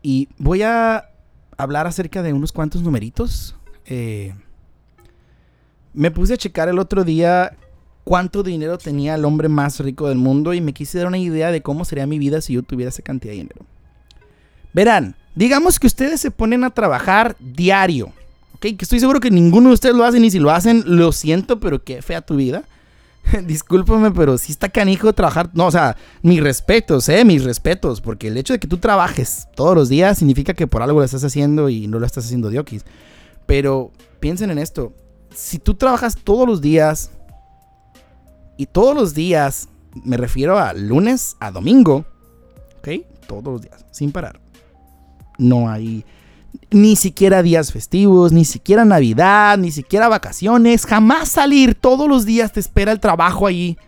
Y 0.00 0.30
voy 0.38 0.62
a 0.62 1.10
hablar 1.58 1.86
acerca 1.86 2.22
de 2.22 2.32
unos 2.32 2.50
cuantos 2.50 2.80
numeritos. 2.80 3.54
Eh, 3.84 4.34
me 5.92 6.10
puse 6.10 6.32
a 6.32 6.38
checar 6.38 6.70
el 6.70 6.78
otro 6.78 7.04
día 7.04 7.54
cuánto 8.02 8.42
dinero 8.42 8.78
tenía 8.78 9.14
el 9.16 9.26
hombre 9.26 9.50
más 9.50 9.78
rico 9.80 10.08
del 10.08 10.16
mundo 10.16 10.54
y 10.54 10.62
me 10.62 10.72
quise 10.72 10.96
dar 10.96 11.08
una 11.08 11.18
idea 11.18 11.50
de 11.50 11.60
cómo 11.60 11.84
sería 11.84 12.06
mi 12.06 12.18
vida 12.18 12.40
si 12.40 12.54
yo 12.54 12.62
tuviera 12.62 12.88
esa 12.88 13.02
cantidad 13.02 13.32
de 13.32 13.40
dinero. 13.40 13.66
Verán, 14.72 15.14
digamos 15.34 15.78
que 15.78 15.86
ustedes 15.86 16.20
se 16.20 16.30
ponen 16.30 16.64
a 16.64 16.70
trabajar 16.70 17.36
diario, 17.38 18.12
¿ok? 18.54 18.60
Que 18.60 18.78
estoy 18.80 19.00
seguro 19.00 19.20
que 19.20 19.30
ninguno 19.30 19.68
de 19.68 19.74
ustedes 19.74 19.94
lo 19.94 20.04
hacen 20.04 20.24
y 20.24 20.30
si 20.30 20.38
lo 20.38 20.50
hacen, 20.50 20.82
lo 20.86 21.12
siento, 21.12 21.60
pero 21.60 21.82
qué 21.82 22.02
fea 22.02 22.20
tu 22.20 22.36
vida. 22.36 22.64
Discúlpame, 23.44 24.10
pero 24.10 24.38
si 24.38 24.52
está 24.52 24.68
canijo 24.68 25.12
trabajar. 25.12 25.50
No, 25.52 25.66
o 25.66 25.70
sea, 25.70 25.96
mis 26.22 26.42
respetos, 26.42 27.08
eh, 27.08 27.24
mis 27.24 27.44
respetos. 27.44 28.00
Porque 28.00 28.28
el 28.28 28.36
hecho 28.36 28.52
de 28.52 28.58
que 28.58 28.68
tú 28.68 28.78
trabajes 28.78 29.48
todos 29.54 29.74
los 29.74 29.88
días 29.88 30.18
significa 30.18 30.54
que 30.54 30.66
por 30.66 30.82
algo 30.82 31.00
lo 31.00 31.04
estás 31.04 31.24
haciendo 31.24 31.68
y 31.68 31.88
no 31.88 31.98
lo 31.98 32.06
estás 32.06 32.24
haciendo 32.24 32.48
diokis. 32.48 32.84
Pero 33.46 33.92
piensen 34.20 34.50
en 34.50 34.58
esto 34.58 34.94
si 35.34 35.58
tú 35.58 35.74
trabajas 35.74 36.16
todos 36.16 36.48
los 36.48 36.60
días, 36.60 37.10
y 38.56 38.66
todos 38.66 38.94
los 38.94 39.14
días, 39.14 39.68
me 40.04 40.16
refiero 40.16 40.58
a 40.58 40.72
lunes 40.74 41.36
a 41.38 41.52
domingo, 41.52 42.04
¿ok? 42.78 42.88
Todos 43.28 43.44
los 43.44 43.62
días, 43.62 43.86
sin 43.92 44.10
parar. 44.10 44.40
No 45.38 45.70
hay 45.70 46.04
Ni 46.70 46.96
siquiera 46.96 47.42
días 47.42 47.72
festivos, 47.72 48.32
ni 48.32 48.44
siquiera 48.44 48.84
Navidad, 48.84 49.56
ni 49.56 49.70
siquiera 49.70 50.08
vacaciones. 50.08 50.84
Jamás 50.84 51.28
salir. 51.28 51.74
Todos 51.74 52.08
los 52.08 52.26
días 52.26 52.52
te 52.52 52.60
espera 52.60 52.92
el 52.92 53.00
trabajo 53.00 53.46
allí. 53.46 53.78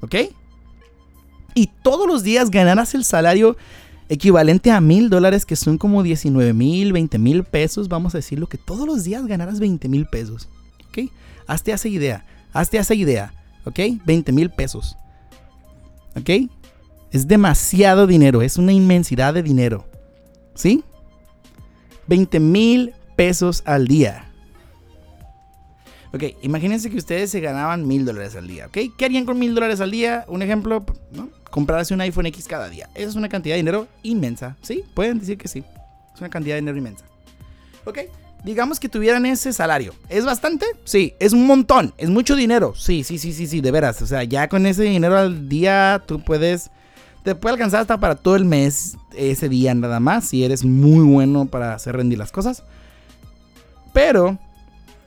¿Ok? 0.00 0.14
Y 1.54 1.66
todos 1.82 2.06
los 2.06 2.22
días 2.22 2.50
ganarás 2.50 2.94
el 2.94 3.04
salario 3.04 3.56
equivalente 4.08 4.70
a 4.70 4.80
mil 4.80 5.10
dólares, 5.10 5.44
que 5.44 5.56
son 5.56 5.78
como 5.78 6.02
19 6.02 6.52
mil, 6.52 6.92
20 6.92 7.18
mil 7.18 7.44
pesos. 7.44 7.88
Vamos 7.88 8.14
a 8.14 8.18
decirlo 8.18 8.48
que 8.48 8.58
todos 8.58 8.86
los 8.86 9.04
días 9.04 9.26
ganarás 9.26 9.60
20 9.60 9.88
mil 9.88 10.06
pesos. 10.06 10.48
¿Ok? 10.88 11.10
Hazte 11.46 11.72
esa 11.72 11.88
idea. 11.88 12.24
Hazte 12.52 12.78
esa 12.78 12.94
idea. 12.94 13.34
¿Ok? 13.64 13.78
20 14.04 14.32
mil 14.32 14.50
pesos. 14.50 14.96
¿Ok? 16.16 16.50
Es 17.12 17.26
demasiado 17.28 18.06
dinero. 18.06 18.42
Es 18.42 18.56
una 18.56 18.72
inmensidad 18.72 19.34
de 19.34 19.42
dinero. 19.42 19.86
¿Sí? 20.54 20.84
20 22.10 22.40
mil 22.40 22.92
pesos 23.14 23.62
al 23.66 23.86
día. 23.86 24.24
Ok, 26.12 26.24
imagínense 26.42 26.90
que 26.90 26.96
ustedes 26.96 27.30
se 27.30 27.38
ganaban 27.38 27.86
mil 27.86 28.04
dólares 28.04 28.34
al 28.34 28.48
día, 28.48 28.66
¿ok? 28.66 28.78
¿Qué 28.98 29.04
harían 29.04 29.24
con 29.24 29.38
mil 29.38 29.54
dólares 29.54 29.80
al 29.80 29.92
día? 29.92 30.24
Un 30.26 30.42
ejemplo, 30.42 30.84
¿no? 31.12 31.28
Comprarse 31.52 31.94
un 31.94 32.00
iPhone 32.00 32.26
X 32.26 32.48
cada 32.48 32.68
día. 32.68 32.88
Esa 32.96 33.10
es 33.10 33.14
una 33.14 33.28
cantidad 33.28 33.54
de 33.54 33.58
dinero 33.58 33.86
inmensa, 34.02 34.56
¿sí? 34.60 34.82
Pueden 34.92 35.20
decir 35.20 35.38
que 35.38 35.46
sí. 35.46 35.62
Es 36.12 36.20
una 36.20 36.30
cantidad 36.30 36.56
de 36.56 36.62
dinero 36.62 36.78
inmensa. 36.78 37.04
Ok, 37.84 37.98
digamos 38.42 38.80
que 38.80 38.88
tuvieran 38.88 39.24
ese 39.24 39.52
salario. 39.52 39.94
¿Es 40.08 40.24
bastante? 40.24 40.66
Sí. 40.82 41.14
¿Es 41.20 41.32
un 41.32 41.46
montón? 41.46 41.94
¿Es 41.96 42.10
mucho 42.10 42.34
dinero? 42.34 42.74
Sí, 42.74 43.04
sí, 43.04 43.18
sí, 43.18 43.32
sí, 43.32 43.46
sí, 43.46 43.60
de 43.60 43.70
veras. 43.70 44.02
O 44.02 44.06
sea, 44.08 44.24
ya 44.24 44.48
con 44.48 44.66
ese 44.66 44.82
dinero 44.82 45.16
al 45.16 45.48
día 45.48 46.02
tú 46.08 46.20
puedes... 46.20 46.72
Te 47.24 47.34
puede 47.34 47.54
alcanzar 47.54 47.80
hasta 47.82 47.98
para 48.00 48.14
todo 48.14 48.36
el 48.36 48.44
mes 48.44 48.96
ese 49.14 49.48
día 49.48 49.74
nada 49.74 50.00
más, 50.00 50.24
si 50.28 50.44
eres 50.44 50.64
muy 50.64 51.04
bueno 51.04 51.46
para 51.46 51.74
hacer 51.74 51.96
rendir 51.96 52.18
las 52.18 52.32
cosas. 52.32 52.62
Pero 53.92 54.38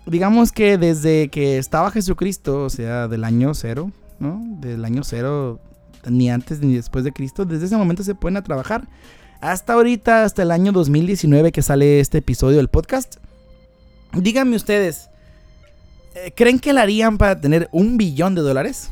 digamos 0.05 0.51
que 0.51 0.77
desde 0.77 1.29
que 1.29 1.57
estaba 1.57 1.91
Jesucristo, 1.91 2.63
o 2.63 2.69
sea, 2.69 3.07
del 3.07 3.23
año 3.23 3.53
cero, 3.53 3.91
¿no? 4.19 4.41
Del 4.59 4.85
año 4.85 5.03
cero, 5.03 5.59
ni 6.07 6.29
antes 6.29 6.59
ni 6.59 6.75
después 6.75 7.03
de 7.03 7.11
Cristo, 7.11 7.45
desde 7.45 7.65
ese 7.65 7.77
momento 7.77 8.03
se 8.03 8.15
pueden 8.15 8.37
a 8.37 8.43
trabajar. 8.43 8.87
Hasta 9.41 9.73
ahorita, 9.73 10.23
hasta 10.23 10.43
el 10.43 10.51
año 10.51 10.71
2019 10.71 11.51
que 11.51 11.61
sale 11.61 11.99
este 11.99 12.19
episodio 12.19 12.57
del 12.57 12.69
podcast. 12.69 13.17
Díganme 14.13 14.55
ustedes, 14.55 15.09
eh, 16.15 16.31
¿creen 16.35 16.59
que 16.59 16.73
lo 16.73 16.79
harían 16.79 17.17
para 17.17 17.41
tener 17.41 17.69
un 17.71 17.97
billón 17.97 18.35
de 18.35 18.41
dólares? 18.41 18.91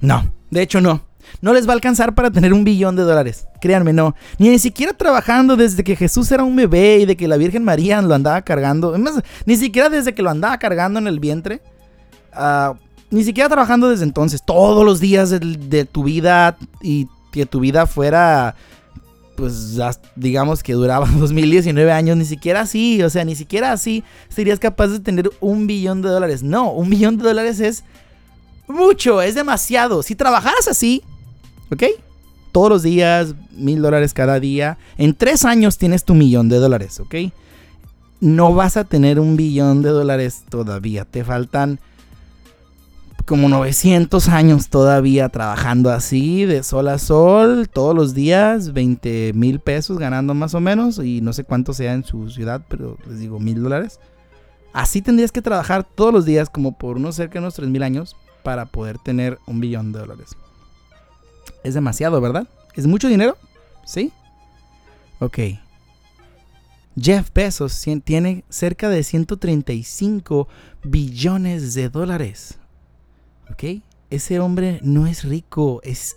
No, 0.00 0.32
de 0.50 0.62
hecho 0.62 0.80
no. 0.80 1.02
No 1.40 1.52
les 1.52 1.66
va 1.66 1.72
a 1.72 1.74
alcanzar 1.74 2.14
para 2.14 2.30
tener 2.30 2.52
un 2.52 2.64
billón 2.64 2.96
de 2.96 3.02
dólares. 3.02 3.46
Créanme, 3.60 3.92
no. 3.92 4.14
Ni, 4.38 4.58
siquiera 4.58 4.92
trabajando 4.92 5.56
desde 5.56 5.84
que 5.84 5.96
Jesús 5.96 6.30
era 6.30 6.44
un 6.44 6.56
bebé 6.56 6.98
y 6.98 7.06
de 7.06 7.16
que 7.16 7.28
la 7.28 7.36
Virgen 7.36 7.64
María 7.64 8.00
lo 8.00 8.14
andaba 8.14 8.42
cargando. 8.42 8.94
ni 9.44 9.56
siquiera 9.56 9.88
desde 9.88 10.14
que 10.14 10.22
lo 10.22 10.30
andaba 10.30 10.58
cargando 10.58 10.98
en 10.98 11.06
el 11.08 11.20
vientre. 11.20 11.60
Ah, 12.32 12.74
ni 13.10 13.24
siquiera 13.24 13.48
trabajando 13.48 13.88
desde 13.88 14.04
entonces. 14.04 14.42
Todos 14.44 14.84
los 14.84 15.00
días 15.00 15.30
de, 15.30 15.84
tu 15.84 16.04
vida 16.04 16.56
y 16.80 17.08
que 17.32 17.46
tu 17.46 17.60
vida 17.60 17.86
fuera 17.86 18.54
pues 19.36 19.78
digamos 20.14 20.62
que 20.62 20.72
duraba 20.72 21.06
2019 21.18 21.92
años, 21.92 22.16
ni 22.16 22.24
siquiera 22.24 22.62
así, 22.62 23.02
o 23.02 23.10
sea, 23.10 23.22
ni 23.22 23.36
siquiera 23.36 23.70
así 23.70 24.02
serías 24.30 24.58
capaz 24.58 24.88
de 24.88 25.00
tener 25.00 25.30
un 25.40 25.66
billón 25.66 26.00
de 26.00 26.08
dólares. 26.08 26.42
No, 26.42 26.72
un 26.72 26.88
billón 26.88 27.18
de 27.18 27.24
dólares 27.24 27.60
es 27.60 27.84
mucho, 28.68 29.22
es 29.22 29.34
demasiado. 29.34 30.02
Si 30.02 30.14
trabajaras 30.14 30.68
así, 30.68 31.02
¿Ok? 31.70 31.82
Todos 32.52 32.70
los 32.70 32.82
días, 32.82 33.34
mil 33.52 33.82
dólares 33.82 34.14
cada 34.14 34.40
día. 34.40 34.78
En 34.96 35.14
tres 35.14 35.44
años 35.44 35.78
tienes 35.78 36.04
tu 36.04 36.14
millón 36.14 36.48
de 36.48 36.56
dólares, 36.56 37.00
¿ok? 37.00 37.14
No 38.20 38.54
vas 38.54 38.76
a 38.76 38.84
tener 38.84 39.20
un 39.20 39.36
billón 39.36 39.82
de 39.82 39.90
dólares 39.90 40.44
todavía. 40.48 41.04
Te 41.04 41.22
faltan 41.22 41.80
como 43.26 43.48
900 43.48 44.28
años 44.28 44.68
todavía 44.68 45.28
trabajando 45.28 45.90
así, 45.90 46.44
de 46.44 46.62
sol 46.62 46.88
a 46.88 46.98
sol, 46.98 47.68
todos 47.68 47.94
los 47.94 48.14
días, 48.14 48.72
20 48.72 49.32
mil 49.34 49.58
pesos 49.58 49.98
ganando 49.98 50.32
más 50.32 50.54
o 50.54 50.60
menos, 50.60 50.98
y 51.00 51.20
no 51.20 51.32
sé 51.32 51.42
cuánto 51.42 51.74
sea 51.74 51.92
en 51.92 52.04
su 52.04 52.30
ciudad, 52.30 52.62
pero 52.68 52.96
les 53.08 53.18
digo 53.18 53.40
mil 53.40 53.62
dólares. 53.62 53.98
Así 54.72 55.02
tendrías 55.02 55.32
que 55.32 55.42
trabajar 55.42 55.84
todos 55.84 56.12
los 56.12 56.24
días, 56.24 56.48
como 56.48 56.78
por 56.78 56.98
unos 56.98 57.16
cerca 57.16 57.34
de 57.34 57.40
unos 57.40 57.54
3 57.54 57.68
mil 57.68 57.82
años, 57.82 58.14
para 58.46 58.66
poder 58.66 59.00
tener 59.00 59.40
un 59.46 59.58
billón 59.58 59.90
de 59.90 59.98
dólares. 59.98 60.36
Es 61.64 61.74
demasiado, 61.74 62.20
¿verdad? 62.20 62.46
¿Es 62.76 62.86
mucho 62.86 63.08
dinero? 63.08 63.36
¿Sí? 63.84 64.12
Ok. 65.18 65.38
Jeff 66.96 67.28
Bezos 67.34 67.84
tiene 68.04 68.44
cerca 68.48 68.88
de 68.88 69.02
135 69.02 70.46
billones 70.84 71.74
de 71.74 71.88
dólares. 71.88 72.60
¿Ok? 73.50 73.82
Ese 74.10 74.38
hombre 74.38 74.78
no 74.80 75.08
es 75.08 75.24
rico, 75.24 75.80
es 75.82 76.16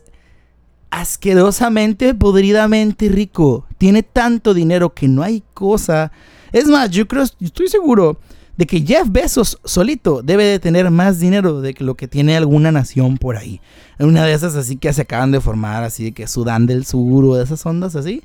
asquerosamente, 0.92 2.14
podridamente 2.14 3.10
rico. 3.10 3.66
Tiene 3.80 4.04
tanto 4.04 4.54
dinero 4.54 4.94
que 4.94 5.08
no 5.08 5.24
hay 5.24 5.42
cosa. 5.56 6.12
Es 6.52 6.68
más, 6.68 6.92
yo 6.92 7.08
creo, 7.08 7.24
estoy 7.24 7.70
seguro 7.70 8.20
de 8.60 8.68
que 8.68 8.82
Jeff 8.82 9.08
Bezos 9.10 9.58
solito 9.64 10.22
debe 10.22 10.44
de 10.44 10.60
tener 10.60 10.92
más 10.92 11.18
dinero 11.18 11.62
de 11.62 11.74
que 11.74 11.86
lo 11.86 11.96
que 11.96 12.10
tiene 12.10 12.36
alguna 12.36 12.74
nación 12.74 13.18
por 13.18 13.38
ahí. 13.38 13.62
Una 14.00 14.26
de 14.26 14.34
esas 14.34 14.54
así 14.58 14.76
que 14.76 14.92
se 14.92 15.04
acaban 15.04 15.32
de 15.32 15.40
formar, 15.40 15.86
así 15.86 16.04
de 16.04 16.12
que 16.12 16.28
Sudán 16.28 16.66
del 16.66 16.86
Sur 16.86 17.24
o 17.24 17.36
de 17.36 17.46
esas 17.46 17.66
ondas 17.66 17.96
así. 17.96 18.22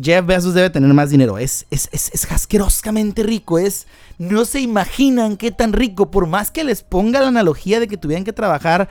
Jeff 0.00 0.24
Bezos 0.24 0.54
debe 0.54 0.70
tener 0.70 0.94
más 0.94 1.10
dinero. 1.10 1.38
Es, 1.38 1.66
es, 1.72 1.88
es, 1.90 2.30
asquerosamente 2.30 3.24
rico. 3.24 3.58
Es, 3.58 3.88
no 4.16 4.44
se 4.44 4.60
imaginan 4.60 5.36
qué 5.36 5.50
tan 5.50 5.72
rico. 5.72 6.08
Por 6.08 6.28
más 6.28 6.52
que 6.52 6.62
les 6.62 6.84
ponga 6.84 7.20
la 7.20 7.26
analogía 7.26 7.80
de 7.80 7.88
que 7.88 7.96
tuvieran 7.96 8.22
que 8.22 8.32
trabajar 8.32 8.88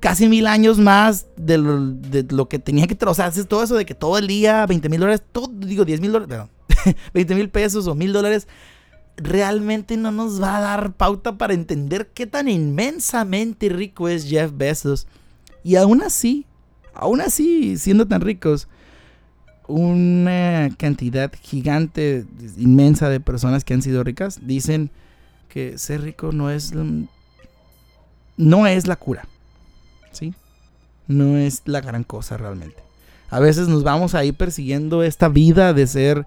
casi 0.00 0.28
mil 0.28 0.46
años 0.46 0.76
más 0.78 1.28
de 1.38 1.56
lo, 1.56 2.48
que 2.50 2.58
tenía 2.58 2.86
que 2.86 2.94
trabajar. 2.94 3.30
O 3.30 3.32
sea, 3.32 3.44
todo 3.46 3.64
eso 3.64 3.74
de 3.74 3.86
que 3.86 3.94
todo 3.94 4.18
el 4.18 4.26
día, 4.26 4.66
20 4.66 4.90
mil 4.90 5.00
dólares, 5.00 5.22
todo, 5.32 5.48
digo 5.50 5.86
10 5.86 6.02
mil 6.02 6.12
dólares, 6.12 6.28
perdón, 6.28 6.96
20 7.14 7.34
mil 7.34 7.48
pesos 7.48 7.86
o 7.86 7.94
mil 7.94 8.12
dólares 8.12 8.46
realmente 9.16 9.96
no 9.96 10.12
nos 10.12 10.40
va 10.40 10.56
a 10.56 10.60
dar 10.60 10.92
pauta 10.92 11.38
para 11.38 11.54
entender 11.54 12.10
qué 12.14 12.26
tan 12.26 12.48
inmensamente 12.48 13.68
rico 13.68 14.08
es 14.08 14.28
Jeff 14.28 14.52
Bezos. 14.54 15.06
Y 15.64 15.76
aún 15.76 16.02
así, 16.02 16.46
aún 16.94 17.20
así, 17.20 17.76
siendo 17.78 18.06
tan 18.06 18.20
ricos, 18.20 18.68
una 19.68 20.70
cantidad 20.78 21.32
gigante, 21.40 22.24
inmensa 22.56 23.08
de 23.08 23.20
personas 23.20 23.64
que 23.64 23.74
han 23.74 23.82
sido 23.82 24.04
ricas 24.04 24.46
dicen 24.46 24.90
que 25.48 25.76
ser 25.78 26.02
rico 26.02 26.30
no 26.32 26.50
es 26.50 26.72
no 28.36 28.66
es 28.66 28.86
la 28.86 28.96
cura. 28.96 29.26
¿Sí? 30.12 30.34
No 31.08 31.36
es 31.36 31.62
la 31.64 31.80
gran 31.80 32.04
cosa 32.04 32.36
realmente. 32.36 32.76
A 33.28 33.40
veces 33.40 33.66
nos 33.66 33.82
vamos 33.82 34.14
ahí 34.14 34.32
persiguiendo 34.32 35.02
esta 35.02 35.28
vida 35.28 35.72
de 35.72 35.86
ser 35.86 36.26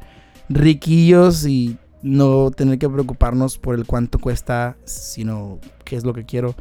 riquillos 0.50 1.46
y 1.46 1.78
no 2.02 2.52
tener 2.52 2.80
que 2.80 2.90
preocuparnos 2.90 3.58
por 3.58 3.76
el 3.76 3.86
cuánto 3.86 4.20
cuesta, 4.20 4.78
sino 4.86 5.60
qué 5.84 5.96
es 5.96 6.04
lo 6.04 6.14
que 6.14 6.26
quiero. 6.26 6.56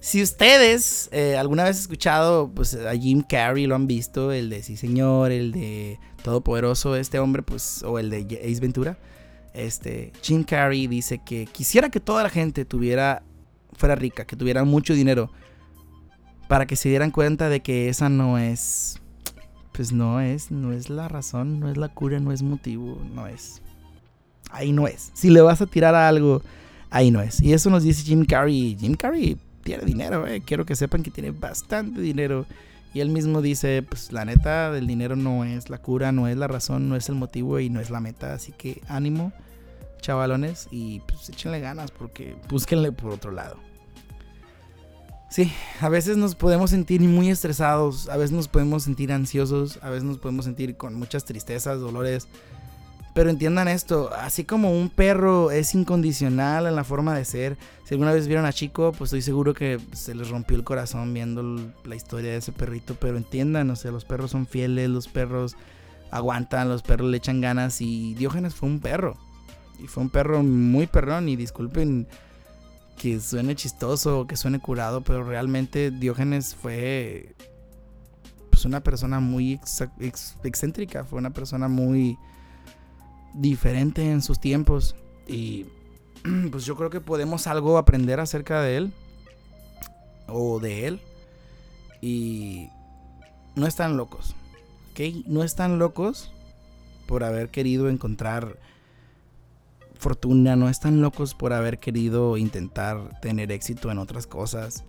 Si 0.00 0.22
ustedes 0.22 1.08
eh, 1.12 1.36
alguna 1.36 1.64
vez 1.64 1.76
han 1.76 1.82
escuchado 1.82 2.50
pues, 2.54 2.74
a 2.74 2.94
Jim 2.94 3.22
Carrey, 3.22 3.66
lo 3.66 3.74
han 3.74 3.86
visto, 3.86 4.32
el 4.32 4.50
de 4.50 4.62
Sí 4.62 4.76
Señor, 4.76 5.32
el 5.32 5.52
de 5.52 5.98
Todopoderoso, 6.22 6.96
este 6.96 7.18
hombre, 7.18 7.42
pues, 7.42 7.82
o 7.82 7.98
el 7.98 8.10
de 8.10 8.18
Ace 8.42 8.60
Ventura, 8.60 8.98
este, 9.54 10.12
Jim 10.20 10.44
Carrey 10.44 10.86
dice 10.88 11.20
que 11.24 11.46
quisiera 11.46 11.88
que 11.88 12.00
toda 12.00 12.22
la 12.22 12.28
gente 12.28 12.64
tuviera, 12.64 13.22
fuera 13.72 13.94
rica, 13.94 14.26
que 14.26 14.36
tuviera 14.36 14.64
mucho 14.64 14.92
dinero, 14.92 15.30
para 16.48 16.66
que 16.66 16.76
se 16.76 16.88
dieran 16.88 17.10
cuenta 17.10 17.48
de 17.48 17.60
que 17.60 17.88
esa 17.88 18.08
no 18.08 18.36
es, 18.36 19.00
pues 19.72 19.92
no 19.92 20.20
es, 20.20 20.50
no 20.50 20.72
es 20.72 20.90
la 20.90 21.08
razón, 21.08 21.60
no 21.60 21.70
es 21.70 21.76
la 21.76 21.88
cura, 21.88 22.20
no 22.20 22.32
es 22.32 22.42
motivo, 22.42 23.00
no 23.14 23.26
es 23.26 23.62
ahí 24.50 24.72
no 24.72 24.86
es. 24.86 25.10
Si 25.14 25.30
le 25.30 25.40
vas 25.40 25.60
a 25.60 25.66
tirar 25.66 25.94
a 25.94 26.08
algo, 26.08 26.42
ahí 26.90 27.10
no 27.10 27.20
es. 27.20 27.40
Y 27.40 27.52
eso 27.52 27.70
nos 27.70 27.82
dice 27.82 28.02
Jim 28.02 28.24
Carrey. 28.24 28.76
Jim 28.78 28.94
Carrey 28.94 29.36
tiene 29.62 29.84
dinero, 29.84 30.26
eh. 30.26 30.42
Quiero 30.44 30.64
que 30.64 30.76
sepan 30.76 31.02
que 31.02 31.10
tiene 31.10 31.30
bastante 31.30 32.00
dinero. 32.00 32.46
Y 32.92 33.00
él 33.00 33.08
mismo 33.08 33.42
dice, 33.42 33.82
pues 33.82 34.12
la 34.12 34.24
neta, 34.24 34.76
el 34.76 34.86
dinero 34.86 35.16
no 35.16 35.44
es 35.44 35.68
la 35.68 35.78
cura, 35.78 36.12
no 36.12 36.28
es 36.28 36.36
la 36.36 36.46
razón, 36.46 36.88
no 36.88 36.94
es 36.94 37.08
el 37.08 37.16
motivo 37.16 37.58
y 37.58 37.68
no 37.68 37.80
es 37.80 37.90
la 37.90 37.98
meta. 37.98 38.34
Así 38.34 38.52
que 38.52 38.80
ánimo, 38.86 39.32
chavalones, 40.00 40.68
y 40.70 41.00
pues 41.00 41.28
échenle 41.28 41.58
ganas 41.58 41.90
porque 41.90 42.36
búsquenle 42.48 42.92
por 42.92 43.10
otro 43.10 43.32
lado. 43.32 43.56
Sí, 45.28 45.50
a 45.80 45.88
veces 45.88 46.16
nos 46.16 46.36
podemos 46.36 46.70
sentir 46.70 47.00
muy 47.00 47.28
estresados, 47.28 48.08
a 48.08 48.16
veces 48.16 48.30
nos 48.30 48.46
podemos 48.46 48.84
sentir 48.84 49.10
ansiosos, 49.12 49.80
a 49.82 49.90
veces 49.90 50.04
nos 50.04 50.18
podemos 50.18 50.44
sentir 50.44 50.76
con 50.76 50.94
muchas 50.94 51.24
tristezas, 51.24 51.80
dolores, 51.80 52.28
pero 53.14 53.30
entiendan 53.30 53.68
esto, 53.68 54.10
así 54.12 54.44
como 54.44 54.72
un 54.72 54.90
perro 54.90 55.52
es 55.52 55.74
incondicional 55.74 56.66
en 56.66 56.74
la 56.74 56.82
forma 56.82 57.16
de 57.16 57.24
ser, 57.24 57.56
si 57.84 57.94
alguna 57.94 58.12
vez 58.12 58.26
vieron 58.26 58.44
a 58.44 58.52
Chico, 58.52 58.90
pues 58.90 59.08
estoy 59.08 59.22
seguro 59.22 59.54
que 59.54 59.80
se 59.92 60.16
les 60.16 60.30
rompió 60.30 60.56
el 60.56 60.64
corazón 60.64 61.14
viendo 61.14 61.72
la 61.84 61.94
historia 61.94 62.32
de 62.32 62.38
ese 62.38 62.50
perrito, 62.50 62.96
pero 62.96 63.16
entiendan, 63.16 63.70
o 63.70 63.76
sea, 63.76 63.92
los 63.92 64.04
perros 64.04 64.32
son 64.32 64.48
fieles, 64.48 64.90
los 64.90 65.06
perros 65.06 65.56
aguantan, 66.10 66.68
los 66.68 66.82
perros 66.82 67.08
le 67.08 67.18
echan 67.18 67.40
ganas 67.40 67.80
y 67.80 68.14
Diógenes 68.14 68.54
fue 68.54 68.68
un 68.68 68.80
perro. 68.80 69.16
Y 69.78 69.86
fue 69.86 70.02
un 70.02 70.10
perro 70.10 70.42
muy 70.42 70.86
perrón 70.86 71.28
y 71.28 71.36
disculpen 71.36 72.08
que 72.96 73.20
suene 73.20 73.54
chistoso, 73.54 74.26
que 74.26 74.36
suene 74.36 74.58
curado, 74.58 75.02
pero 75.02 75.22
realmente 75.22 75.92
Diógenes 75.92 76.54
fue 76.54 77.34
pues 78.50 78.64
una 78.64 78.82
persona 78.82 79.20
muy 79.20 79.60
excéntrica, 80.42 81.04
fue 81.04 81.18
una 81.18 81.30
persona 81.30 81.68
muy 81.68 82.16
diferente 83.34 84.10
en 84.10 84.22
sus 84.22 84.40
tiempos 84.40 84.96
y 85.26 85.66
pues 86.50 86.64
yo 86.64 86.76
creo 86.76 86.90
que 86.90 87.00
podemos 87.00 87.46
algo 87.46 87.78
aprender 87.78 88.20
acerca 88.20 88.62
de 88.62 88.76
él 88.76 88.92
o 90.26 90.60
de 90.60 90.86
él 90.86 91.00
y 92.00 92.68
no 93.54 93.66
están 93.66 93.96
locos, 93.96 94.34
¿ok? 94.92 95.26
No 95.26 95.42
están 95.42 95.78
locos 95.78 96.30
por 97.06 97.24
haber 97.24 97.50
querido 97.50 97.88
encontrar 97.88 98.58
fortuna, 99.98 100.56
no 100.56 100.68
están 100.68 101.00
locos 101.00 101.34
por 101.34 101.52
haber 101.52 101.78
querido 101.78 102.36
intentar 102.36 103.20
tener 103.20 103.52
éxito 103.52 103.90
en 103.90 103.98
otras 103.98 104.26
cosas. 104.26 104.84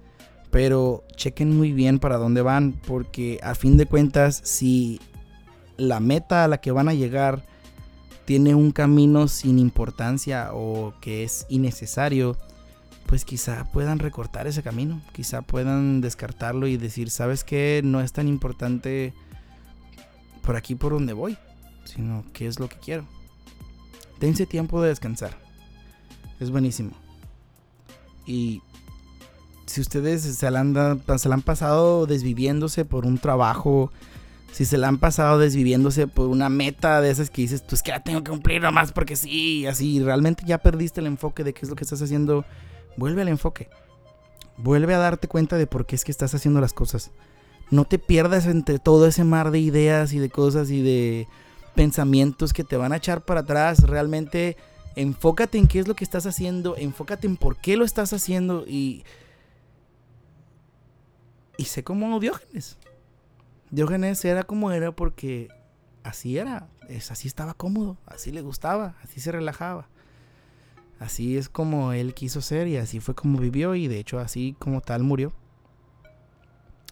Pero 0.52 1.04
chequen 1.16 1.56
muy 1.56 1.72
bien 1.74 2.00
para 2.00 2.18
dónde 2.18 2.42
van, 2.42 2.74
porque 2.86 3.40
a 3.44 3.56
fin 3.56 3.78
de 3.78 3.86
cuentas, 3.86 4.42
si 4.44 5.00
la 5.78 6.00
meta 6.00 6.44
a 6.44 6.48
la 6.48 6.60
que 6.60 6.72
van 6.72 6.90
a 6.90 6.94
llegar 6.94 7.46
tiene 8.26 8.56
un 8.56 8.72
camino 8.72 9.28
sin 9.28 9.60
importancia 9.60 10.50
o 10.54 10.94
que 11.00 11.24
es 11.24 11.46
innecesario, 11.50 12.38
pues 13.06 13.24
quizá 13.24 13.66
puedan 13.72 14.00
recortar 14.00 14.48
ese 14.48 14.64
camino, 14.64 15.02
quizá 15.14 15.42
puedan 15.44 16.02
descartarlo 16.02 16.68
y 16.68 16.78
decir, 16.78 17.12
¿sabes 17.12 17.44
qué? 17.44 17.82
No 17.84 18.02
es 18.02 18.14
tan 18.14 18.28
importante 18.28 19.14
por 20.42 20.56
aquí 20.56 20.76
por 20.76 20.94
donde 20.94 21.14
voy, 21.14 21.38
sino 21.84 22.26
qué 22.34 22.48
es 22.48 22.60
lo 22.60 22.68
que 22.68 22.78
quiero. 22.78 23.06
Dense 24.20 24.46
tiempo 24.46 24.82
de 24.82 24.90
descansar. 24.90 25.38
Es 26.40 26.50
buenísimo. 26.50 26.92
Y 28.26 28.62
si 29.66 29.82
ustedes 29.82 30.22
se 30.22 30.48
han, 30.48 31.04
se 31.18 31.30
la 31.30 31.36
han 31.36 31.42
pasado 31.42 32.06
desviviéndose 32.08 32.86
por 32.86 33.06
un 33.06 33.18
trabajo, 33.18 33.92
si 34.56 34.64
se 34.64 34.78
la 34.78 34.88
han 34.88 35.00
pasado 35.00 35.38
desviviéndose 35.38 36.08
por 36.08 36.30
una 36.30 36.48
meta 36.48 37.02
de 37.02 37.12
esas 37.12 37.30
que 37.30 37.42
dices, 37.42 37.62
pues 37.68 37.84
que 37.84 37.92
la 37.92 38.02
tengo 38.02 38.24
que 38.24 38.32
cumplir 38.32 38.62
nomás 38.62 38.94
porque 38.94 39.18
sí, 39.18 39.66
así, 39.66 40.02
realmente 40.02 40.46
ya 40.46 40.60
perdiste 40.60 41.02
el 41.02 41.08
enfoque 41.08 41.44
de 41.44 41.54
qué 41.54 41.60
es 41.64 41.70
lo 41.70 41.76
que 41.76 41.84
estás 41.84 42.02
haciendo, 42.02 42.46
vuelve 42.96 43.22
al 43.22 43.28
enfoque. 43.28 43.68
Vuelve 44.56 44.94
a 44.94 44.98
darte 44.98 45.28
cuenta 45.28 45.58
de 45.58 45.68
por 45.68 45.86
qué 45.86 45.98
es 45.98 46.06
que 46.06 46.12
estás 46.14 46.34
haciendo 46.34 46.62
las 46.62 46.72
cosas. 46.72 47.12
No 47.70 47.84
te 47.84 48.00
pierdas 48.00 48.46
entre 48.46 48.80
todo 48.80 49.08
ese 49.08 49.26
mar 49.26 49.52
de 49.52 49.60
ideas 49.60 50.14
y 50.14 50.20
de 50.20 50.30
cosas 50.30 50.70
y 50.70 50.82
de 50.82 51.28
pensamientos 51.76 52.54
que 52.54 52.64
te 52.64 52.78
van 52.78 52.94
a 52.94 52.98
echar 52.98 53.26
para 53.26 53.42
atrás. 53.42 53.80
Realmente 53.80 54.56
enfócate 54.96 55.58
en 55.58 55.68
qué 55.68 55.80
es 55.80 55.90
lo 55.90 55.98
que 55.98 56.06
estás 56.06 56.26
haciendo, 56.28 56.78
enfócate 56.78 57.28
en 57.28 57.36
por 57.36 57.58
qué 57.58 57.76
lo 57.76 57.84
estás 57.84 58.14
haciendo 58.14 58.64
y... 58.66 59.04
Y 61.58 61.66
sé 61.66 61.84
como 61.84 62.22
Diógenes. 62.22 62.78
Diógenes 63.76 64.24
era 64.24 64.44
como 64.44 64.72
era 64.72 64.94
porque 64.94 65.50
así 66.04 66.38
era, 66.38 66.70
es, 66.88 67.12
así 67.12 67.28
estaba 67.28 67.54
cómodo, 67.54 67.98
así 68.06 68.32
le 68.32 68.42
gustaba, 68.42 68.96
así 69.04 69.20
se 69.20 69.34
relajaba. 69.34 69.90
Así 70.98 71.38
es 71.38 71.50
como 71.50 71.92
él 71.92 72.14
quiso 72.14 72.40
ser 72.40 72.70
y 72.70 72.78
así 72.78 73.02
fue 73.02 73.16
como 73.16 73.38
vivió 73.38 73.76
y 73.76 73.90
de 73.90 74.00
hecho 74.00 74.20
así 74.20 74.56
como 74.60 74.80
tal 74.80 75.04
murió. 75.04 75.34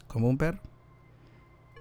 Como 0.07 0.27
un 0.27 0.37
perro 0.37 0.59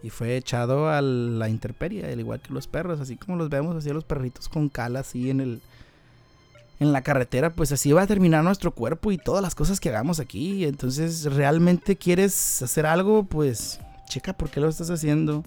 y 0.04 0.10
fue 0.10 0.36
echado 0.36 0.88
a 0.88 1.00
la 1.00 1.48
intemperie, 1.48 2.04
al 2.04 2.20
igual 2.20 2.40
que 2.40 2.52
los 2.52 2.68
perros, 2.68 3.00
así 3.00 3.16
como 3.16 3.36
los 3.36 3.48
vemos 3.48 3.74
así 3.74 3.90
los 3.90 4.04
perritos 4.04 4.48
con 4.48 4.68
cala 4.68 5.00
así 5.00 5.30
en 5.30 5.40
el 5.40 5.62
en 6.78 6.92
la 6.92 7.02
carretera, 7.02 7.50
pues 7.50 7.72
así 7.72 7.90
va 7.90 8.02
a 8.02 8.06
terminar 8.06 8.44
nuestro 8.44 8.72
cuerpo 8.72 9.10
y 9.10 9.18
todas 9.18 9.42
las 9.42 9.56
cosas 9.56 9.80
que 9.80 9.88
hagamos 9.88 10.18
aquí. 10.20 10.64
Entonces, 10.64 11.32
realmente 11.32 11.94
quieres 11.94 12.60
hacer 12.60 12.86
algo, 12.86 13.22
pues 13.22 13.78
checa 14.08 14.32
por 14.32 14.50
qué 14.50 14.60
lo 14.60 14.68
estás 14.68 14.90
haciendo. 14.90 15.42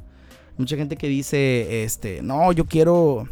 Mucha 0.58 0.78
gente 0.78 0.96
que 0.96 1.08
dice, 1.08 1.84
este, 1.84 2.22
no, 2.22 2.52
yo 2.52 2.66
quiero 2.66 3.28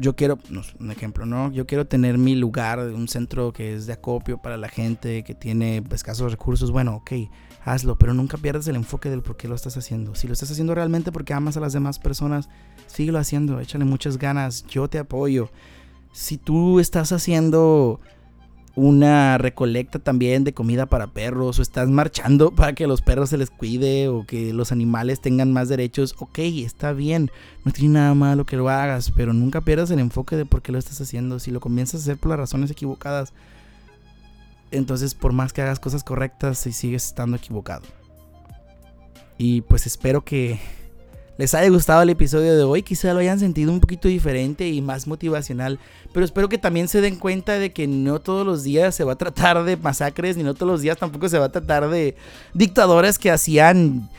yo 0.00 0.14
quiero, 0.14 0.38
un 0.78 0.90
ejemplo, 0.92 1.26
¿no? 1.26 1.50
Yo 1.50 1.66
quiero 1.66 1.86
tener 1.86 2.18
mi 2.18 2.36
lugar, 2.36 2.78
un 2.78 3.08
centro 3.08 3.52
que 3.52 3.74
es 3.74 3.86
de 3.86 3.94
acopio 3.94 4.38
para 4.38 4.56
la 4.56 4.68
gente 4.68 5.24
que 5.24 5.34
tiene 5.34 5.82
escasos 5.90 6.30
recursos. 6.30 6.70
Bueno, 6.70 6.94
ok, 6.96 7.12
hazlo, 7.64 7.98
pero 7.98 8.14
nunca 8.14 8.38
pierdas 8.38 8.68
el 8.68 8.76
enfoque 8.76 9.10
del 9.10 9.22
por 9.22 9.36
qué 9.36 9.48
lo 9.48 9.56
estás 9.56 9.76
haciendo. 9.76 10.14
Si 10.14 10.28
lo 10.28 10.34
estás 10.34 10.52
haciendo 10.52 10.74
realmente 10.74 11.10
porque 11.10 11.34
amas 11.34 11.56
a 11.56 11.60
las 11.60 11.72
demás 11.72 11.98
personas, 11.98 12.48
síguelo 12.86 13.18
haciendo, 13.18 13.58
échale 13.58 13.84
muchas 13.84 14.18
ganas, 14.18 14.64
yo 14.68 14.88
te 14.88 14.98
apoyo. 14.98 15.50
Si 16.12 16.38
tú 16.38 16.78
estás 16.78 17.10
haciendo 17.10 18.00
una 18.78 19.38
recolecta 19.38 19.98
también 19.98 20.44
de 20.44 20.54
comida 20.54 20.86
para 20.86 21.08
perros 21.08 21.58
o 21.58 21.62
estás 21.62 21.88
marchando 21.88 22.50
para 22.54 22.74
que 22.74 22.86
los 22.86 23.02
perros 23.02 23.30
se 23.30 23.36
les 23.36 23.50
cuide 23.50 24.06
o 24.06 24.24
que 24.24 24.52
los 24.52 24.70
animales 24.70 25.20
tengan 25.20 25.52
más 25.52 25.68
derechos, 25.68 26.14
ok, 26.18 26.38
está 26.38 26.92
bien, 26.92 27.32
no 27.64 27.72
tiene 27.72 27.94
nada 27.94 28.14
malo 28.14 28.46
que 28.46 28.56
lo 28.56 28.68
hagas, 28.68 29.10
pero 29.10 29.32
nunca 29.32 29.62
pierdas 29.62 29.90
el 29.90 29.98
enfoque 29.98 30.36
de 30.36 30.46
por 30.46 30.62
qué 30.62 30.70
lo 30.70 30.78
estás 30.78 31.00
haciendo. 31.00 31.40
Si 31.40 31.50
lo 31.50 31.58
comienzas 31.58 32.00
a 32.00 32.04
hacer 32.04 32.18
por 32.18 32.30
las 32.30 32.38
razones 32.38 32.70
equivocadas, 32.70 33.32
entonces 34.70 35.14
por 35.14 35.32
más 35.32 35.52
que 35.52 35.62
hagas 35.62 35.80
cosas 35.80 36.04
correctas, 36.04 36.58
sigues 36.58 37.04
estando 37.04 37.36
equivocado. 37.36 37.82
Y 39.38 39.62
pues 39.62 39.86
espero 39.86 40.24
que 40.24 40.60
les 41.38 41.54
haya 41.54 41.70
gustado 41.70 42.02
el 42.02 42.10
episodio 42.10 42.56
de 42.56 42.64
hoy, 42.64 42.82
quizá 42.82 43.14
lo 43.14 43.20
hayan 43.20 43.38
sentido 43.38 43.72
un 43.72 43.78
poquito 43.78 44.08
diferente 44.08 44.68
y 44.68 44.82
más 44.82 45.06
motivacional, 45.06 45.78
pero 46.12 46.26
espero 46.26 46.48
que 46.48 46.58
también 46.58 46.88
se 46.88 47.00
den 47.00 47.14
cuenta 47.14 47.58
de 47.60 47.72
que 47.72 47.86
no 47.86 48.20
todos 48.20 48.44
los 48.44 48.64
días 48.64 48.94
se 48.94 49.04
va 49.04 49.12
a 49.12 49.16
tratar 49.16 49.62
de 49.62 49.76
masacres, 49.76 50.36
ni 50.36 50.42
no 50.42 50.54
todos 50.54 50.72
los 50.72 50.82
días 50.82 50.98
tampoco 50.98 51.28
se 51.28 51.38
va 51.38 51.46
a 51.46 51.52
tratar 51.52 51.88
de 51.88 52.16
dictadores 52.54 53.20
que 53.20 53.30
hacían 53.30 54.10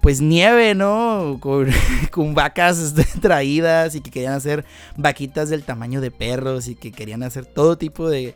pues 0.00 0.20
nieve, 0.20 0.74
¿no? 0.74 1.38
Con, 1.40 1.70
con, 2.10 2.34
vacas 2.34 2.78
este, 2.78 3.04
traídas 3.20 3.94
y 3.94 4.00
que 4.00 4.10
querían 4.10 4.34
hacer 4.34 4.64
vaquitas 4.96 5.48
del 5.50 5.62
tamaño 5.62 6.00
de 6.00 6.10
perros 6.10 6.66
y 6.66 6.74
que 6.74 6.90
querían 6.90 7.22
hacer 7.22 7.46
todo 7.46 7.78
tipo 7.78 8.10
de 8.10 8.34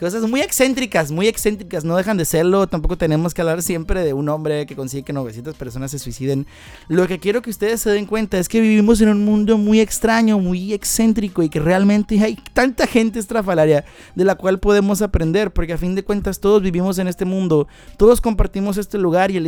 Cosas 0.00 0.22
muy 0.22 0.40
excéntricas, 0.40 1.12
muy 1.12 1.28
excéntricas, 1.28 1.84
no 1.84 1.94
dejan 1.94 2.16
de 2.16 2.24
serlo. 2.24 2.66
Tampoco 2.66 2.96
tenemos 2.96 3.34
que 3.34 3.42
hablar 3.42 3.60
siempre 3.60 4.02
de 4.02 4.14
un 4.14 4.30
hombre 4.30 4.64
que 4.64 4.74
consigue 4.74 5.02
que 5.02 5.12
900 5.12 5.54
personas 5.56 5.90
se 5.90 5.98
suiciden. 5.98 6.46
Lo 6.88 7.06
que 7.06 7.18
quiero 7.18 7.42
que 7.42 7.50
ustedes 7.50 7.82
se 7.82 7.90
den 7.90 8.06
cuenta 8.06 8.38
es 8.38 8.48
que 8.48 8.62
vivimos 8.62 9.02
en 9.02 9.10
un 9.10 9.26
mundo 9.26 9.58
muy 9.58 9.78
extraño, 9.78 10.38
muy 10.38 10.72
excéntrico 10.72 11.42
y 11.42 11.50
que 11.50 11.60
realmente 11.60 12.18
hay 12.18 12.38
tanta 12.54 12.86
gente 12.86 13.18
estrafalaria 13.18 13.84
de 14.14 14.24
la 14.24 14.36
cual 14.36 14.58
podemos 14.58 15.02
aprender, 15.02 15.50
porque 15.50 15.74
a 15.74 15.78
fin 15.78 15.94
de 15.94 16.02
cuentas 16.02 16.40
todos 16.40 16.62
vivimos 16.62 16.98
en 16.98 17.06
este 17.06 17.26
mundo, 17.26 17.68
todos 17.98 18.22
compartimos 18.22 18.78
este 18.78 18.96
lugar 18.96 19.30
y 19.30 19.38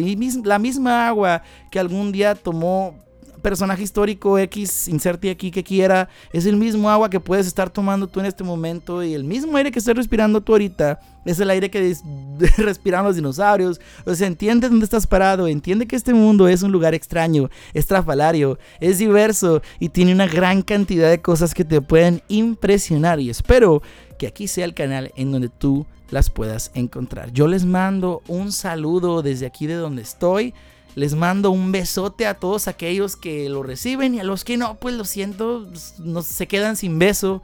la 0.44 0.58
misma 0.58 1.08
agua 1.08 1.42
que 1.70 1.78
algún 1.78 2.12
día 2.12 2.34
tomó 2.34 2.94
personaje 3.42 3.82
histórico 3.82 4.38
X, 4.38 4.88
inserte 4.88 5.30
aquí 5.30 5.50
que 5.50 5.62
quiera, 5.62 6.08
es 6.32 6.46
el 6.46 6.56
mismo 6.56 6.88
agua 6.88 7.10
que 7.10 7.20
puedes 7.20 7.46
estar 7.46 7.68
tomando 7.68 8.06
tú 8.06 8.20
en 8.20 8.26
este 8.26 8.44
momento 8.44 9.02
y 9.02 9.14
el 9.14 9.24
mismo 9.24 9.56
aire 9.56 9.70
que 9.70 9.78
estás 9.78 9.96
respirando 9.96 10.40
tú 10.40 10.52
ahorita 10.52 11.00
es 11.24 11.38
el 11.40 11.50
aire 11.50 11.70
que 11.70 11.94
respiran 12.58 13.04
los 13.04 13.16
dinosaurios. 13.16 13.80
O 14.04 14.14
sea, 14.14 14.26
entiende 14.26 14.68
dónde 14.68 14.84
estás 14.84 15.06
parado, 15.06 15.46
entiende 15.46 15.86
que 15.86 15.96
este 15.96 16.14
mundo 16.14 16.48
es 16.48 16.62
un 16.62 16.72
lugar 16.72 16.94
extraño, 16.94 17.50
estrafalario, 17.74 18.58
es 18.80 18.98
diverso 18.98 19.62
y 19.78 19.88
tiene 19.90 20.12
una 20.12 20.26
gran 20.26 20.62
cantidad 20.62 21.10
de 21.10 21.20
cosas 21.20 21.54
que 21.54 21.64
te 21.64 21.80
pueden 21.80 22.22
impresionar 22.28 23.20
y 23.20 23.30
espero 23.30 23.82
que 24.18 24.26
aquí 24.26 24.48
sea 24.48 24.64
el 24.64 24.74
canal 24.74 25.12
en 25.16 25.32
donde 25.32 25.48
tú 25.48 25.86
las 26.10 26.30
puedas 26.30 26.70
encontrar. 26.74 27.32
Yo 27.32 27.48
les 27.48 27.64
mando 27.64 28.22
un 28.28 28.52
saludo 28.52 29.22
desde 29.22 29.46
aquí 29.46 29.66
de 29.66 29.74
donde 29.74 30.02
estoy. 30.02 30.54
Les 30.94 31.14
mando 31.14 31.50
un 31.50 31.72
besote 31.72 32.26
a 32.26 32.34
todos 32.34 32.68
aquellos 32.68 33.16
que 33.16 33.48
lo 33.48 33.62
reciben 33.62 34.14
y 34.14 34.20
a 34.20 34.24
los 34.24 34.44
que 34.44 34.56
no, 34.56 34.76
pues 34.76 34.94
lo 34.94 35.04
siento, 35.04 35.68
no 35.98 36.22
se 36.22 36.46
quedan 36.46 36.76
sin 36.76 36.98
beso, 36.98 37.42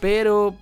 pero 0.00 0.54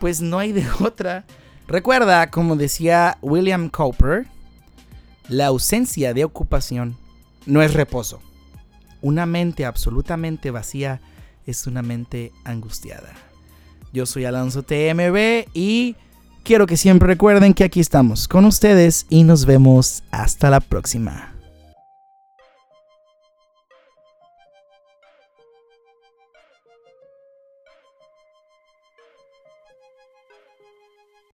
pues 0.00 0.20
no 0.20 0.38
hay 0.38 0.52
de 0.52 0.66
otra. 0.80 1.24
Recuerda, 1.68 2.30
como 2.30 2.56
decía 2.56 3.18
William 3.22 3.68
Cowper, 3.68 4.26
la 5.28 5.46
ausencia 5.46 6.12
de 6.12 6.24
ocupación 6.24 6.96
no 7.46 7.62
es 7.62 7.72
reposo. 7.72 8.20
Una 9.00 9.26
mente 9.26 9.64
absolutamente 9.64 10.50
vacía 10.50 11.00
es 11.46 11.66
una 11.66 11.82
mente 11.82 12.32
angustiada. 12.44 13.12
Yo 13.92 14.06
soy 14.06 14.24
Alonso 14.24 14.62
TMB 14.62 15.48
y 15.54 15.96
quiero 16.44 16.66
que 16.66 16.76
siempre 16.76 17.08
recuerden 17.08 17.54
que 17.54 17.64
aquí 17.64 17.80
estamos 17.80 18.26
con 18.26 18.44
ustedes 18.44 19.06
y 19.08 19.24
nos 19.24 19.44
vemos 19.44 20.02
hasta 20.10 20.50
la 20.50 20.60
próxima. 20.60 21.31